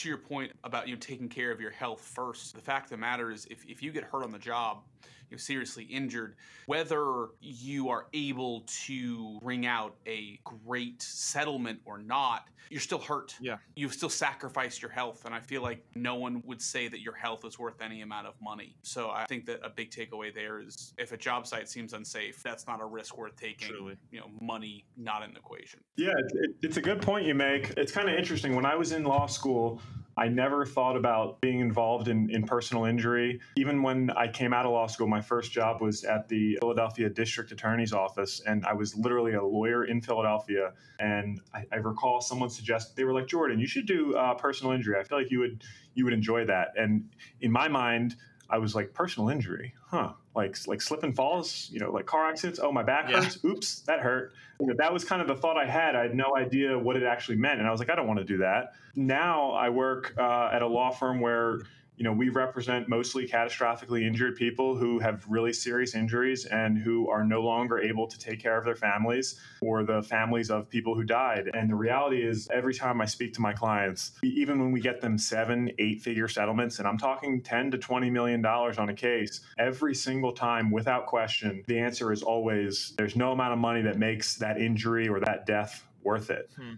To 0.00 0.08
your 0.08 0.18
point 0.18 0.52
about 0.64 0.88
you 0.88 0.94
know, 0.94 1.00
taking 1.00 1.28
care 1.28 1.50
of 1.50 1.60
your 1.60 1.70
health 1.70 2.00
first, 2.00 2.54
the 2.54 2.60
fact 2.60 2.86
of 2.86 2.90
the 2.90 2.96
matter 2.96 3.30
is 3.30 3.46
if, 3.50 3.64
if 3.66 3.82
you 3.82 3.92
get 3.92 4.04
hurt 4.04 4.24
on 4.24 4.32
the 4.32 4.38
job, 4.38 4.82
you're 5.30 5.38
seriously 5.38 5.84
injured, 5.84 6.34
whether 6.66 7.28
you 7.40 7.88
are 7.88 8.06
able 8.12 8.64
to 8.86 9.38
bring 9.42 9.66
out 9.66 9.94
a 10.06 10.40
great 10.44 11.00
settlement 11.00 11.80
or 11.84 11.98
not, 11.98 12.48
you're 12.68 12.80
still 12.80 12.98
hurt. 12.98 13.34
Yeah. 13.40 13.56
You've 13.74 13.92
still 13.92 14.08
sacrificed 14.08 14.80
your 14.82 14.90
health. 14.90 15.24
And 15.24 15.34
I 15.34 15.40
feel 15.40 15.62
like 15.62 15.84
no 15.94 16.16
one 16.16 16.42
would 16.46 16.62
say 16.62 16.88
that 16.88 17.00
your 17.00 17.14
health 17.14 17.44
is 17.44 17.58
worth 17.58 17.80
any 17.80 18.02
amount 18.02 18.26
of 18.26 18.34
money. 18.40 18.76
So 18.82 19.10
I 19.10 19.24
think 19.26 19.46
that 19.46 19.60
a 19.64 19.70
big 19.70 19.90
takeaway 19.90 20.32
there 20.32 20.60
is 20.60 20.94
if 20.98 21.12
a 21.12 21.16
job 21.16 21.46
site 21.46 21.68
seems 21.68 21.92
unsafe, 21.92 22.42
that's 22.42 22.66
not 22.66 22.80
a 22.80 22.86
risk 22.86 23.16
worth 23.16 23.36
taking. 23.36 23.68
Truly. 23.68 23.96
You 24.10 24.20
know, 24.20 24.30
money 24.40 24.84
not 24.96 25.22
in 25.22 25.32
the 25.32 25.38
equation. 25.38 25.80
Yeah, 25.96 26.10
it, 26.10 26.32
it, 26.34 26.50
it's 26.62 26.76
a 26.76 26.82
good 26.82 27.02
point 27.02 27.26
you 27.26 27.34
make. 27.34 27.72
It's 27.76 27.92
kind 27.92 28.08
of 28.08 28.16
interesting. 28.16 28.54
When 28.54 28.66
I 28.66 28.76
was 28.76 28.92
in 28.92 29.04
law 29.04 29.26
school, 29.26 29.80
I 30.20 30.28
never 30.28 30.66
thought 30.66 30.96
about 30.96 31.40
being 31.40 31.60
involved 31.60 32.08
in, 32.08 32.28
in 32.28 32.44
personal 32.44 32.84
injury. 32.84 33.40
Even 33.56 33.82
when 33.82 34.10
I 34.10 34.28
came 34.28 34.52
out 34.52 34.66
of 34.66 34.72
law 34.72 34.86
school, 34.86 35.06
my 35.06 35.22
first 35.22 35.50
job 35.50 35.80
was 35.80 36.04
at 36.04 36.28
the 36.28 36.58
Philadelphia 36.60 37.08
District 37.08 37.50
Attorney's 37.52 37.94
Office, 37.94 38.42
and 38.46 38.66
I 38.66 38.74
was 38.74 38.94
literally 38.94 39.32
a 39.32 39.42
lawyer 39.42 39.86
in 39.86 40.02
Philadelphia. 40.02 40.74
And 40.98 41.40
I, 41.54 41.64
I 41.72 41.76
recall 41.76 42.20
someone 42.20 42.50
suggested 42.50 42.96
they 42.96 43.04
were 43.04 43.14
like, 43.14 43.28
"Jordan, 43.28 43.58
you 43.58 43.66
should 43.66 43.86
do 43.86 44.14
uh, 44.14 44.34
personal 44.34 44.74
injury. 44.74 45.00
I 45.00 45.04
feel 45.04 45.16
like 45.16 45.30
you 45.30 45.40
would 45.40 45.64
you 45.94 46.04
would 46.04 46.12
enjoy 46.12 46.44
that." 46.44 46.74
And 46.76 47.08
in 47.40 47.50
my 47.50 47.68
mind, 47.68 48.16
I 48.50 48.58
was 48.58 48.74
like, 48.74 48.92
"Personal 48.92 49.28
injury, 49.28 49.74
huh? 49.88 50.12
Like 50.34 50.56
like 50.66 50.82
slip 50.82 51.02
and 51.02 51.14
falls, 51.14 51.68
you 51.72 51.80
know, 51.80 51.90
like 51.90 52.06
car 52.06 52.28
accidents. 52.28 52.58
Oh, 52.62 52.72
my 52.72 52.82
back 52.82 53.08
Yeah. 53.10 53.22
hurts. 53.22 53.38
Oops, 53.44 53.80
that 53.80 54.00
hurt." 54.00 54.32
You 54.60 54.66
know, 54.66 54.74
that 54.78 54.92
was 54.92 55.04
kind 55.04 55.22
of 55.22 55.28
the 55.28 55.36
thought 55.36 55.56
I 55.56 55.66
had. 55.66 55.96
I 55.96 56.02
had 56.02 56.14
no 56.14 56.36
idea 56.36 56.78
what 56.78 56.96
it 56.96 57.02
actually 57.02 57.38
meant, 57.38 57.58
and 57.60 57.66
I 57.68 57.70
was 57.70 57.80
like, 57.80 57.90
"I 57.90 57.94
don't 57.94 58.06
want 58.06 58.18
to 58.18 58.24
do 58.24 58.38
that." 58.38 58.72
Now 58.94 59.52
I 59.52 59.68
work 59.70 60.14
uh, 60.18 60.50
at 60.52 60.62
a 60.62 60.66
law 60.66 60.90
firm 60.90 61.20
where 61.20 61.60
you 62.00 62.04
know, 62.04 62.12
we 62.14 62.30
represent 62.30 62.88
mostly 62.88 63.28
catastrophically 63.28 64.06
injured 64.06 64.34
people 64.34 64.74
who 64.74 64.98
have 65.00 65.22
really 65.28 65.52
serious 65.52 65.94
injuries 65.94 66.46
and 66.46 66.78
who 66.78 67.10
are 67.10 67.22
no 67.22 67.42
longer 67.42 67.78
able 67.78 68.06
to 68.06 68.18
take 68.18 68.40
care 68.40 68.56
of 68.56 68.64
their 68.64 68.74
families 68.74 69.38
or 69.60 69.84
the 69.84 70.02
families 70.04 70.50
of 70.50 70.66
people 70.70 70.94
who 70.94 71.04
died. 71.04 71.50
And 71.52 71.68
the 71.68 71.74
reality 71.74 72.26
is, 72.26 72.48
every 72.50 72.72
time 72.72 73.02
I 73.02 73.04
speak 73.04 73.34
to 73.34 73.42
my 73.42 73.52
clients, 73.52 74.12
even 74.22 74.58
when 74.58 74.72
we 74.72 74.80
get 74.80 75.02
them 75.02 75.18
seven, 75.18 75.70
eight 75.78 76.00
figure 76.00 76.26
settlements, 76.26 76.78
and 76.78 76.88
I'm 76.88 76.96
talking 76.96 77.42
10 77.42 77.72
to 77.72 77.76
20 77.76 78.08
million 78.08 78.40
dollars 78.40 78.78
on 78.78 78.88
a 78.88 78.94
case, 78.94 79.42
every 79.58 79.94
single 79.94 80.32
time, 80.32 80.70
without 80.70 81.04
question, 81.04 81.62
the 81.66 81.78
answer 81.78 82.12
is 82.12 82.22
always 82.22 82.94
there's 82.96 83.14
no 83.14 83.32
amount 83.32 83.52
of 83.52 83.58
money 83.58 83.82
that 83.82 83.98
makes 83.98 84.36
that 84.36 84.58
injury 84.58 85.06
or 85.06 85.20
that 85.20 85.44
death 85.44 85.84
worth 86.02 86.30
it. 86.30 86.50
Hmm. 86.56 86.76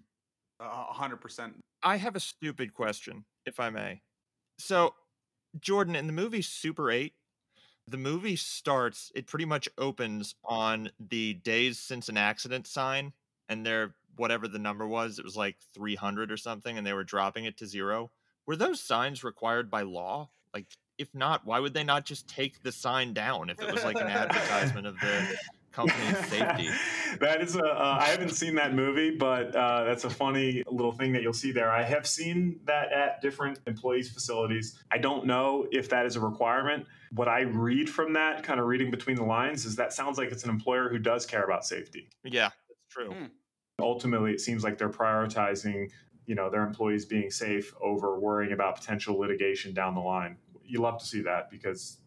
Hundred 0.61 1.19
percent. 1.19 1.55
I 1.81 1.97
have 1.99 2.17
a 2.17 2.21
stupid 2.21 2.75
question, 2.75 3.25
if 3.47 3.61
I 3.61 3.71
may. 3.71 4.03
So 4.59 4.95
Jordan, 5.61 5.97
in 5.97 6.07
the 6.07 6.13
movie 6.13 6.43
Super 6.43 6.91
8, 6.91 7.13
the 7.89 7.97
movie 7.97 8.37
starts, 8.37 9.11
it 9.15 9.27
pretty 9.27 9.45
much 9.45 9.69
opens 9.77 10.35
on 10.45 10.91
the 11.01 11.35
days 11.35 11.79
since 11.79 12.09
an 12.09 12.17
accident 12.17 12.67
sign, 12.67 13.13
and 13.49 13.67
they're 13.67 13.95
whatever 14.17 14.47
the 14.47 14.59
number 14.59 14.87
was, 14.87 15.19
it 15.19 15.25
was 15.25 15.37
like 15.37 15.57
300 15.75 16.31
or 16.31 16.37
something, 16.37 16.77
and 16.79 16.87
they 16.87 16.93
were 16.93 17.05
dropping 17.05 17.45
it 17.45 17.57
to 17.59 17.67
zero. 17.67 18.11
Were 18.47 18.57
those 18.57 18.81
signs 18.81 19.25
required 19.25 19.71
by 19.71 19.83
law? 19.83 20.29
Like, 20.53 20.67
if 20.99 21.15
not, 21.15 21.47
why 21.47 21.59
would 21.59 21.75
they 21.75 21.85
not 21.85 22.05
just 22.05 22.29
take 22.29 22.63
the 22.63 22.73
sign 22.73 23.15
down 23.15 23.51
if 23.51 23.61
it 23.61 23.73
was 23.73 23.85
like 23.85 23.97
an 23.97 24.07
advertisement 24.09 24.87
of 24.87 24.99
the 25.01 25.37
company 25.73 26.15
safety. 26.29 26.71
that 27.21 27.41
is 27.41 27.57
a. 27.57 27.65
Uh, 27.65 27.99
I 28.01 28.07
haven't 28.07 28.31
seen 28.31 28.55
that 28.57 28.75
movie, 28.75 29.11
but 29.11 29.55
uh, 29.55 29.85
that's 29.85 30.05
a 30.05 30.11
funny 30.11 30.63
little 30.71 30.93
thing 30.93 31.13
that 31.13 31.23
you'll 31.23 31.33
see 31.33 31.53
there. 31.53 31.71
I 31.71 31.83
have 31.83 32.07
seen 32.07 32.61
that 32.65 32.93
at 32.93 33.21
different 33.21 33.59
employees' 33.67 34.11
facilities. 34.11 34.79
I 34.91 34.99
don't 34.99 35.27
know 35.27 35.67
if 35.73 35.89
that 35.91 36.07
is 36.07 36.17
a 36.17 36.21
requirement. 36.21 36.87
What 37.13 37.29
I 37.29 37.41
read 37.43 37.91
from 37.91 38.13
that, 38.15 38.43
kind 38.43 38.61
of 38.61 38.67
reading 38.67 38.91
between 38.91 39.17
the 39.17 39.25
lines, 39.25 39.65
is 39.65 39.77
that 39.77 39.93
sounds 39.93 40.19
like 40.19 40.31
it's 40.31 40.45
an 40.45 40.51
employer 40.51 40.89
who 40.89 40.99
does 40.99 41.27
care 41.27 41.45
about 41.45 41.65
safety. 41.65 42.09
Yeah, 42.25 42.51
that's 42.69 42.89
true. 42.91 43.11
Hmm. 43.13 43.27
Ultimately, 43.81 44.33
it 44.33 44.41
seems 44.41 44.63
like 44.63 44.79
they're 44.79 44.89
prioritizing, 44.89 45.91
you 46.27 46.35
know, 46.35 46.51
their 46.51 46.65
employees 46.65 47.05
being 47.05 47.31
safe 47.31 47.75
over 47.81 48.19
worrying 48.19 48.53
about 48.53 48.77
potential 48.77 49.19
litigation 49.19 49.75
down 49.75 49.95
the 49.95 50.01
line. 50.01 50.37
You 50.65 50.81
love 50.81 50.99
to 51.01 51.05
see 51.05 51.23
that 51.23 51.51
because 51.51 51.99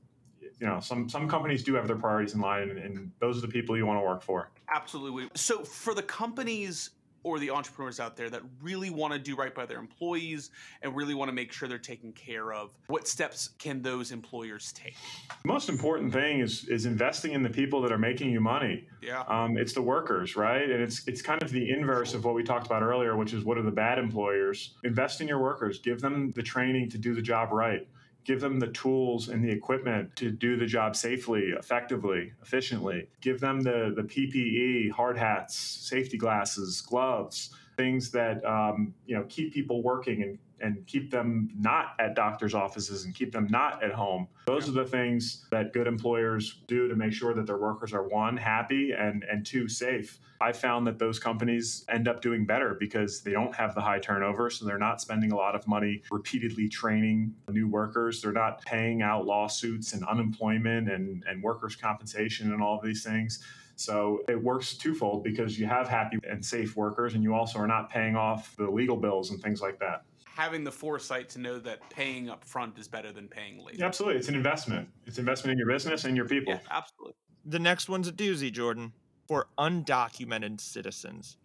you 0.60 0.68
know 0.68 0.80
some 0.80 1.10
some 1.10 1.28
companies 1.28 1.64
do 1.64 1.74
have 1.76 1.88
their 1.88 1.96
priorities 1.96 2.34
in 2.34 2.42
line 2.42 2.70
and, 2.70 2.78
and 2.80 3.12
those 3.20 3.38
are 3.38 3.42
the 3.42 3.48
people 3.48 3.76
you 3.78 3.86
want 3.86 4.00
to 4.00 4.06
work 4.06 4.22
for. 4.22 4.50
Absolutely. 4.70 5.30
So 5.36 5.64
for 5.64 5.94
the 5.94 6.04
companies 6.04 6.92
or 7.26 7.40
the 7.40 7.50
entrepreneurs 7.50 8.00
out 8.00 8.16
there 8.16 8.30
that 8.30 8.42
really 8.62 8.92
want 8.92 9.12
to 9.12 9.18
do 9.18 9.36
right 9.36 9.56
by 9.56 9.66
their 9.66 9.80
employees 9.80 10.52
and 10.84 10.96
really 10.96 11.16
want 11.16 11.28
to 11.28 11.34
make 11.34 11.52
sure 11.52 11.68
they're 11.68 11.80
taken 11.80 12.14
care 12.14 12.54
of 12.54 12.78
what 12.86 13.08
steps 13.08 13.50
can 13.58 13.82
those 13.82 14.12
employers 14.12 14.72
take? 14.74 14.96
The 15.42 15.48
most 15.48 15.68
important 15.68 16.14
thing 16.14 16.40
is 16.40 16.66
is 16.70 16.86
investing 16.86 17.34
in 17.34 17.42
the 17.42 17.50
people 17.50 17.82
that 17.82 17.92
are 17.92 17.98
making 17.98 18.30
you 18.30 18.40
money. 18.40 18.88
Yeah. 19.02 19.24
Um, 19.28 19.58
it's 19.58 19.74
the 19.74 19.82
workers 19.82 20.36
right? 20.36 20.70
And 20.70 20.82
it's 20.82 21.08
it's 21.08 21.24
kind 21.24 21.42
of 21.42 21.50
the 21.50 21.68
inverse 21.70 22.14
of 22.14 22.24
what 22.24 22.36
we 22.36 22.44
talked 22.44 22.68
about 22.68 22.84
earlier 22.84 23.18
which 23.18 23.34
is 23.34 23.44
what 23.44 23.58
are 23.58 23.64
the 23.64 23.72
bad 23.72 23.98
employers? 23.98 24.76
Invest 24.84 25.20
in 25.20 25.28
your 25.28 25.40
workers. 25.40 25.80
Give 25.80 26.00
them 26.00 26.32
the 26.36 26.44
training 26.44 26.90
to 26.92 27.00
do 27.00 27.16
the 27.16 27.24
job 27.24 27.52
right 27.52 27.88
give 28.26 28.42
them 28.42 28.60
the 28.60 28.68
tools 28.68 29.30
and 29.30 29.44
the 29.44 29.52
equipment 29.52 30.16
to 30.18 30.32
do 30.32 30.58
the 30.58 30.66
job 30.66 30.96
safely, 30.96 31.54
effectively, 31.58 32.34
efficiently. 32.42 33.08
Give 33.22 33.40
them 33.40 33.62
the, 33.62 33.94
the 33.96 34.04
PPE, 34.04 34.92
hard 34.92 35.18
hats, 35.18 35.56
safety 35.56 36.18
glasses, 36.18 36.82
gloves, 36.82 37.52
things 37.78 38.12
that 38.12 38.44
um, 38.46 38.94
you 39.06 39.16
know 39.16 39.26
keep 39.30 39.54
people 39.54 39.82
working 39.84 40.24
and 40.24 40.38
and 40.62 40.86
keep 40.88 41.12
them 41.12 41.50
not 41.58 41.96
at 42.00 42.16
doctors' 42.16 42.54
offices 42.54 43.06
and 43.06 43.14
keep 43.14 43.32
them 43.32 43.48
not 43.50 43.84
at 43.84 43.92
home. 43.92 44.28
Those 44.48 44.66
yeah. 44.66 44.72
are 44.72 44.84
the 44.84 44.90
things 44.90 45.46
that 45.52 45.74
good 45.74 45.88
employers 45.88 46.62
do 46.68 46.88
to 46.88 46.96
make 46.96 47.14
sure 47.14 47.34
that 47.34 47.46
their 47.46 47.58
workers 47.58 47.94
are 47.94 48.08
one, 48.08 48.38
happy, 48.38 48.92
and, 48.92 49.24
and 49.24 49.46
two, 49.46 49.68
safe. 49.68 50.20
I 50.42 50.52
found 50.52 50.86
that 50.88 51.00
those 51.00 51.20
companies 51.20 51.86
end 51.90 52.08
up 52.08 52.22
doing 52.22 52.46
better 52.46 52.76
because 52.80 53.22
they 53.22 53.32
don't 53.32 53.56
have 53.56 53.74
the 53.74 53.82
high 53.82 54.00
turnover. 54.00 54.50
So 54.50 54.66
they're 54.66 54.78
not 54.78 55.02
spending 55.02 55.32
a 55.32 55.36
lot 55.36 55.56
of 55.56 55.68
money 55.68 56.02
repeatedly 56.12 56.70
training 56.70 57.34
new 57.50 57.68
workers. 57.68 58.22
They're 58.22 58.32
not 58.32 58.64
paying 58.66 59.02
out 59.02 59.26
lawsuits 59.26 59.94
and 59.94 60.06
unemployment 60.06 60.90
and, 60.90 61.24
and 61.28 61.42
workers' 61.42 61.76
compensation 61.76 62.54
and 62.54 62.62
all 62.62 62.78
of 62.78 62.84
these 62.84 63.04
things. 63.04 63.44
So 63.76 64.22
it 64.30 64.42
works 64.42 64.76
twofold 64.76 65.24
because 65.24 65.60
you 65.60 65.66
have 65.66 65.88
happy 65.88 66.18
and 66.30 66.44
safe 66.44 66.76
workers, 66.76 67.14
and 67.14 67.24
you 67.24 67.34
also 67.34 67.60
are 67.60 67.68
not 67.68 67.90
paying 67.90 68.16
off 68.16 68.56
the 68.58 68.70
legal 68.70 68.96
bills 68.96 69.32
and 69.32 69.42
things 69.42 69.62
like 69.62 69.80
that 69.80 70.04
having 70.36 70.66
the 70.66 70.72
foresight 70.72 71.30
to 71.30 71.40
know 71.40 71.58
that 71.60 71.80
paying 71.90 72.30
up 72.30 72.44
front 72.44 72.78
is 72.78 72.90
better 72.90 73.14
than 73.14 73.26
paying 73.28 73.58
later. 73.64 73.78
Yeah, 73.80 73.86
absolutely. 73.86 74.20
It's 74.20 74.28
an 74.28 74.36
investment. 74.36 74.90
It's 75.06 75.18
investment 75.18 75.54
in 75.54 75.58
your 75.58 75.68
business 75.70 76.04
and 76.04 76.16
your 76.16 76.28
people. 76.28 76.54
Yeah, 76.54 76.60
absolutely. 76.70 77.16
The 77.46 77.60
next 77.60 77.88
one's 77.88 78.10
a 78.10 78.12
doozy, 78.12 78.52
Jordan. 78.52 78.92
For 79.28 79.48
undocumented 79.58 80.62
citizens, 80.62 81.38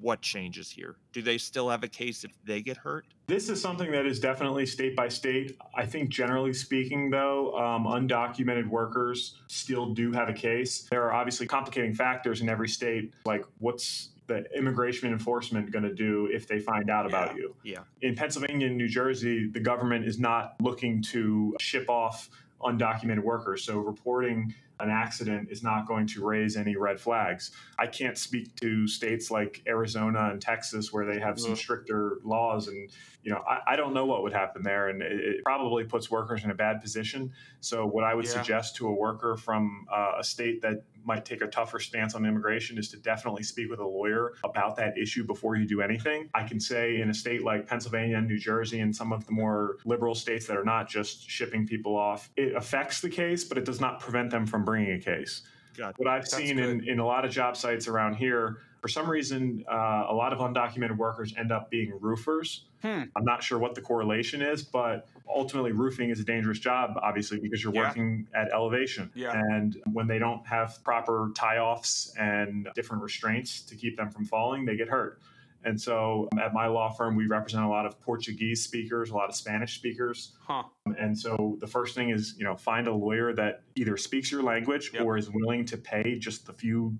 what 0.00 0.20
changes 0.20 0.70
here? 0.70 0.96
Do 1.12 1.22
they 1.22 1.38
still 1.38 1.68
have 1.68 1.82
a 1.82 1.88
case 1.88 2.24
if 2.24 2.32
they 2.44 2.62
get 2.62 2.76
hurt? 2.76 3.06
This 3.26 3.48
is 3.48 3.60
something 3.60 3.90
that 3.92 4.06
is 4.06 4.20
definitely 4.20 4.66
state 4.66 4.94
by 4.94 5.08
state. 5.08 5.56
I 5.74 5.86
think, 5.86 6.10
generally 6.10 6.52
speaking, 6.52 7.10
though, 7.10 7.56
um, 7.56 7.86
undocumented 7.86 8.68
workers 8.68 9.36
still 9.48 9.94
do 9.94 10.12
have 10.12 10.28
a 10.28 10.32
case. 10.32 10.86
There 10.90 11.02
are 11.04 11.12
obviously 11.12 11.46
complicating 11.46 11.94
factors 11.94 12.40
in 12.40 12.48
every 12.48 12.68
state, 12.68 13.14
like 13.24 13.44
what's 13.58 14.10
the 14.26 14.44
immigration 14.56 15.12
enforcement 15.12 15.70
going 15.70 15.84
to 15.84 15.94
do 15.94 16.28
if 16.32 16.46
they 16.46 16.58
find 16.58 16.90
out 16.90 17.06
about 17.06 17.32
yeah. 17.32 17.36
you? 17.36 17.56
Yeah. 17.62 17.78
In 18.02 18.14
Pennsylvania 18.14 18.66
and 18.68 18.76
New 18.76 18.88
Jersey, 18.88 19.48
the 19.48 19.60
government 19.60 20.06
is 20.06 20.18
not 20.18 20.54
looking 20.60 21.02
to 21.02 21.54
ship 21.60 21.88
off 21.90 22.30
undocumented 22.62 23.22
workers. 23.22 23.64
So 23.64 23.78
reporting 23.78 24.54
an 24.80 24.90
accident 24.90 25.48
is 25.50 25.62
not 25.62 25.86
going 25.86 26.06
to 26.08 26.24
raise 26.24 26.56
any 26.56 26.76
red 26.76 26.98
flags. 26.98 27.52
I 27.78 27.86
can't 27.86 28.18
speak 28.18 28.54
to 28.56 28.88
states 28.88 29.30
like 29.30 29.62
Arizona 29.66 30.30
and 30.30 30.40
Texas 30.40 30.92
where 30.92 31.06
they 31.06 31.20
have 31.20 31.38
some 31.38 31.52
mm-hmm. 31.52 31.58
stricter 31.58 32.18
laws, 32.24 32.68
and 32.68 32.90
you 33.22 33.30
know 33.30 33.42
I, 33.48 33.74
I, 33.74 33.76
don't 33.76 33.94
know 33.94 34.04
what 34.04 34.22
would 34.22 34.32
happen 34.32 34.62
there, 34.62 34.88
and 34.88 35.00
it, 35.00 35.12
it, 35.12 35.44
probably 35.44 35.84
puts 35.84 36.10
workers 36.10 36.44
in 36.44 36.50
a 36.50 36.54
bad 36.54 36.80
position. 36.80 37.32
So 37.60 37.86
what 37.86 38.04
I 38.04 38.14
would 38.14 38.24
yeah. 38.24 38.32
suggest 38.32 38.76
to 38.76 38.88
a 38.88 38.92
worker 38.92 39.36
from 39.36 39.86
uh, 39.92 40.12
a 40.18 40.24
state 40.24 40.62
that 40.62 40.82
might 41.04 41.24
take 41.24 41.42
a 41.42 41.46
tougher 41.46 41.78
stance 41.78 42.14
on 42.14 42.24
immigration 42.24 42.78
is 42.78 42.88
to 42.90 42.96
definitely 42.96 43.42
speak 43.42 43.70
with 43.70 43.80
a 43.80 43.86
lawyer 43.86 44.32
about 44.44 44.76
that 44.76 44.96
issue 44.98 45.24
before 45.24 45.56
you 45.56 45.66
do 45.66 45.80
anything. 45.80 46.28
I 46.34 46.44
can 46.44 46.60
say 46.60 47.00
in 47.00 47.10
a 47.10 47.14
state 47.14 47.44
like 47.44 47.66
Pennsylvania 47.66 48.18
and 48.18 48.26
New 48.26 48.38
Jersey 48.38 48.80
and 48.80 48.94
some 48.94 49.12
of 49.12 49.26
the 49.26 49.32
more 49.32 49.76
liberal 49.84 50.14
states 50.14 50.46
that 50.46 50.56
are 50.56 50.64
not 50.64 50.88
just 50.88 51.28
shipping 51.28 51.66
people 51.66 51.96
off, 51.96 52.30
it 52.36 52.54
affects 52.54 53.00
the 53.00 53.10
case, 53.10 53.44
but 53.44 53.58
it 53.58 53.64
does 53.64 53.80
not 53.80 54.00
prevent 54.00 54.30
them 54.30 54.46
from 54.46 54.64
bringing 54.64 54.92
a 54.92 55.00
case. 55.00 55.42
Gotcha. 55.76 55.94
What 55.96 56.08
I've 56.08 56.22
That's 56.22 56.36
seen 56.36 56.58
in, 56.58 56.86
in 56.88 56.98
a 56.98 57.06
lot 57.06 57.24
of 57.24 57.30
job 57.30 57.56
sites 57.56 57.88
around 57.88 58.14
here, 58.14 58.58
for 58.84 58.88
some 58.88 59.08
reason, 59.08 59.64
uh, 59.66 60.04
a 60.10 60.12
lot 60.12 60.34
of 60.34 60.40
undocumented 60.40 60.98
workers 60.98 61.32
end 61.38 61.50
up 61.50 61.70
being 61.70 61.96
roofers. 62.02 62.66
Hmm. 62.82 63.04
I'm 63.16 63.24
not 63.24 63.42
sure 63.42 63.58
what 63.58 63.74
the 63.74 63.80
correlation 63.80 64.42
is, 64.42 64.62
but 64.62 65.08
ultimately, 65.26 65.72
roofing 65.72 66.10
is 66.10 66.20
a 66.20 66.22
dangerous 66.22 66.58
job, 66.58 66.98
obviously, 67.02 67.38
because 67.38 67.64
you're 67.64 67.72
yeah. 67.72 67.86
working 67.86 68.26
at 68.34 68.52
elevation. 68.52 69.10
Yeah. 69.14 69.32
And 69.32 69.74
when 69.94 70.06
they 70.06 70.18
don't 70.18 70.46
have 70.46 70.84
proper 70.84 71.30
tie 71.34 71.56
offs 71.56 72.12
and 72.18 72.68
different 72.74 73.02
restraints 73.02 73.62
to 73.62 73.74
keep 73.74 73.96
them 73.96 74.10
from 74.10 74.26
falling, 74.26 74.66
they 74.66 74.76
get 74.76 74.90
hurt. 74.90 75.22
And 75.64 75.80
so 75.80 76.28
at 76.38 76.52
my 76.52 76.66
law 76.66 76.90
firm, 76.90 77.16
we 77.16 77.26
represent 77.26 77.64
a 77.64 77.68
lot 77.68 77.86
of 77.86 77.98
Portuguese 78.02 78.62
speakers, 78.62 79.08
a 79.08 79.14
lot 79.14 79.30
of 79.30 79.34
Spanish 79.34 79.76
speakers. 79.76 80.32
Huh. 80.46 80.64
And 80.98 81.18
so 81.18 81.56
the 81.58 81.66
first 81.66 81.94
thing 81.94 82.10
is, 82.10 82.34
you 82.36 82.44
know, 82.44 82.54
find 82.54 82.86
a 82.86 82.92
lawyer 82.92 83.32
that 83.32 83.62
either 83.76 83.96
speaks 83.96 84.30
your 84.30 84.42
language 84.42 84.90
yep. 84.92 85.06
or 85.06 85.16
is 85.16 85.30
willing 85.30 85.64
to 85.64 85.78
pay 85.78 86.18
just 86.18 86.44
the 86.44 86.52
few 86.52 86.98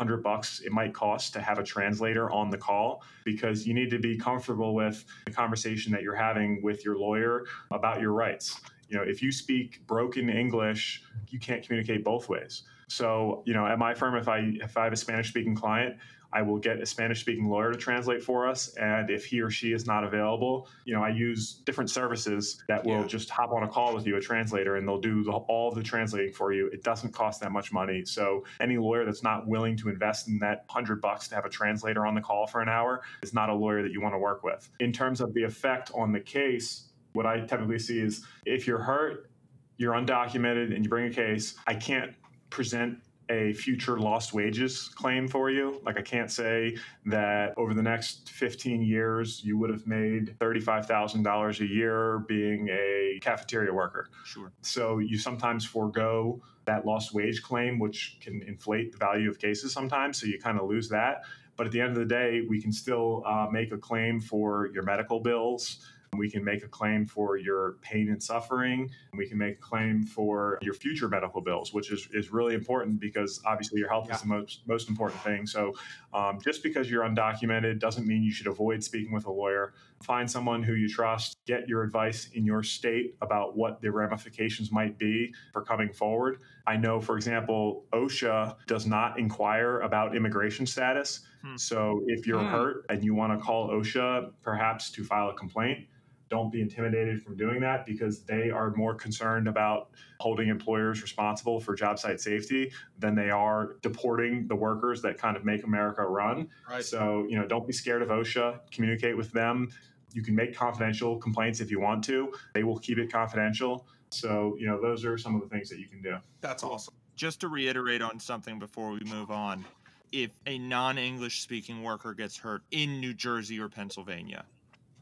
hundred 0.00 0.22
bucks 0.22 0.60
it 0.60 0.72
might 0.72 0.94
cost 0.94 1.34
to 1.34 1.42
have 1.42 1.58
a 1.58 1.62
translator 1.62 2.30
on 2.30 2.48
the 2.48 2.56
call 2.56 3.02
because 3.22 3.66
you 3.66 3.74
need 3.74 3.90
to 3.90 3.98
be 3.98 4.16
comfortable 4.16 4.74
with 4.74 5.04
the 5.26 5.30
conversation 5.30 5.92
that 5.92 6.00
you're 6.00 6.14
having 6.14 6.62
with 6.62 6.86
your 6.86 6.96
lawyer 6.96 7.44
about 7.70 8.00
your 8.00 8.12
rights. 8.12 8.62
You 8.88 8.96
know, 8.96 9.02
if 9.02 9.20
you 9.20 9.30
speak 9.30 9.86
broken 9.86 10.30
English, 10.30 11.02
you 11.28 11.38
can't 11.38 11.62
communicate 11.62 12.02
both 12.02 12.30
ways. 12.30 12.62
So, 12.90 13.42
you 13.46 13.54
know, 13.54 13.66
at 13.66 13.78
my 13.78 13.94
firm, 13.94 14.16
if 14.16 14.28
I 14.28 14.52
if 14.56 14.76
I 14.76 14.84
have 14.84 14.92
a 14.92 14.96
Spanish 14.96 15.28
speaking 15.28 15.54
client, 15.54 15.96
I 16.32 16.42
will 16.42 16.58
get 16.58 16.80
a 16.80 16.86
Spanish 16.86 17.20
speaking 17.20 17.48
lawyer 17.48 17.72
to 17.72 17.78
translate 17.78 18.22
for 18.22 18.48
us. 18.48 18.74
And 18.76 19.10
if 19.10 19.24
he 19.24 19.40
or 19.40 19.50
she 19.50 19.72
is 19.72 19.86
not 19.86 20.04
available, 20.04 20.68
you 20.84 20.94
know, 20.94 21.02
I 21.02 21.10
use 21.10 21.54
different 21.64 21.90
services 21.90 22.62
that 22.68 22.84
will 22.84 23.00
yeah. 23.00 23.06
just 23.06 23.30
hop 23.30 23.52
on 23.52 23.62
a 23.62 23.68
call 23.68 23.94
with 23.94 24.06
you, 24.06 24.16
a 24.16 24.20
translator, 24.20 24.76
and 24.76 24.86
they'll 24.86 25.00
do 25.00 25.22
the, 25.22 25.32
all 25.32 25.72
the 25.72 25.82
translating 25.82 26.32
for 26.32 26.52
you. 26.52 26.66
It 26.68 26.82
doesn't 26.82 27.12
cost 27.12 27.40
that 27.40 27.52
much 27.52 27.72
money. 27.72 28.04
So 28.04 28.44
any 28.60 28.76
lawyer 28.76 29.04
that's 29.04 29.22
not 29.22 29.46
willing 29.46 29.76
to 29.78 29.88
invest 29.88 30.28
in 30.28 30.38
that 30.40 30.64
hundred 30.68 31.00
bucks 31.00 31.28
to 31.28 31.36
have 31.36 31.44
a 31.44 31.50
translator 31.50 32.06
on 32.06 32.14
the 32.14 32.20
call 32.20 32.46
for 32.46 32.60
an 32.60 32.68
hour 32.68 33.02
is 33.22 33.32
not 33.32 33.50
a 33.50 33.54
lawyer 33.54 33.82
that 33.82 33.92
you 33.92 34.00
want 34.00 34.14
to 34.14 34.18
work 34.18 34.42
with. 34.44 34.68
In 34.80 34.92
terms 34.92 35.20
of 35.20 35.32
the 35.34 35.42
effect 35.42 35.90
on 35.94 36.12
the 36.12 36.20
case, 36.20 36.88
what 37.12 37.26
I 37.26 37.40
typically 37.40 37.78
see 37.78 38.00
is 38.00 38.24
if 38.46 38.66
you're 38.66 38.82
hurt, 38.82 39.30
you're 39.78 39.94
undocumented, 39.94 40.74
and 40.74 40.84
you 40.84 40.90
bring 40.90 41.06
a 41.06 41.14
case, 41.14 41.54
I 41.66 41.74
can't 41.74 42.12
present 42.50 42.98
a 43.30 43.52
future 43.52 43.98
lost 43.98 44.34
wages 44.34 44.88
claim 44.88 45.28
for 45.28 45.50
you. 45.50 45.80
Like 45.84 45.96
I 45.96 46.02
can't 46.02 46.30
say 46.30 46.76
that 47.06 47.54
over 47.56 47.74
the 47.74 47.82
next 47.82 48.30
15 48.30 48.82
years 48.82 49.42
you 49.44 49.56
would 49.56 49.70
have 49.70 49.86
made 49.86 50.36
$35,000 50.38 51.60
a 51.60 51.66
year 51.66 52.24
being 52.26 52.68
a 52.68 53.18
cafeteria 53.22 53.72
worker. 53.72 54.10
Sure. 54.24 54.52
So 54.62 54.98
you 54.98 55.16
sometimes 55.16 55.64
forego 55.64 56.42
that 56.64 56.84
lost 56.84 57.14
wage 57.14 57.42
claim, 57.42 57.78
which 57.78 58.18
can 58.20 58.42
inflate 58.42 58.92
the 58.92 58.98
value 58.98 59.30
of 59.30 59.38
cases 59.38 59.72
sometimes. 59.72 60.20
So 60.20 60.26
you 60.26 60.38
kind 60.38 60.58
of 60.58 60.68
lose 60.68 60.88
that. 60.88 61.22
But 61.56 61.66
at 61.66 61.72
the 61.72 61.80
end 61.80 61.90
of 61.90 61.98
the 61.98 62.06
day, 62.06 62.42
we 62.48 62.60
can 62.60 62.72
still 62.72 63.22
uh, 63.26 63.46
make 63.50 63.72
a 63.72 63.78
claim 63.78 64.20
for 64.20 64.70
your 64.72 64.82
medical 64.82 65.20
bills 65.20 65.84
we 66.16 66.30
can 66.30 66.44
make 66.44 66.64
a 66.64 66.68
claim 66.68 67.06
for 67.06 67.36
your 67.36 67.76
pain 67.82 68.10
and 68.10 68.22
suffering. 68.22 68.90
We 69.14 69.26
can 69.26 69.38
make 69.38 69.54
a 69.54 69.60
claim 69.60 70.02
for 70.02 70.58
your 70.60 70.74
future 70.74 71.08
medical 71.08 71.40
bills, 71.40 71.72
which 71.72 71.92
is, 71.92 72.08
is 72.12 72.30
really 72.32 72.54
important 72.54 73.00
because 73.00 73.40
obviously 73.46 73.78
your 73.78 73.88
health 73.88 74.06
yeah. 74.08 74.16
is 74.16 74.20
the 74.20 74.26
most, 74.26 74.60
most 74.66 74.88
important 74.88 75.20
thing. 75.22 75.46
So 75.46 75.72
um, 76.12 76.38
just 76.44 76.62
because 76.62 76.90
you're 76.90 77.04
undocumented 77.04 77.78
doesn't 77.78 78.06
mean 78.06 78.22
you 78.22 78.32
should 78.32 78.48
avoid 78.48 78.82
speaking 78.84 79.12
with 79.12 79.26
a 79.26 79.30
lawyer. 79.30 79.72
Find 80.02 80.30
someone 80.30 80.62
who 80.62 80.74
you 80.74 80.88
trust, 80.88 81.36
get 81.46 81.68
your 81.68 81.82
advice 81.82 82.28
in 82.34 82.44
your 82.44 82.62
state 82.62 83.16
about 83.22 83.56
what 83.56 83.80
the 83.80 83.90
ramifications 83.90 84.72
might 84.72 84.98
be 84.98 85.32
for 85.52 85.62
coming 85.62 85.92
forward. 85.92 86.40
I 86.66 86.76
know, 86.76 87.00
for 87.00 87.16
example, 87.16 87.84
OSHA 87.92 88.56
does 88.66 88.84
not 88.86 89.18
inquire 89.18 89.80
about 89.80 90.16
immigration 90.16 90.66
status. 90.66 91.20
Hmm. 91.42 91.56
So 91.56 92.02
if 92.08 92.26
you're 92.26 92.40
hmm. 92.40 92.48
hurt 92.48 92.86
and 92.88 93.02
you 93.04 93.14
want 93.14 93.38
to 93.38 93.42
call 93.42 93.70
OSHA 93.70 94.32
perhaps 94.42 94.90
to 94.90 95.04
file 95.04 95.30
a 95.30 95.34
complaint, 95.34 95.86
don't 96.30 96.50
be 96.50 96.62
intimidated 96.62 97.22
from 97.22 97.36
doing 97.36 97.60
that 97.60 97.84
because 97.84 98.22
they 98.22 98.50
are 98.50 98.70
more 98.76 98.94
concerned 98.94 99.48
about 99.48 99.90
holding 100.20 100.48
employers 100.48 101.02
responsible 101.02 101.60
for 101.60 101.74
job 101.74 101.98
site 101.98 102.20
safety 102.20 102.72
than 102.98 103.14
they 103.16 103.30
are 103.30 103.76
deporting 103.82 104.46
the 104.46 104.54
workers 104.54 105.02
that 105.02 105.18
kind 105.18 105.36
of 105.36 105.44
make 105.44 105.64
America 105.64 106.02
run. 106.02 106.48
Right. 106.68 106.84
So, 106.84 107.26
you 107.28 107.36
know, 107.36 107.46
don't 107.46 107.66
be 107.66 107.72
scared 107.72 108.00
of 108.00 108.08
OSHA, 108.08 108.60
communicate 108.70 109.16
with 109.16 109.32
them. 109.32 109.70
You 110.12 110.22
can 110.22 110.34
make 110.34 110.54
confidential 110.54 111.18
complaints 111.18 111.60
if 111.60 111.70
you 111.70 111.80
want 111.80 112.04
to. 112.04 112.32
They 112.54 112.62
will 112.62 112.78
keep 112.78 112.98
it 112.98 113.12
confidential. 113.12 113.86
So, 114.10 114.56
you 114.58 114.66
know, 114.66 114.80
those 114.80 115.04
are 115.04 115.18
some 115.18 115.34
of 115.34 115.40
the 115.40 115.48
things 115.48 115.68
that 115.68 115.78
you 115.78 115.88
can 115.88 116.00
do. 116.00 116.16
That's 116.40 116.62
awesome. 116.62 116.94
Just 117.16 117.40
to 117.40 117.48
reiterate 117.48 118.02
on 118.02 118.18
something 118.18 118.58
before 118.58 118.90
we 118.90 119.00
move 119.00 119.30
on, 119.30 119.64
if 120.12 120.30
a 120.46 120.58
non 120.58 120.96
English 120.96 121.42
speaking 121.42 121.82
worker 121.82 122.14
gets 122.14 122.36
hurt 122.36 122.62
in 122.70 123.00
New 123.00 123.14
Jersey 123.14 123.60
or 123.60 123.68
Pennsylvania, 123.68 124.44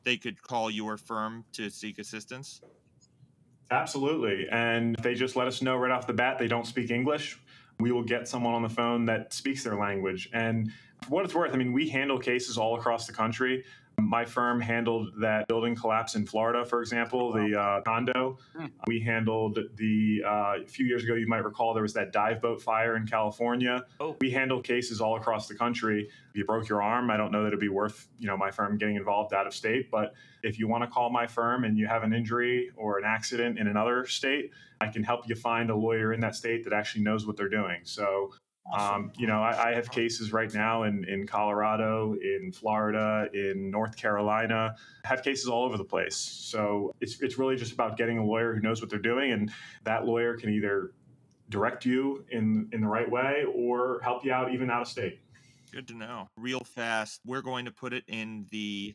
they 0.08 0.16
could 0.16 0.42
call 0.42 0.70
your 0.70 0.96
firm 0.96 1.44
to 1.52 1.68
seek 1.68 1.98
assistance? 1.98 2.62
Absolutely. 3.70 4.48
And 4.50 4.96
they 5.02 5.12
just 5.12 5.36
let 5.36 5.46
us 5.46 5.60
know 5.60 5.76
right 5.76 5.90
off 5.90 6.06
the 6.06 6.14
bat 6.14 6.38
they 6.38 6.48
don't 6.48 6.66
speak 6.66 6.90
English. 6.90 7.38
We 7.78 7.92
will 7.92 8.02
get 8.02 8.26
someone 8.26 8.54
on 8.54 8.62
the 8.62 8.70
phone 8.70 9.04
that 9.04 9.34
speaks 9.34 9.62
their 9.62 9.76
language. 9.76 10.30
And 10.32 10.72
for 11.02 11.10
what 11.10 11.26
it's 11.26 11.34
worth, 11.34 11.52
I 11.52 11.58
mean, 11.58 11.74
we 11.74 11.90
handle 11.90 12.18
cases 12.18 12.56
all 12.56 12.78
across 12.78 13.06
the 13.06 13.12
country. 13.12 13.64
My 13.98 14.24
firm 14.24 14.60
handled 14.60 15.10
that 15.20 15.48
building 15.48 15.74
collapse 15.74 16.14
in 16.14 16.24
Florida, 16.24 16.64
for 16.64 16.80
example, 16.80 17.32
the 17.32 17.60
uh, 17.60 17.80
condo. 17.82 18.38
Hmm. 18.56 18.66
We 18.86 19.00
handled 19.00 19.58
the, 19.76 20.22
uh, 20.24 20.62
a 20.62 20.66
few 20.66 20.86
years 20.86 21.04
ago, 21.04 21.14
you 21.14 21.26
might 21.26 21.44
recall, 21.44 21.74
there 21.74 21.82
was 21.82 21.94
that 21.94 22.12
dive 22.12 22.40
boat 22.40 22.62
fire 22.62 22.96
in 22.96 23.06
California. 23.06 23.84
Oh. 24.00 24.16
We 24.20 24.30
handle 24.30 24.62
cases 24.62 25.00
all 25.00 25.16
across 25.16 25.48
the 25.48 25.54
country. 25.54 26.08
If 26.30 26.36
you 26.36 26.44
broke 26.44 26.68
your 26.68 26.80
arm, 26.80 27.10
I 27.10 27.16
don't 27.16 27.32
know 27.32 27.42
that 27.42 27.48
it'd 27.48 27.60
be 27.60 27.68
worth, 27.68 28.08
you 28.18 28.28
know, 28.28 28.36
my 28.36 28.50
firm 28.50 28.78
getting 28.78 28.96
involved 28.96 29.34
out 29.34 29.46
of 29.46 29.52
state. 29.52 29.90
But 29.90 30.14
if 30.42 30.58
you 30.58 30.68
want 30.68 30.84
to 30.84 30.88
call 30.88 31.10
my 31.10 31.26
firm 31.26 31.64
and 31.64 31.76
you 31.76 31.86
have 31.86 32.02
an 32.02 32.12
injury 32.12 32.70
or 32.76 32.98
an 32.98 33.04
accident 33.04 33.58
in 33.58 33.66
another 33.66 34.06
state, 34.06 34.52
I 34.80 34.86
can 34.86 35.02
help 35.02 35.28
you 35.28 35.34
find 35.34 35.70
a 35.70 35.76
lawyer 35.76 36.12
in 36.12 36.20
that 36.20 36.36
state 36.36 36.64
that 36.64 36.72
actually 36.72 37.02
knows 37.02 37.26
what 37.26 37.36
they're 37.36 37.48
doing. 37.48 37.80
So 37.82 38.32
um, 38.76 39.12
you 39.16 39.26
know, 39.26 39.42
I, 39.42 39.70
I, 39.70 39.74
have 39.74 39.90
cases 39.90 40.30
right 40.32 40.52
now 40.52 40.82
in, 40.82 41.04
in 41.04 41.26
Colorado, 41.26 42.14
in 42.20 42.52
Florida, 42.52 43.28
in 43.32 43.70
North 43.70 43.96
Carolina. 43.96 44.74
I 45.04 45.08
have 45.08 45.22
cases 45.22 45.48
all 45.48 45.64
over 45.64 45.78
the 45.78 45.84
place. 45.84 46.16
So 46.16 46.94
it's 47.00 47.20
it's 47.22 47.38
really 47.38 47.56
just 47.56 47.72
about 47.72 47.96
getting 47.96 48.18
a 48.18 48.24
lawyer 48.24 48.54
who 48.54 48.60
knows 48.60 48.82
what 48.82 48.90
they're 48.90 48.98
doing, 48.98 49.32
and 49.32 49.50
that 49.84 50.04
lawyer 50.04 50.36
can 50.36 50.50
either 50.50 50.92
direct 51.48 51.86
you 51.86 52.24
in 52.30 52.68
in 52.72 52.82
the 52.82 52.86
right 52.86 53.10
way 53.10 53.44
or 53.54 54.00
help 54.02 54.22
you 54.24 54.32
out 54.32 54.52
even 54.52 54.70
out 54.70 54.82
of 54.82 54.88
state. 54.88 55.18
Good 55.72 55.88
to 55.88 55.94
know. 55.94 56.28
Real 56.36 56.60
fast, 56.60 57.20
we're 57.24 57.42
going 57.42 57.64
to 57.64 57.70
put 57.70 57.92
it 57.92 58.04
in 58.06 58.46
the 58.50 58.94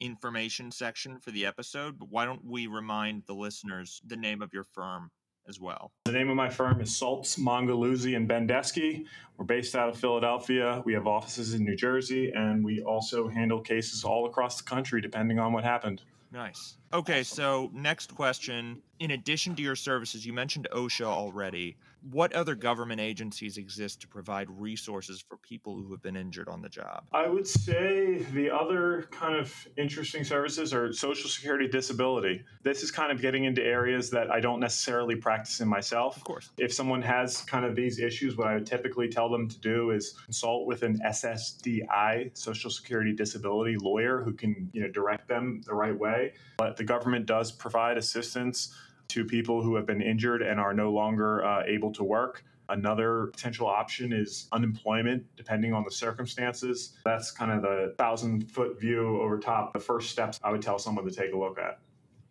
information 0.00 0.72
section 0.72 1.18
for 1.18 1.30
the 1.30 1.46
episode, 1.46 1.96
but 1.98 2.08
why 2.10 2.24
don't 2.24 2.44
we 2.44 2.66
remind 2.66 3.22
the 3.26 3.34
listeners 3.34 4.00
the 4.04 4.16
name 4.16 4.42
of 4.42 4.52
your 4.52 4.64
firm 4.64 5.10
as 5.48 5.60
well. 5.60 5.90
The 6.04 6.12
name 6.12 6.30
of 6.30 6.36
my 6.36 6.48
firm 6.48 6.80
is 6.80 6.90
Saltz, 6.90 7.38
Mongeluzzi, 7.38 8.16
and 8.16 8.28
Bendesky. 8.28 9.04
We're 9.36 9.44
based 9.44 9.74
out 9.74 9.88
of 9.88 9.98
Philadelphia. 9.98 10.82
We 10.84 10.92
have 10.94 11.06
offices 11.06 11.54
in 11.54 11.64
New 11.64 11.76
Jersey, 11.76 12.32
and 12.34 12.64
we 12.64 12.82
also 12.82 13.28
handle 13.28 13.60
cases 13.60 14.04
all 14.04 14.26
across 14.26 14.58
the 14.58 14.64
country, 14.64 15.00
depending 15.00 15.38
on 15.38 15.52
what 15.52 15.64
happened. 15.64 16.02
Nice. 16.30 16.76
Okay, 16.92 17.22
so 17.22 17.70
next 17.74 18.14
question. 18.14 18.80
In 19.00 19.10
addition 19.10 19.54
to 19.56 19.62
your 19.62 19.76
services, 19.76 20.24
you 20.24 20.32
mentioned 20.32 20.68
OSHA 20.72 21.04
already 21.04 21.76
what 22.10 22.32
other 22.32 22.54
government 22.54 23.00
agencies 23.00 23.56
exist 23.56 24.00
to 24.00 24.08
provide 24.08 24.48
resources 24.50 25.24
for 25.26 25.36
people 25.36 25.76
who 25.76 25.90
have 25.92 26.02
been 26.02 26.16
injured 26.16 26.48
on 26.48 26.60
the 26.60 26.68
job? 26.68 27.04
I 27.12 27.28
would 27.28 27.46
say 27.46 28.18
the 28.32 28.50
other 28.50 29.08
kind 29.10 29.36
of 29.36 29.54
interesting 29.76 30.24
services 30.24 30.74
are 30.74 30.92
Social 30.92 31.28
Security 31.28 31.68
disability. 31.68 32.42
This 32.62 32.82
is 32.82 32.90
kind 32.90 33.12
of 33.12 33.20
getting 33.20 33.44
into 33.44 33.62
areas 33.62 34.10
that 34.10 34.30
I 34.30 34.40
don't 34.40 34.60
necessarily 34.60 35.16
practice 35.16 35.60
in 35.60 35.68
myself. 35.68 36.16
Of 36.16 36.24
course. 36.24 36.50
If 36.58 36.72
someone 36.72 37.02
has 37.02 37.42
kind 37.42 37.64
of 37.64 37.76
these 37.76 38.00
issues, 38.00 38.36
what 38.36 38.48
I 38.48 38.54
would 38.54 38.66
typically 38.66 39.08
tell 39.08 39.30
them 39.30 39.48
to 39.48 39.58
do 39.60 39.90
is 39.90 40.14
consult 40.24 40.66
with 40.66 40.82
an 40.82 40.98
SSDI, 41.06 42.36
Social 42.36 42.70
Security 42.70 43.12
disability 43.12 43.76
lawyer 43.76 44.22
who 44.22 44.32
can, 44.32 44.70
you 44.72 44.82
know, 44.82 44.88
direct 44.88 45.28
them 45.28 45.62
the 45.66 45.74
right 45.74 45.96
way. 45.96 46.32
But 46.56 46.76
the 46.76 46.84
government 46.84 47.26
does 47.26 47.52
provide 47.52 47.96
assistance 47.96 48.74
to 49.12 49.26
people 49.26 49.62
who 49.62 49.74
have 49.76 49.84
been 49.84 50.00
injured 50.00 50.40
and 50.40 50.58
are 50.58 50.72
no 50.72 50.90
longer 50.90 51.44
uh, 51.44 51.62
able 51.66 51.92
to 51.92 52.02
work. 52.02 52.44
Another 52.70 53.26
potential 53.26 53.66
option 53.66 54.10
is 54.10 54.48
unemployment, 54.52 55.24
depending 55.36 55.74
on 55.74 55.84
the 55.84 55.90
circumstances. 55.90 56.94
That's 57.04 57.30
kind 57.30 57.52
of 57.52 57.60
the 57.60 57.94
thousand 57.98 58.50
foot 58.50 58.80
view 58.80 59.20
over 59.20 59.38
top. 59.38 59.74
The 59.74 59.80
first 59.80 60.10
steps 60.10 60.40
I 60.42 60.50
would 60.50 60.62
tell 60.62 60.78
someone 60.78 61.04
to 61.04 61.10
take 61.10 61.34
a 61.34 61.36
look 61.36 61.58
at. 61.58 61.80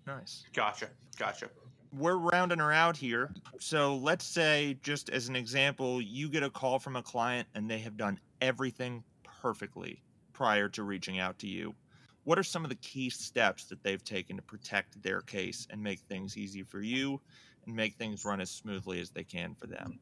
Nice. 0.08 0.44
Gotcha. 0.54 0.90
Gotcha. 1.20 1.50
We're 1.96 2.18
rounding 2.18 2.58
her 2.58 2.72
out 2.72 2.98
here. 2.98 3.30
So 3.60 3.98
let's 3.98 4.26
say, 4.26 4.80
just 4.82 5.12
as 5.12 5.28
an 5.28 5.36
example, 5.36 6.02
you 6.02 6.30
get 6.30 6.42
a 6.42 6.50
call 6.50 6.80
from 6.80 6.96
a 6.96 7.04
client 7.04 7.48
and 7.54 7.70
they 7.70 7.80
have 7.80 7.98
done 7.98 8.20
everything 8.42 9.04
perfectly 9.24 10.02
prior 10.34 10.68
to 10.70 10.82
reaching 10.82 11.20
out 11.20 11.38
to 11.40 11.48
you 11.48 11.76
what 12.24 12.38
are 12.38 12.44
some 12.44 12.64
of 12.64 12.70
the 12.70 12.76
key 12.76 13.10
steps 13.10 13.66
that 13.66 13.84
they've 13.84 14.04
taken 14.04 14.36
to 14.36 14.42
protect 14.42 15.02
their 15.02 15.22
case 15.22 15.68
and 15.70 15.82
make 15.82 16.00
things 16.02 16.38
easy 16.38 16.64
for 16.64 16.82
you 16.82 17.20
and 17.66 17.76
make 17.76 17.96
things 17.96 18.26
run 18.26 18.42
as 18.42 18.50
smoothly 18.50 19.00
as 19.00 19.10
they 19.10 19.24
can 19.24 19.56
for 19.56 19.68
them? 19.68 20.00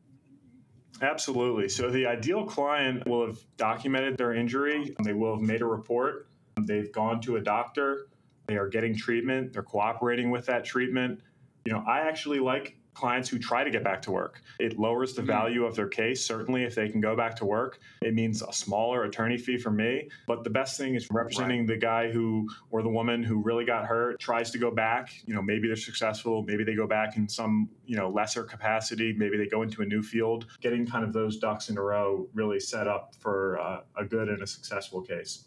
Absolutely. 1.02 1.70
So 1.70 1.90
the 1.90 2.06
ideal 2.08 2.46
client 2.46 3.08
will 3.08 3.26
have 3.26 3.38
documented 3.58 4.18
their 4.18 4.34
injury, 4.34 4.96
they 5.04 5.14
will 5.14 5.36
have 5.36 5.42
made 5.42 5.62
a 5.62 5.66
report, 5.66 6.28
they've 6.60 6.92
gone 6.92 7.22
to 7.22 7.38
a 7.38 7.42
doctor, 7.42 8.08
they 8.48 8.58
are 8.58 8.68
getting 8.68 8.96
treatment, 8.96 9.54
they're 9.54 9.64
cooperating 9.64 10.30
with 10.30 10.46
that 10.48 10.66
treatment. 10.66 11.22
You 11.66 11.74
know, 11.74 11.84
I 11.88 12.00
actually 12.00 12.40
like 12.40 12.79
clients 12.94 13.30
who 13.30 13.40
try 13.40 13.64
to 13.64 13.70
get 13.70 13.84
back 13.84 14.02
to 14.04 14.12
work. 14.12 14.42
It 14.60 14.78
lowers 14.78 15.14
the 15.14 15.22
mm-hmm. 15.22 15.32
value 15.32 15.66
of 15.66 15.76
their 15.76 15.88
case, 15.88 16.26
certainly, 16.26 16.64
if 16.64 16.76
they 16.76 16.90
can 16.90 17.02
go 17.02 17.16
back 17.16 17.36
to 17.38 17.46
work. 17.46 17.80
It 18.02 18.14
means 18.14 18.42
a 18.42 18.52
smaller 18.52 19.04
attorney 19.04 19.38
fee 19.38 19.58
for 19.58 19.72
me. 19.72 20.10
But 20.28 20.44
the 20.44 20.50
best 20.50 20.78
thing 20.78 20.96
is 20.96 21.08
representing 21.12 21.60
right. 21.60 21.68
the 21.68 21.78
guy 21.78 22.12
who 22.12 22.50
or 22.72 22.82
the 22.82 22.90
woman 22.90 23.24
who 23.24 23.42
really 23.42 23.66
got 23.66 23.86
hurt, 23.86 24.20
tries 24.20 24.52
to 24.52 24.58
go 24.58 24.72
back. 24.72 25.12
You 25.26 25.34
know, 25.34 25.42
maybe 25.42 25.68
they're 25.68 25.76
successful, 25.76 26.44
maybe 26.44 26.64
they 26.64 26.76
go 26.76 26.88
back 26.88 27.18
in 27.18 27.28
some, 27.28 27.70
you 27.86 27.96
know, 27.96 28.10
lesser 28.10 28.44
capacity, 28.44 29.14
maybe 29.14 29.38
they 29.38 29.48
go 29.48 29.62
into 29.62 29.82
a 29.82 29.86
new 29.86 30.02
field. 30.02 30.48
Getting 30.62 30.86
kind 30.86 31.04
of 31.04 31.14
those 31.14 31.38
ducks 31.38 31.70
in 31.70 31.78
a 31.78 31.82
row 31.82 32.28
really 32.34 32.60
set 32.60 32.88
up 32.88 33.14
for 33.20 33.60
uh, 33.60 33.82
a 33.98 34.06
good 34.06 34.30
and 34.30 34.42
a 34.42 34.48
successful 34.48 35.02
case. 35.02 35.46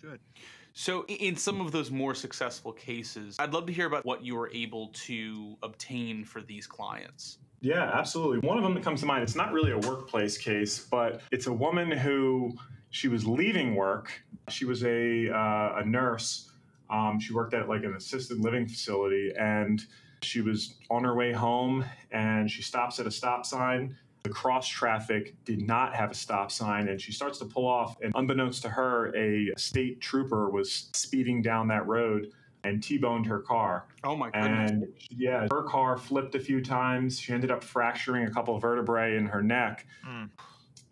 Good. 0.00 0.20
So, 0.74 1.04
in 1.06 1.36
some 1.36 1.60
of 1.60 1.72
those 1.72 1.90
more 1.90 2.14
successful 2.14 2.72
cases, 2.72 3.36
I'd 3.38 3.52
love 3.52 3.66
to 3.66 3.72
hear 3.72 3.86
about 3.86 4.04
what 4.04 4.24
you 4.24 4.36
were 4.36 4.50
able 4.52 4.88
to 5.06 5.56
obtain 5.62 6.24
for 6.24 6.40
these 6.40 6.66
clients. 6.66 7.38
Yeah, 7.60 7.90
absolutely. 7.92 8.46
One 8.46 8.56
of 8.56 8.62
them 8.62 8.74
that 8.74 8.84
comes 8.84 9.00
to 9.00 9.06
mind, 9.06 9.24
it's 9.24 9.34
not 9.34 9.52
really 9.52 9.72
a 9.72 9.78
workplace 9.78 10.38
case, 10.38 10.78
but 10.78 11.20
it's 11.32 11.48
a 11.48 11.52
woman 11.52 11.90
who 11.90 12.52
she 12.90 13.08
was 13.08 13.26
leaving 13.26 13.74
work. 13.74 14.22
She 14.48 14.64
was 14.64 14.84
a, 14.84 15.28
uh, 15.28 15.80
a 15.80 15.84
nurse. 15.84 16.52
Um, 16.88 17.18
she 17.18 17.34
worked 17.34 17.54
at 17.54 17.68
like 17.68 17.84
an 17.84 17.94
assisted 17.94 18.38
living 18.38 18.66
facility 18.66 19.32
and 19.38 19.82
she 20.22 20.40
was 20.40 20.74
on 20.90 21.04
her 21.04 21.14
way 21.14 21.32
home 21.32 21.84
and 22.10 22.50
she 22.50 22.62
stops 22.62 22.98
at 22.98 23.06
a 23.06 23.10
stop 23.10 23.44
sign 23.44 23.96
the 24.28 24.34
cross 24.34 24.68
traffic 24.68 25.34
did 25.44 25.66
not 25.66 25.94
have 25.94 26.10
a 26.10 26.14
stop 26.14 26.52
sign, 26.52 26.88
and 26.88 27.00
she 27.00 27.12
starts 27.12 27.38
to 27.38 27.46
pull 27.46 27.66
off. 27.66 27.96
And 28.02 28.12
unbeknownst 28.14 28.60
to 28.62 28.68
her, 28.68 29.14
a 29.16 29.52
state 29.56 30.00
trooper 30.02 30.50
was 30.50 30.90
speeding 30.92 31.40
down 31.40 31.68
that 31.68 31.86
road. 31.86 32.30
and 32.64 32.82
T-boned 32.82 33.24
her 33.26 33.38
car. 33.40 33.86
Oh 34.04 34.16
my 34.16 34.30
goodness. 34.30 34.70
And 34.72 34.88
yeah, 35.10 35.46
her 35.50 35.62
car 35.62 35.96
flipped 35.96 36.34
a 36.34 36.40
few 36.40 36.60
times. 36.62 37.18
She 37.18 37.32
ended 37.32 37.50
up 37.50 37.62
fracturing 37.62 38.26
a 38.26 38.30
couple 38.30 38.54
of 38.56 38.60
vertebrae 38.60 39.16
in 39.16 39.26
her 39.26 39.42
neck. 39.42 39.86
Mm. 40.06 40.28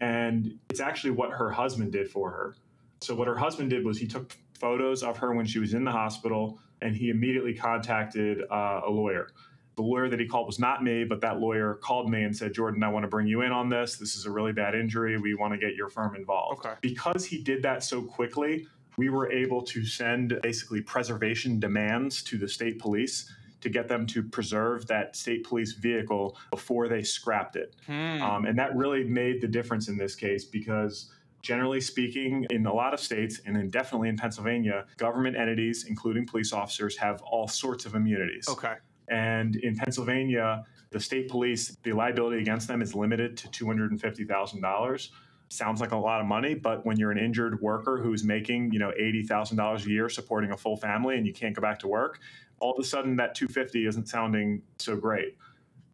And 0.00 0.58
it's 0.70 0.80
actually 0.80 1.10
what 1.10 1.30
her 1.32 1.50
husband 1.50 1.92
did 1.92 2.08
for 2.08 2.30
her. 2.30 2.56
So 3.00 3.14
what 3.14 3.26
her 3.26 3.36
husband 3.36 3.70
did 3.70 3.84
was 3.84 3.98
he 3.98 4.06
took 4.06 4.36
photos 4.58 5.02
of 5.02 5.18
her 5.18 5.34
when 5.34 5.44
she 5.44 5.58
was 5.58 5.74
in 5.74 5.84
the 5.84 5.90
hospital 5.90 6.58
and 6.80 6.94
he 6.94 7.10
immediately 7.10 7.52
contacted 7.52 8.42
uh, 8.50 8.82
a 8.86 8.90
lawyer. 8.90 9.28
The 9.76 9.82
lawyer 9.82 10.08
that 10.08 10.18
he 10.18 10.26
called 10.26 10.46
was 10.46 10.58
not 10.58 10.82
me, 10.82 11.04
but 11.04 11.20
that 11.20 11.38
lawyer 11.38 11.74
called 11.74 12.10
me 12.10 12.22
and 12.22 12.34
said, 12.34 12.54
Jordan, 12.54 12.82
I 12.82 12.88
want 12.88 13.04
to 13.04 13.08
bring 13.08 13.26
you 13.26 13.42
in 13.42 13.52
on 13.52 13.68
this. 13.68 13.96
This 13.96 14.16
is 14.16 14.24
a 14.24 14.30
really 14.30 14.52
bad 14.52 14.74
injury. 14.74 15.18
We 15.18 15.34
want 15.34 15.52
to 15.52 15.58
get 15.58 15.74
your 15.74 15.88
firm 15.88 16.16
involved. 16.16 16.64
Okay. 16.64 16.74
Because 16.80 17.26
he 17.26 17.42
did 17.42 17.62
that 17.62 17.84
so 17.84 18.00
quickly, 18.02 18.66
we 18.96 19.10
were 19.10 19.30
able 19.30 19.60
to 19.62 19.84
send 19.84 20.38
basically 20.42 20.80
preservation 20.80 21.60
demands 21.60 22.22
to 22.24 22.38
the 22.38 22.48
state 22.48 22.78
police 22.78 23.30
to 23.60 23.68
get 23.68 23.88
them 23.88 24.06
to 24.06 24.22
preserve 24.22 24.86
that 24.86 25.16
state 25.16 25.44
police 25.44 25.72
vehicle 25.72 26.36
before 26.50 26.88
they 26.88 27.02
scrapped 27.02 27.56
it. 27.56 27.74
Hmm. 27.86 28.22
Um, 28.22 28.44
and 28.46 28.58
that 28.58 28.74
really 28.74 29.04
made 29.04 29.40
the 29.40 29.48
difference 29.48 29.88
in 29.88 29.96
this 29.98 30.14
case 30.14 30.44
because 30.44 31.10
generally 31.42 31.80
speaking, 31.80 32.46
in 32.50 32.66
a 32.66 32.72
lot 32.72 32.92
of 32.92 33.00
states 33.00 33.40
and 33.46 33.56
in, 33.56 33.70
definitely 33.70 34.08
in 34.08 34.16
Pennsylvania, 34.16 34.84
government 34.96 35.36
entities, 35.36 35.86
including 35.88 36.26
police 36.26 36.52
officers, 36.52 36.96
have 36.96 37.22
all 37.22 37.46
sorts 37.46 37.86
of 37.86 37.94
immunities. 37.94 38.48
okay. 38.48 38.74
And 39.08 39.56
in 39.56 39.76
Pennsylvania, 39.76 40.64
the 40.90 41.00
state 41.00 41.28
police, 41.28 41.76
the 41.82 41.92
liability 41.92 42.40
against 42.40 42.68
them 42.68 42.82
is 42.82 42.94
limited 42.94 43.36
to 43.38 43.48
$250,000. 43.48 45.08
Sounds 45.48 45.80
like 45.80 45.92
a 45.92 45.96
lot 45.96 46.20
of 46.20 46.26
money, 46.26 46.54
but 46.54 46.84
when 46.84 46.96
you're 46.98 47.12
an 47.12 47.18
injured 47.18 47.60
worker 47.60 48.00
who's 48.02 48.24
making, 48.24 48.72
you 48.72 48.78
know, 48.78 48.92
$80,000 48.98 49.86
a 49.86 49.88
year 49.88 50.08
supporting 50.08 50.50
a 50.50 50.56
full 50.56 50.76
family 50.76 51.16
and 51.16 51.26
you 51.26 51.32
can't 51.32 51.54
go 51.54 51.62
back 51.62 51.78
to 51.80 51.88
work, 51.88 52.18
all 52.58 52.72
of 52.72 52.78
a 52.80 52.84
sudden 52.84 53.16
that 53.16 53.34
250 53.34 53.86
isn't 53.86 54.08
sounding 54.08 54.62
so 54.78 54.96
great. 54.96 55.36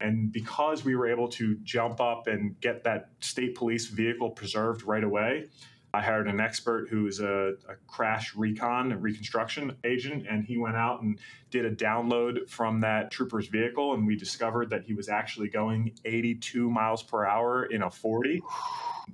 And 0.01 0.33
because 0.33 0.85
we 0.85 0.97
were 0.97 1.07
able 1.07 1.29
to 1.29 1.57
jump 1.63 2.01
up 2.01 2.27
and 2.27 2.59
get 2.61 2.83
that 2.85 3.11
state 3.21 3.55
police 3.55 3.87
vehicle 3.87 4.31
preserved 4.31 4.85
right 4.85 5.05
away, 5.05 5.49
I 5.95 6.01
hired 6.01 6.27
an 6.27 6.41
expert 6.41 6.89
who 6.89 7.07
is 7.07 7.21
a, 7.21 7.55
a, 7.69 7.75
crash 7.87 8.35
recon, 8.35 8.93
a 8.93 8.97
reconstruction 8.97 9.77
agent, 9.85 10.27
and 10.29 10.43
he 10.43 10.57
went 10.57 10.75
out 10.75 11.03
and 11.03 11.19
did 11.51 11.67
a 11.67 11.71
download 11.71 12.49
from 12.49 12.81
that 12.81 13.11
trooper's 13.11 13.49
vehicle, 13.49 13.93
and 13.93 14.07
we 14.07 14.17
discovered 14.17 14.71
that 14.71 14.85
he 14.85 14.95
was 14.95 15.11
actually 15.11 15.49
going 15.49 15.93
82 16.07 16.71
miles 16.71 17.03
per 17.03 17.27
hour 17.27 17.67
in 17.67 17.83
a 17.83 17.91
40. 17.91 18.43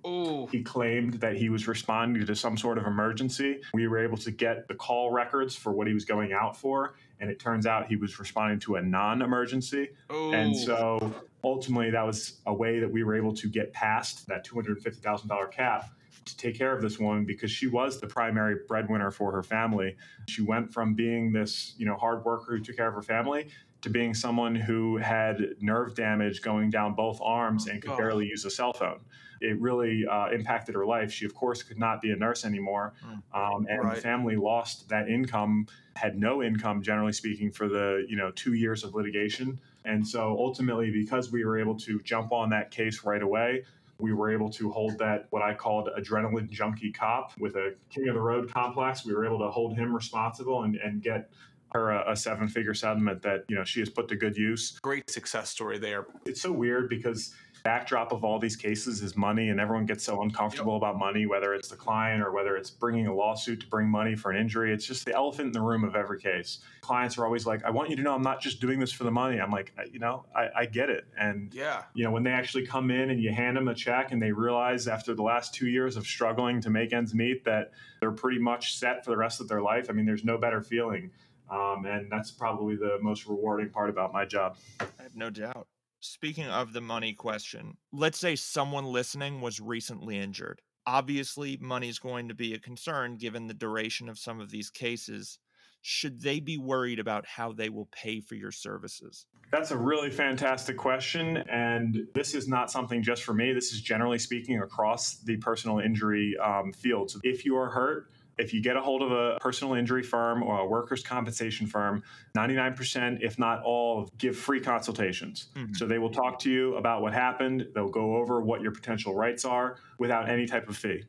Oh. 0.05 0.47
He 0.47 0.63
claimed 0.63 1.15
that 1.15 1.37
he 1.37 1.49
was 1.49 1.67
responding 1.67 2.25
to 2.25 2.37
some 2.37 2.57
sort 2.57 2.79
of 2.79 2.87
emergency. 2.87 3.61
We 3.75 3.89
were 3.89 3.99
able 3.99 4.19
to 4.19 4.31
get 4.31 4.69
the 4.69 4.75
call 4.75 5.11
records 5.11 5.57
for 5.57 5.73
what 5.73 5.89
he 5.89 5.95
was 5.95 6.05
going 6.05 6.33
out 6.33 6.57
for, 6.57 6.95
and 7.19 7.29
it 7.29 7.41
turns 7.41 7.67
out 7.67 7.89
he 7.89 7.97
was 7.97 8.21
responding 8.21 8.61
to 8.61 8.77
a 8.77 8.83
non 8.83 9.23
emergency. 9.23 9.89
Oh. 10.11 10.33
And 10.33 10.57
so 10.57 11.13
ultimately, 11.43 11.91
that 11.91 12.07
was 12.07 12.35
a 12.47 12.55
way 12.55 12.79
that 12.79 12.93
we 12.93 13.03
were 13.03 13.17
able 13.17 13.35
to 13.35 13.49
get 13.49 13.73
past 13.73 14.29
that 14.29 14.47
$250,000 14.47 15.51
cap 15.51 15.91
to 16.29 16.37
take 16.37 16.57
care 16.57 16.75
of 16.75 16.83
this 16.83 16.99
woman 16.99 17.25
because 17.25 17.51
she 17.51 17.67
was 17.67 18.01
the 18.01 18.07
primary 18.07 18.57
breadwinner 18.69 19.11
for 19.11 19.33
her 19.33 19.43
family. 19.43 19.97
She 20.29 20.43
went 20.43 20.73
from 20.73 20.95
being 20.95 21.33
this, 21.33 21.75
you 21.79 21.87
know, 21.87 21.97
hard 21.97 22.25
worker 22.25 22.57
who 22.57 22.63
took 22.63 22.77
care 22.77 22.89
of 22.89 22.95
her 22.95 23.03
family 23.03 23.49
to 23.81 23.91
being 23.91 24.13
someone 24.15 24.55
who 24.55 24.97
had 24.97 25.55
nerve 25.61 25.95
damage 25.95 26.43
going 26.43 26.69
down 26.71 26.95
both 26.95 27.21
arms 27.23 27.69
and 27.69 27.81
could 27.81 27.93
Oh. 27.93 27.97
barely 27.97 28.27
use 28.27 28.45
a 28.45 28.51
cell 28.51 28.73
phone. 28.73 29.01
It 29.41 29.61
really 29.61 30.05
uh, 30.05 30.31
impacted 30.31 30.75
her 30.75 30.85
life. 30.85 31.13
She, 31.13 31.25
of 31.25 31.33
course, 31.33 31.63
could 31.63 31.79
not 31.79 32.03
be 32.03 32.11
a 32.11 32.17
nurse 32.17 32.45
anymore, 32.45 32.95
um, 33.33 33.67
and 33.69 33.85
Right. 33.85 33.95
the 33.95 34.01
family 34.01 34.35
lost 34.35 34.89
that 34.89 35.09
income. 35.09 35.67
Had 35.95 36.19
no 36.19 36.43
income, 36.43 36.83
generally 36.83 37.13
speaking, 37.13 37.53
for 37.53 37.69
the 37.69 38.05
you 38.09 38.17
know 38.17 38.33
two 38.33 38.55
years 38.55 38.83
of 38.83 38.95
litigation. 38.95 39.61
And 39.85 40.07
so 40.07 40.37
ultimately, 40.39 40.91
because 40.91 41.31
we 41.31 41.45
were 41.45 41.57
able 41.59 41.77
to 41.77 42.01
jump 42.03 42.33
on 42.33 42.51
that 42.51 42.71
case 42.73 43.05
right 43.05 43.23
away, 43.23 43.65
we 44.01 44.13
were 44.13 44.31
able 44.31 44.51
to 44.51 44.71
hold 44.71 44.99
that 44.99 45.27
what 45.31 45.43
I 45.43 45.55
called 45.55 45.89
adrenaline 45.99 46.51
junkie 46.51 46.93
cop 46.93 47.33
with 47.39 47.57
a 47.57 47.75
king 47.91 48.09
of 48.09 48.15
the 48.15 48.21
road 48.21 48.51
complex. 48.53 49.05
We 49.05 49.13
were 49.13 49.27
able 49.27 49.41
to 49.41 49.51
hold 49.51 49.77
him 49.77 49.95
responsible 49.95 50.63
and, 50.63 50.77
and 50.77 51.03
get 51.03 51.31
her 51.73 51.91
a, 51.91 52.13
a 52.13 52.17
seven 52.17 52.49
figure 52.49 52.75
settlement 52.75 53.23
that 53.23 53.45
you 53.49 53.57
know 53.57 53.65
she 53.65 53.81
has 53.81 53.91
put 53.91 54.09
to 54.09 54.17
good 54.17 54.37
use. 54.37 54.79
Great 54.81 55.11
success 55.11 55.51
story 55.51 55.79
there. 55.79 56.07
It's 56.25 56.41
so 56.41 56.53
weird 56.53 56.89
because 56.89 57.35
backdrop 57.65 58.13
of 58.13 58.25
all 58.25 58.39
these 58.39 58.57
cases 58.57 59.03
is 59.03 59.17
money 59.17 59.49
and 59.51 59.61
everyone 59.61 59.87
gets 59.87 60.05
so 60.05 60.23
uncomfortable 60.23 60.77
about 60.77 60.99
money 60.99 61.27
whether 61.27 61.55
it's 61.55 61.69
the 61.69 61.77
client 61.77 62.23
or 62.23 62.33
whether 62.33 62.57
it's 62.57 62.71
bringing 62.71 63.07
a 63.07 63.15
lawsuit 63.15 63.61
to 63.61 63.67
bring 63.67 63.89
money 63.89 64.15
for 64.15 64.31
an 64.31 64.41
injury. 64.41 64.73
It's 64.73 64.87
just 64.87 65.05
the 65.05 65.15
elephant 65.15 65.47
in 65.47 65.53
the 65.53 65.61
room 65.61 65.85
of 65.85 65.95
every 65.97 66.19
case. 66.21 66.59
Clients 66.81 67.19
are 67.19 67.25
always 67.25 67.47
like 67.47 67.65
i 67.65 67.71
want 67.71 67.91
you 67.91 67.97
to 67.97 68.03
know 68.03 68.15
i'm 68.15 68.23
not 68.23 68.41
just 68.41 68.61
doing 68.61 68.79
this 68.79 68.93
for 68.93 69.05
the 69.05 69.11
money. 69.11 69.41
I'm 69.41 69.51
like 69.51 69.73
you 69.93 69.99
know 69.99 70.25
i, 70.35 70.49
I 70.57 70.67
get 70.67 70.91
it. 70.91 71.05
And 71.19 71.53
Yeah. 71.55 71.83
you 71.95 72.05
know 72.05 72.11
when 72.11 72.23
they 72.23 72.31
actually 72.31 72.67
come 72.67 72.91
in 72.91 73.11
and 73.11 73.21
you 73.23 73.33
hand 73.33 73.57
them 73.57 73.69
a 73.69 73.75
check 73.75 74.13
and 74.13 74.21
they 74.23 74.33
realize 74.33 74.89
after 74.89 75.15
the 75.15 75.23
last 75.23 75.55
two 75.55 75.69
years 75.69 75.97
of 75.97 76.07
struggling 76.07 76.61
to 76.63 76.71
make 76.71 76.93
ends 76.93 77.15
meet 77.15 77.45
that 77.45 77.73
they're 78.01 78.13
pretty 78.13 78.39
much 78.39 78.77
set 78.77 79.05
for 79.05 79.11
the 79.11 79.17
rest 79.17 79.41
of 79.41 79.49
their 79.49 79.61
life 79.63 79.87
i 79.91 79.93
mean 79.93 80.07
there's 80.07 80.25
no 80.25 80.39
better 80.39 80.61
feeling. 80.63 81.11
Um, 81.51 81.87
and 81.87 82.13
that's 82.13 82.31
probably 82.31 82.77
the 82.77 82.99
most 83.01 83.27
rewarding 83.27 83.71
part 83.71 83.89
about 83.89 84.13
my 84.13 84.27
job. 84.27 84.59
I 84.81 84.85
have 85.03 85.17
no 85.17 85.31
doubt. 85.31 85.67
Speaking 86.01 86.47
of 86.47 86.73
the 86.73 86.81
money 86.81 87.13
question, 87.13 87.77
let's 87.93 88.21
say 88.21 88.37
someone 88.37 88.85
listening 88.85 89.41
was 89.41 89.61
recently 89.61 90.17
injured. 90.17 90.63
Obviously, 90.87 91.59
money's 91.61 91.99
going 91.99 92.29
to 92.29 92.35
be 92.35 92.55
a 92.55 92.61
concern 92.61 93.17
given 93.17 93.47
the 93.47 93.55
duration 93.55 94.09
of 94.09 94.19
some 94.19 94.41
of 94.41 94.51
these 94.51 94.71
cases. 94.71 95.39
Should 95.83 96.23
they 96.23 96.41
be 96.41 96.57
worried 96.57 96.99
about 96.99 97.27
how 97.27 97.53
they 97.53 97.69
will 97.69 97.89
pay 97.91 98.21
for 98.21 98.37
your 98.37 98.53
services? 98.53 99.27
That's 99.51 99.71
a 99.71 99.77
really 99.77 100.11
fantastic 100.11 100.77
question. 100.77 101.39
And 101.51 102.07
this 102.15 102.35
is 102.35 102.47
not 102.47 102.71
something 102.71 103.03
just 103.03 103.25
for 103.25 103.35
me. 103.35 103.53
This 103.53 103.73
is 103.73 103.81
generally 103.81 104.19
speaking 104.19 104.61
across 104.61 105.19
the 105.19 105.37
personal 105.39 105.79
injury 105.79 106.37
um, 106.43 106.73
field. 106.73 107.11
So 107.11 107.21
if 107.23 107.45
you 107.45 107.57
are 107.57 107.71
hurt, 107.71 108.11
if 108.39 108.55
you 108.55 108.63
get 108.63 108.77
a 108.77 108.81
hold 108.81 109.03
of 109.03 109.11
a 109.11 109.37
personal 109.41 109.75
injury 109.75 110.03
firm 110.03 110.43
or 110.43 110.61
a 110.61 110.67
workers' 110.67 111.03
compensation 111.03 111.67
firm, 111.67 112.03
99%, 112.37 113.19
if 113.21 113.39
not 113.39 113.63
all, 113.63 114.11
give 114.19 114.37
free 114.37 114.61
consultations. 114.61 115.49
Mhm. 115.55 115.77
So 115.77 115.87
they 115.87 115.99
will 115.99 116.11
talk 116.11 116.39
to 116.41 116.51
you 116.51 116.77
about 116.77 117.03
what 117.03 117.13
happened, 117.13 117.69
they'll 117.75 117.89
go 117.91 118.17
over 118.17 118.41
what 118.41 118.63
your 118.63 118.73
potential 118.73 119.15
rights 119.15 119.45
are 119.45 119.77
without 119.99 120.29
any 120.29 120.47
type 120.47 120.69
of 120.69 120.77
fee. 120.77 121.05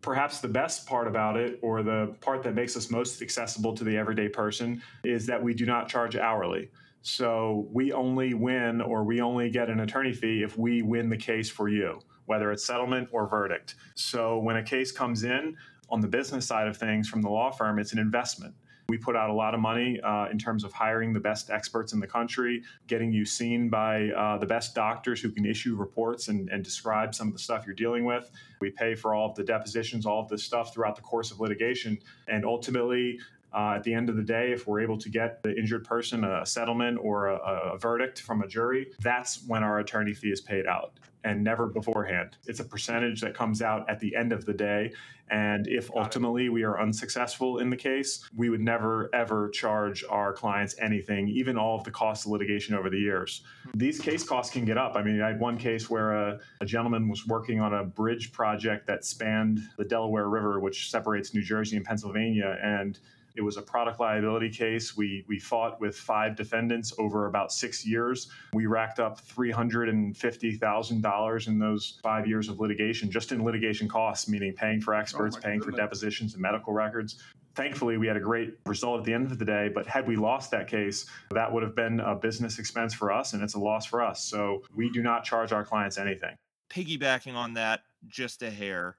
Perhaps 0.00 0.40
the 0.40 0.48
best 0.48 0.86
part 0.86 1.06
about 1.06 1.36
it, 1.36 1.58
or 1.60 1.82
the 1.82 2.14
part 2.20 2.42
that 2.44 2.54
makes 2.54 2.76
us 2.76 2.90
most 2.90 3.20
accessible 3.20 3.74
to 3.74 3.84
the 3.84 3.96
everyday 3.98 4.28
person, 4.28 4.80
is 5.04 5.26
that 5.26 5.42
we 5.42 5.52
do 5.52 5.66
not 5.66 5.88
charge 5.88 6.16
hourly. 6.16 6.70
So 7.02 7.68
we 7.72 7.92
only 7.92 8.34
win 8.34 8.80
or 8.80 9.04
we 9.04 9.20
only 9.20 9.50
get 9.50 9.68
an 9.68 9.80
attorney 9.80 10.12
fee 10.12 10.42
if 10.42 10.56
we 10.56 10.82
win 10.82 11.08
the 11.08 11.16
case 11.16 11.50
for 11.50 11.68
you, 11.68 11.98
whether 12.26 12.52
it's 12.52 12.64
settlement 12.64 13.08
or 13.12 13.26
verdict. 13.26 13.74
So 13.94 14.38
when 14.38 14.56
a 14.56 14.62
case 14.62 14.92
comes 14.92 15.24
in 15.24 15.56
on 15.90 16.00
the 16.00 16.08
business 16.08 16.46
side 16.46 16.68
of 16.68 16.76
things 16.76 17.08
from 17.08 17.22
the 17.22 17.28
law 17.28 17.50
firm, 17.50 17.78
it's 17.78 17.92
an 17.92 17.98
investment. 17.98 18.54
We 18.90 18.98
put 18.98 19.14
out 19.14 19.30
a 19.30 19.32
lot 19.32 19.54
of 19.54 19.60
money 19.60 20.00
uh, 20.00 20.28
in 20.30 20.38
terms 20.38 20.64
of 20.64 20.72
hiring 20.72 21.12
the 21.12 21.20
best 21.20 21.48
experts 21.48 21.92
in 21.92 22.00
the 22.00 22.08
country, 22.08 22.64
getting 22.88 23.12
you 23.12 23.24
seen 23.24 23.68
by 23.68 24.08
uh, 24.08 24.38
the 24.38 24.46
best 24.46 24.74
doctors 24.74 25.20
who 25.20 25.30
can 25.30 25.46
issue 25.46 25.76
reports 25.76 26.26
and, 26.26 26.48
and 26.48 26.64
describe 26.64 27.14
some 27.14 27.28
of 27.28 27.32
the 27.32 27.38
stuff 27.38 27.64
you're 27.64 27.74
dealing 27.74 28.04
with. 28.04 28.28
We 28.60 28.70
pay 28.70 28.96
for 28.96 29.14
all 29.14 29.30
of 29.30 29.36
the 29.36 29.44
depositions, 29.44 30.06
all 30.06 30.20
of 30.20 30.28
this 30.28 30.42
stuff 30.42 30.74
throughout 30.74 30.96
the 30.96 31.02
course 31.02 31.30
of 31.30 31.38
litigation. 31.38 32.00
And 32.26 32.44
ultimately, 32.44 33.20
uh, 33.54 33.74
at 33.76 33.84
the 33.84 33.94
end 33.94 34.10
of 34.10 34.16
the 34.16 34.24
day, 34.24 34.50
if 34.50 34.66
we're 34.66 34.80
able 34.80 34.98
to 34.98 35.08
get 35.08 35.40
the 35.44 35.56
injured 35.56 35.84
person 35.84 36.24
a 36.24 36.44
settlement 36.44 36.98
or 37.00 37.28
a, 37.28 37.36
a 37.74 37.78
verdict 37.78 38.20
from 38.20 38.42
a 38.42 38.48
jury, 38.48 38.90
that's 39.02 39.44
when 39.46 39.62
our 39.62 39.78
attorney 39.78 40.14
fee 40.14 40.32
is 40.32 40.40
paid 40.40 40.66
out 40.66 40.94
and 41.24 41.44
never 41.44 41.66
beforehand. 41.66 42.36
It's 42.46 42.60
a 42.60 42.64
percentage 42.64 43.20
that 43.20 43.34
comes 43.34 43.62
out 43.62 43.88
at 43.88 44.00
the 44.00 44.14
end 44.16 44.32
of 44.32 44.44
the 44.44 44.54
day. 44.54 44.92
And 45.30 45.68
if 45.68 45.88
Got 45.88 45.96
it. 45.96 46.00
ultimately 46.00 46.48
we 46.48 46.64
are 46.64 46.80
unsuccessful 46.80 47.58
in 47.58 47.70
the 47.70 47.76
case, 47.76 48.28
we 48.34 48.50
would 48.50 48.60
never 48.60 49.08
ever 49.14 49.48
charge 49.50 50.04
our 50.10 50.32
clients 50.32 50.74
anything, 50.80 51.28
even 51.28 51.56
all 51.56 51.76
of 51.78 51.84
the 51.84 51.90
costs 51.90 52.24
of 52.26 52.32
litigation 52.32 52.74
over 52.74 52.90
the 52.90 52.98
years. 52.98 53.42
These 53.74 54.00
case 54.00 54.24
costs 54.24 54.52
can 54.52 54.64
get 54.64 54.76
up. 54.76 54.96
I 54.96 55.02
mean, 55.02 55.22
I 55.22 55.28
had 55.28 55.40
one 55.40 55.56
case 55.56 55.88
where 55.88 56.12
a, 56.12 56.40
a 56.60 56.66
gentleman 56.66 57.08
was 57.08 57.26
working 57.26 57.60
on 57.60 57.74
a 57.74 57.84
bridge 57.84 58.32
project 58.32 58.86
that 58.88 59.04
spanned 59.04 59.60
the 59.78 59.84
Delaware 59.84 60.28
River, 60.28 60.58
which 60.58 60.90
separates 60.90 61.32
New 61.32 61.42
Jersey 61.42 61.76
and 61.76 61.84
Pennsylvania. 61.84 62.58
And 62.62 62.98
it 63.36 63.42
was 63.42 63.56
a 63.56 63.62
product 63.62 64.00
liability 64.00 64.50
case. 64.50 64.96
We 64.96 65.24
we 65.28 65.38
fought 65.38 65.80
with 65.80 65.96
five 65.96 66.36
defendants 66.36 66.92
over 66.98 67.26
about 67.26 67.52
six 67.52 67.86
years. 67.86 68.28
We 68.52 68.66
racked 68.66 68.98
up 68.98 69.20
three 69.20 69.50
hundred 69.50 69.88
and 69.88 70.16
fifty 70.16 70.52
thousand 70.52 71.02
dollars 71.02 71.48
in 71.48 71.58
those 71.58 71.98
five 72.02 72.26
years 72.26 72.48
of 72.48 72.60
litigation, 72.60 73.10
just 73.10 73.32
in 73.32 73.44
litigation 73.44 73.88
costs, 73.88 74.28
meaning 74.28 74.52
paying 74.54 74.80
for 74.80 74.94
experts, 74.94 75.36
oh 75.36 75.40
my 75.40 75.48
paying 75.48 75.62
for 75.62 75.70
depositions 75.70 76.34
and 76.34 76.42
medical 76.42 76.72
records. 76.72 77.22
Thankfully, 77.56 77.96
we 77.96 78.06
had 78.06 78.16
a 78.16 78.20
great 78.20 78.54
result 78.66 79.00
at 79.00 79.04
the 79.04 79.12
end 79.12 79.30
of 79.30 79.38
the 79.38 79.44
day. 79.44 79.68
But 79.74 79.86
had 79.86 80.06
we 80.06 80.16
lost 80.16 80.50
that 80.52 80.68
case, 80.68 81.06
that 81.32 81.52
would 81.52 81.62
have 81.62 81.74
been 81.74 82.00
a 82.00 82.14
business 82.14 82.58
expense 82.58 82.94
for 82.94 83.12
us, 83.12 83.32
and 83.32 83.42
it's 83.42 83.54
a 83.54 83.58
loss 83.58 83.86
for 83.86 84.02
us. 84.02 84.22
So 84.22 84.62
we 84.74 84.88
do 84.90 85.02
not 85.02 85.24
charge 85.24 85.52
our 85.52 85.64
clients 85.64 85.98
anything. 85.98 86.36
Piggybacking 86.70 87.34
on 87.34 87.54
that 87.54 87.82
just 88.06 88.42
a 88.42 88.50
hair, 88.50 88.96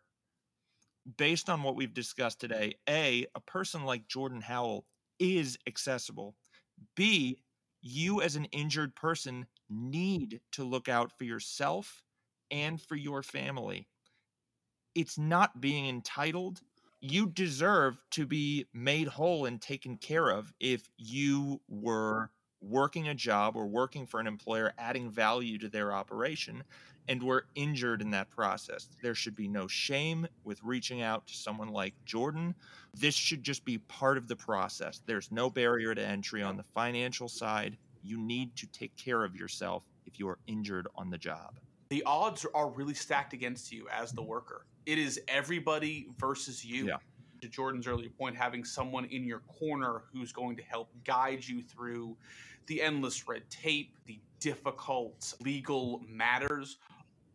based 1.17 1.49
on 1.49 1.63
what 1.63 1.75
we've 1.75 1.93
discussed 1.93 2.39
today, 2.39 2.75
A, 2.89 3.25
a 3.35 3.39
person 3.39 3.85
like 3.85 4.07
Jordan 4.07 4.41
Howell 4.41 4.85
is 5.19 5.57
accessible. 5.67 6.35
B, 6.95 7.39
you 7.81 8.21
as 8.21 8.35
an 8.35 8.45
injured 8.45 8.95
person 8.95 9.45
need 9.69 10.41
to 10.51 10.63
look 10.63 10.89
out 10.89 11.11
for 11.17 11.23
yourself 11.23 12.03
and 12.51 12.81
for 12.81 12.95
your 12.95 13.23
family. 13.23 13.87
It's 14.93 15.17
not 15.17 15.61
being 15.61 15.87
entitled. 15.87 16.61
You 16.99 17.27
deserve 17.27 17.97
to 18.11 18.25
be 18.25 18.65
made 18.73 19.07
whole 19.07 19.45
and 19.45 19.61
taken 19.61 19.97
care 19.97 20.29
of 20.29 20.53
if 20.59 20.87
you 20.97 21.61
were 21.67 22.29
working 22.61 23.07
a 23.07 23.15
job 23.15 23.55
or 23.55 23.65
working 23.65 24.05
for 24.05 24.19
an 24.19 24.27
employer, 24.27 24.73
adding 24.77 25.09
value 25.09 25.57
to 25.57 25.69
their 25.69 25.93
operation, 25.93 26.63
and 27.07 27.21
were 27.21 27.45
injured 27.55 28.01
in 28.01 28.11
that 28.11 28.29
process. 28.29 28.87
There 29.01 29.15
should 29.15 29.35
be 29.35 29.47
no 29.47 29.67
shame 29.67 30.27
with 30.43 30.63
reaching 30.63 31.01
out 31.01 31.27
to 31.27 31.35
someone 31.35 31.69
like 31.69 31.93
Jordan. 32.05 32.55
This 32.93 33.15
should 33.15 33.43
just 33.43 33.65
be 33.65 33.79
part 33.79 34.17
of 34.17 34.27
the 34.27 34.35
process. 34.35 35.01
There's 35.05 35.31
no 35.31 35.49
barrier 35.49 35.95
to 35.95 36.05
entry 36.05 36.43
on 36.43 36.57
the 36.57 36.63
financial 36.75 37.27
side. 37.27 37.77
You 38.03 38.19
need 38.19 38.55
to 38.57 38.67
take 38.67 38.95
care 38.95 39.23
of 39.23 39.35
yourself 39.35 39.83
if 40.05 40.19
you 40.19 40.27
are 40.27 40.39
injured 40.47 40.87
on 40.95 41.09
the 41.09 41.17
job. 41.17 41.59
The 41.89 42.03
odds 42.03 42.45
are 42.53 42.69
really 42.69 42.93
stacked 42.93 43.33
against 43.33 43.71
you 43.71 43.87
as 43.91 44.11
the 44.11 44.23
worker. 44.23 44.65
It 44.85 44.97
is 44.97 45.19
everybody 45.27 46.07
versus 46.17 46.63
you. 46.63 46.87
Yeah. 46.87 46.97
To 47.41 47.49
Jordan's 47.49 47.87
earlier 47.87 48.09
point, 48.09 48.37
having 48.37 48.63
someone 48.63 49.05
in 49.05 49.25
your 49.25 49.39
corner 49.59 50.03
who's 50.13 50.31
going 50.31 50.55
to 50.57 50.63
help 50.63 50.91
guide 51.03 51.43
you 51.43 51.63
through 51.63 52.15
the 52.67 52.79
endless 52.79 53.27
red 53.27 53.41
tape, 53.49 53.95
the 54.05 54.19
difficult 54.41 55.33
legal 55.39 56.01
matters, 56.09 56.77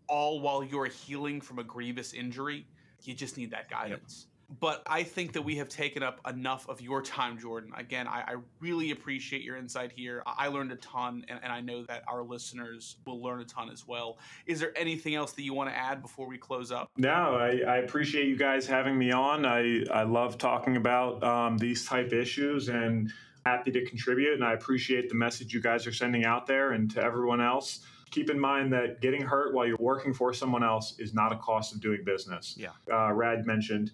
all 0.08 0.40
while 0.40 0.62
you're 0.62 0.86
healing 0.86 1.40
from 1.40 1.58
a 1.58 1.64
grievous 1.64 2.12
injury. 2.12 2.66
You 3.04 3.14
just 3.14 3.38
need 3.38 3.50
that 3.52 3.70
guidance. 3.70 4.26
Yep. 4.28 4.32
But 4.60 4.82
I 4.86 5.02
think 5.02 5.32
that 5.32 5.42
we 5.42 5.56
have 5.56 5.68
taken 5.68 6.04
up 6.04 6.20
enough 6.28 6.68
of 6.68 6.80
your 6.80 7.02
time, 7.02 7.36
Jordan. 7.36 7.72
Again, 7.76 8.06
I, 8.06 8.20
I 8.20 8.36
really 8.60 8.92
appreciate 8.92 9.42
your 9.42 9.56
insight 9.56 9.90
here. 9.90 10.22
I 10.24 10.46
learned 10.46 10.70
a 10.70 10.76
ton, 10.76 11.24
and, 11.28 11.40
and, 11.42 11.52
I 11.52 11.60
know 11.60 11.82
that 11.86 12.04
our 12.06 12.22
listeners 12.22 12.96
will 13.06 13.20
learn 13.20 13.40
a 13.40 13.44
ton 13.44 13.70
as 13.70 13.88
well. 13.88 14.18
Is 14.46 14.60
there 14.60 14.72
anything 14.76 15.16
else 15.16 15.32
that 15.32 15.42
you 15.42 15.52
want 15.52 15.70
to 15.70 15.76
add 15.76 16.00
before 16.00 16.28
we 16.28 16.38
close 16.38 16.70
up? 16.70 16.90
No, 16.96 17.36
I, 17.36 17.62
I 17.66 17.76
appreciate 17.78 18.28
you 18.28 18.36
guys 18.36 18.66
having 18.68 18.96
me 18.96 19.10
on. 19.10 19.44
I, 19.44 19.82
I 19.92 20.04
love 20.04 20.38
talking 20.38 20.76
about 20.76 21.24
um, 21.24 21.58
these 21.58 21.84
type 21.84 22.12
issues 22.12 22.68
and 22.68 23.12
happy 23.46 23.70
to 23.70 23.84
contribute. 23.84 24.34
And 24.34 24.44
I 24.44 24.54
appreciate 24.54 25.08
the 25.08 25.14
message 25.14 25.54
you 25.54 25.60
guys 25.60 25.86
are 25.86 25.92
sending 25.92 26.24
out 26.24 26.46
there 26.46 26.72
and 26.72 26.90
to 26.90 27.02
everyone 27.02 27.40
else 27.40 27.80
keep 28.10 28.30
in 28.30 28.38
mind 28.38 28.72
that 28.72 29.00
getting 29.00 29.20
hurt 29.20 29.52
while 29.52 29.66
you're 29.66 29.76
working 29.80 30.14
for 30.14 30.32
someone 30.32 30.62
else 30.62 30.94
is 30.98 31.12
not 31.12 31.32
a 31.32 31.36
cost 31.36 31.74
of 31.74 31.80
doing 31.80 32.04
business. 32.04 32.54
Yeah. 32.56 32.68
Uh, 32.90 33.12
Rad 33.12 33.46
mentioned 33.46 33.92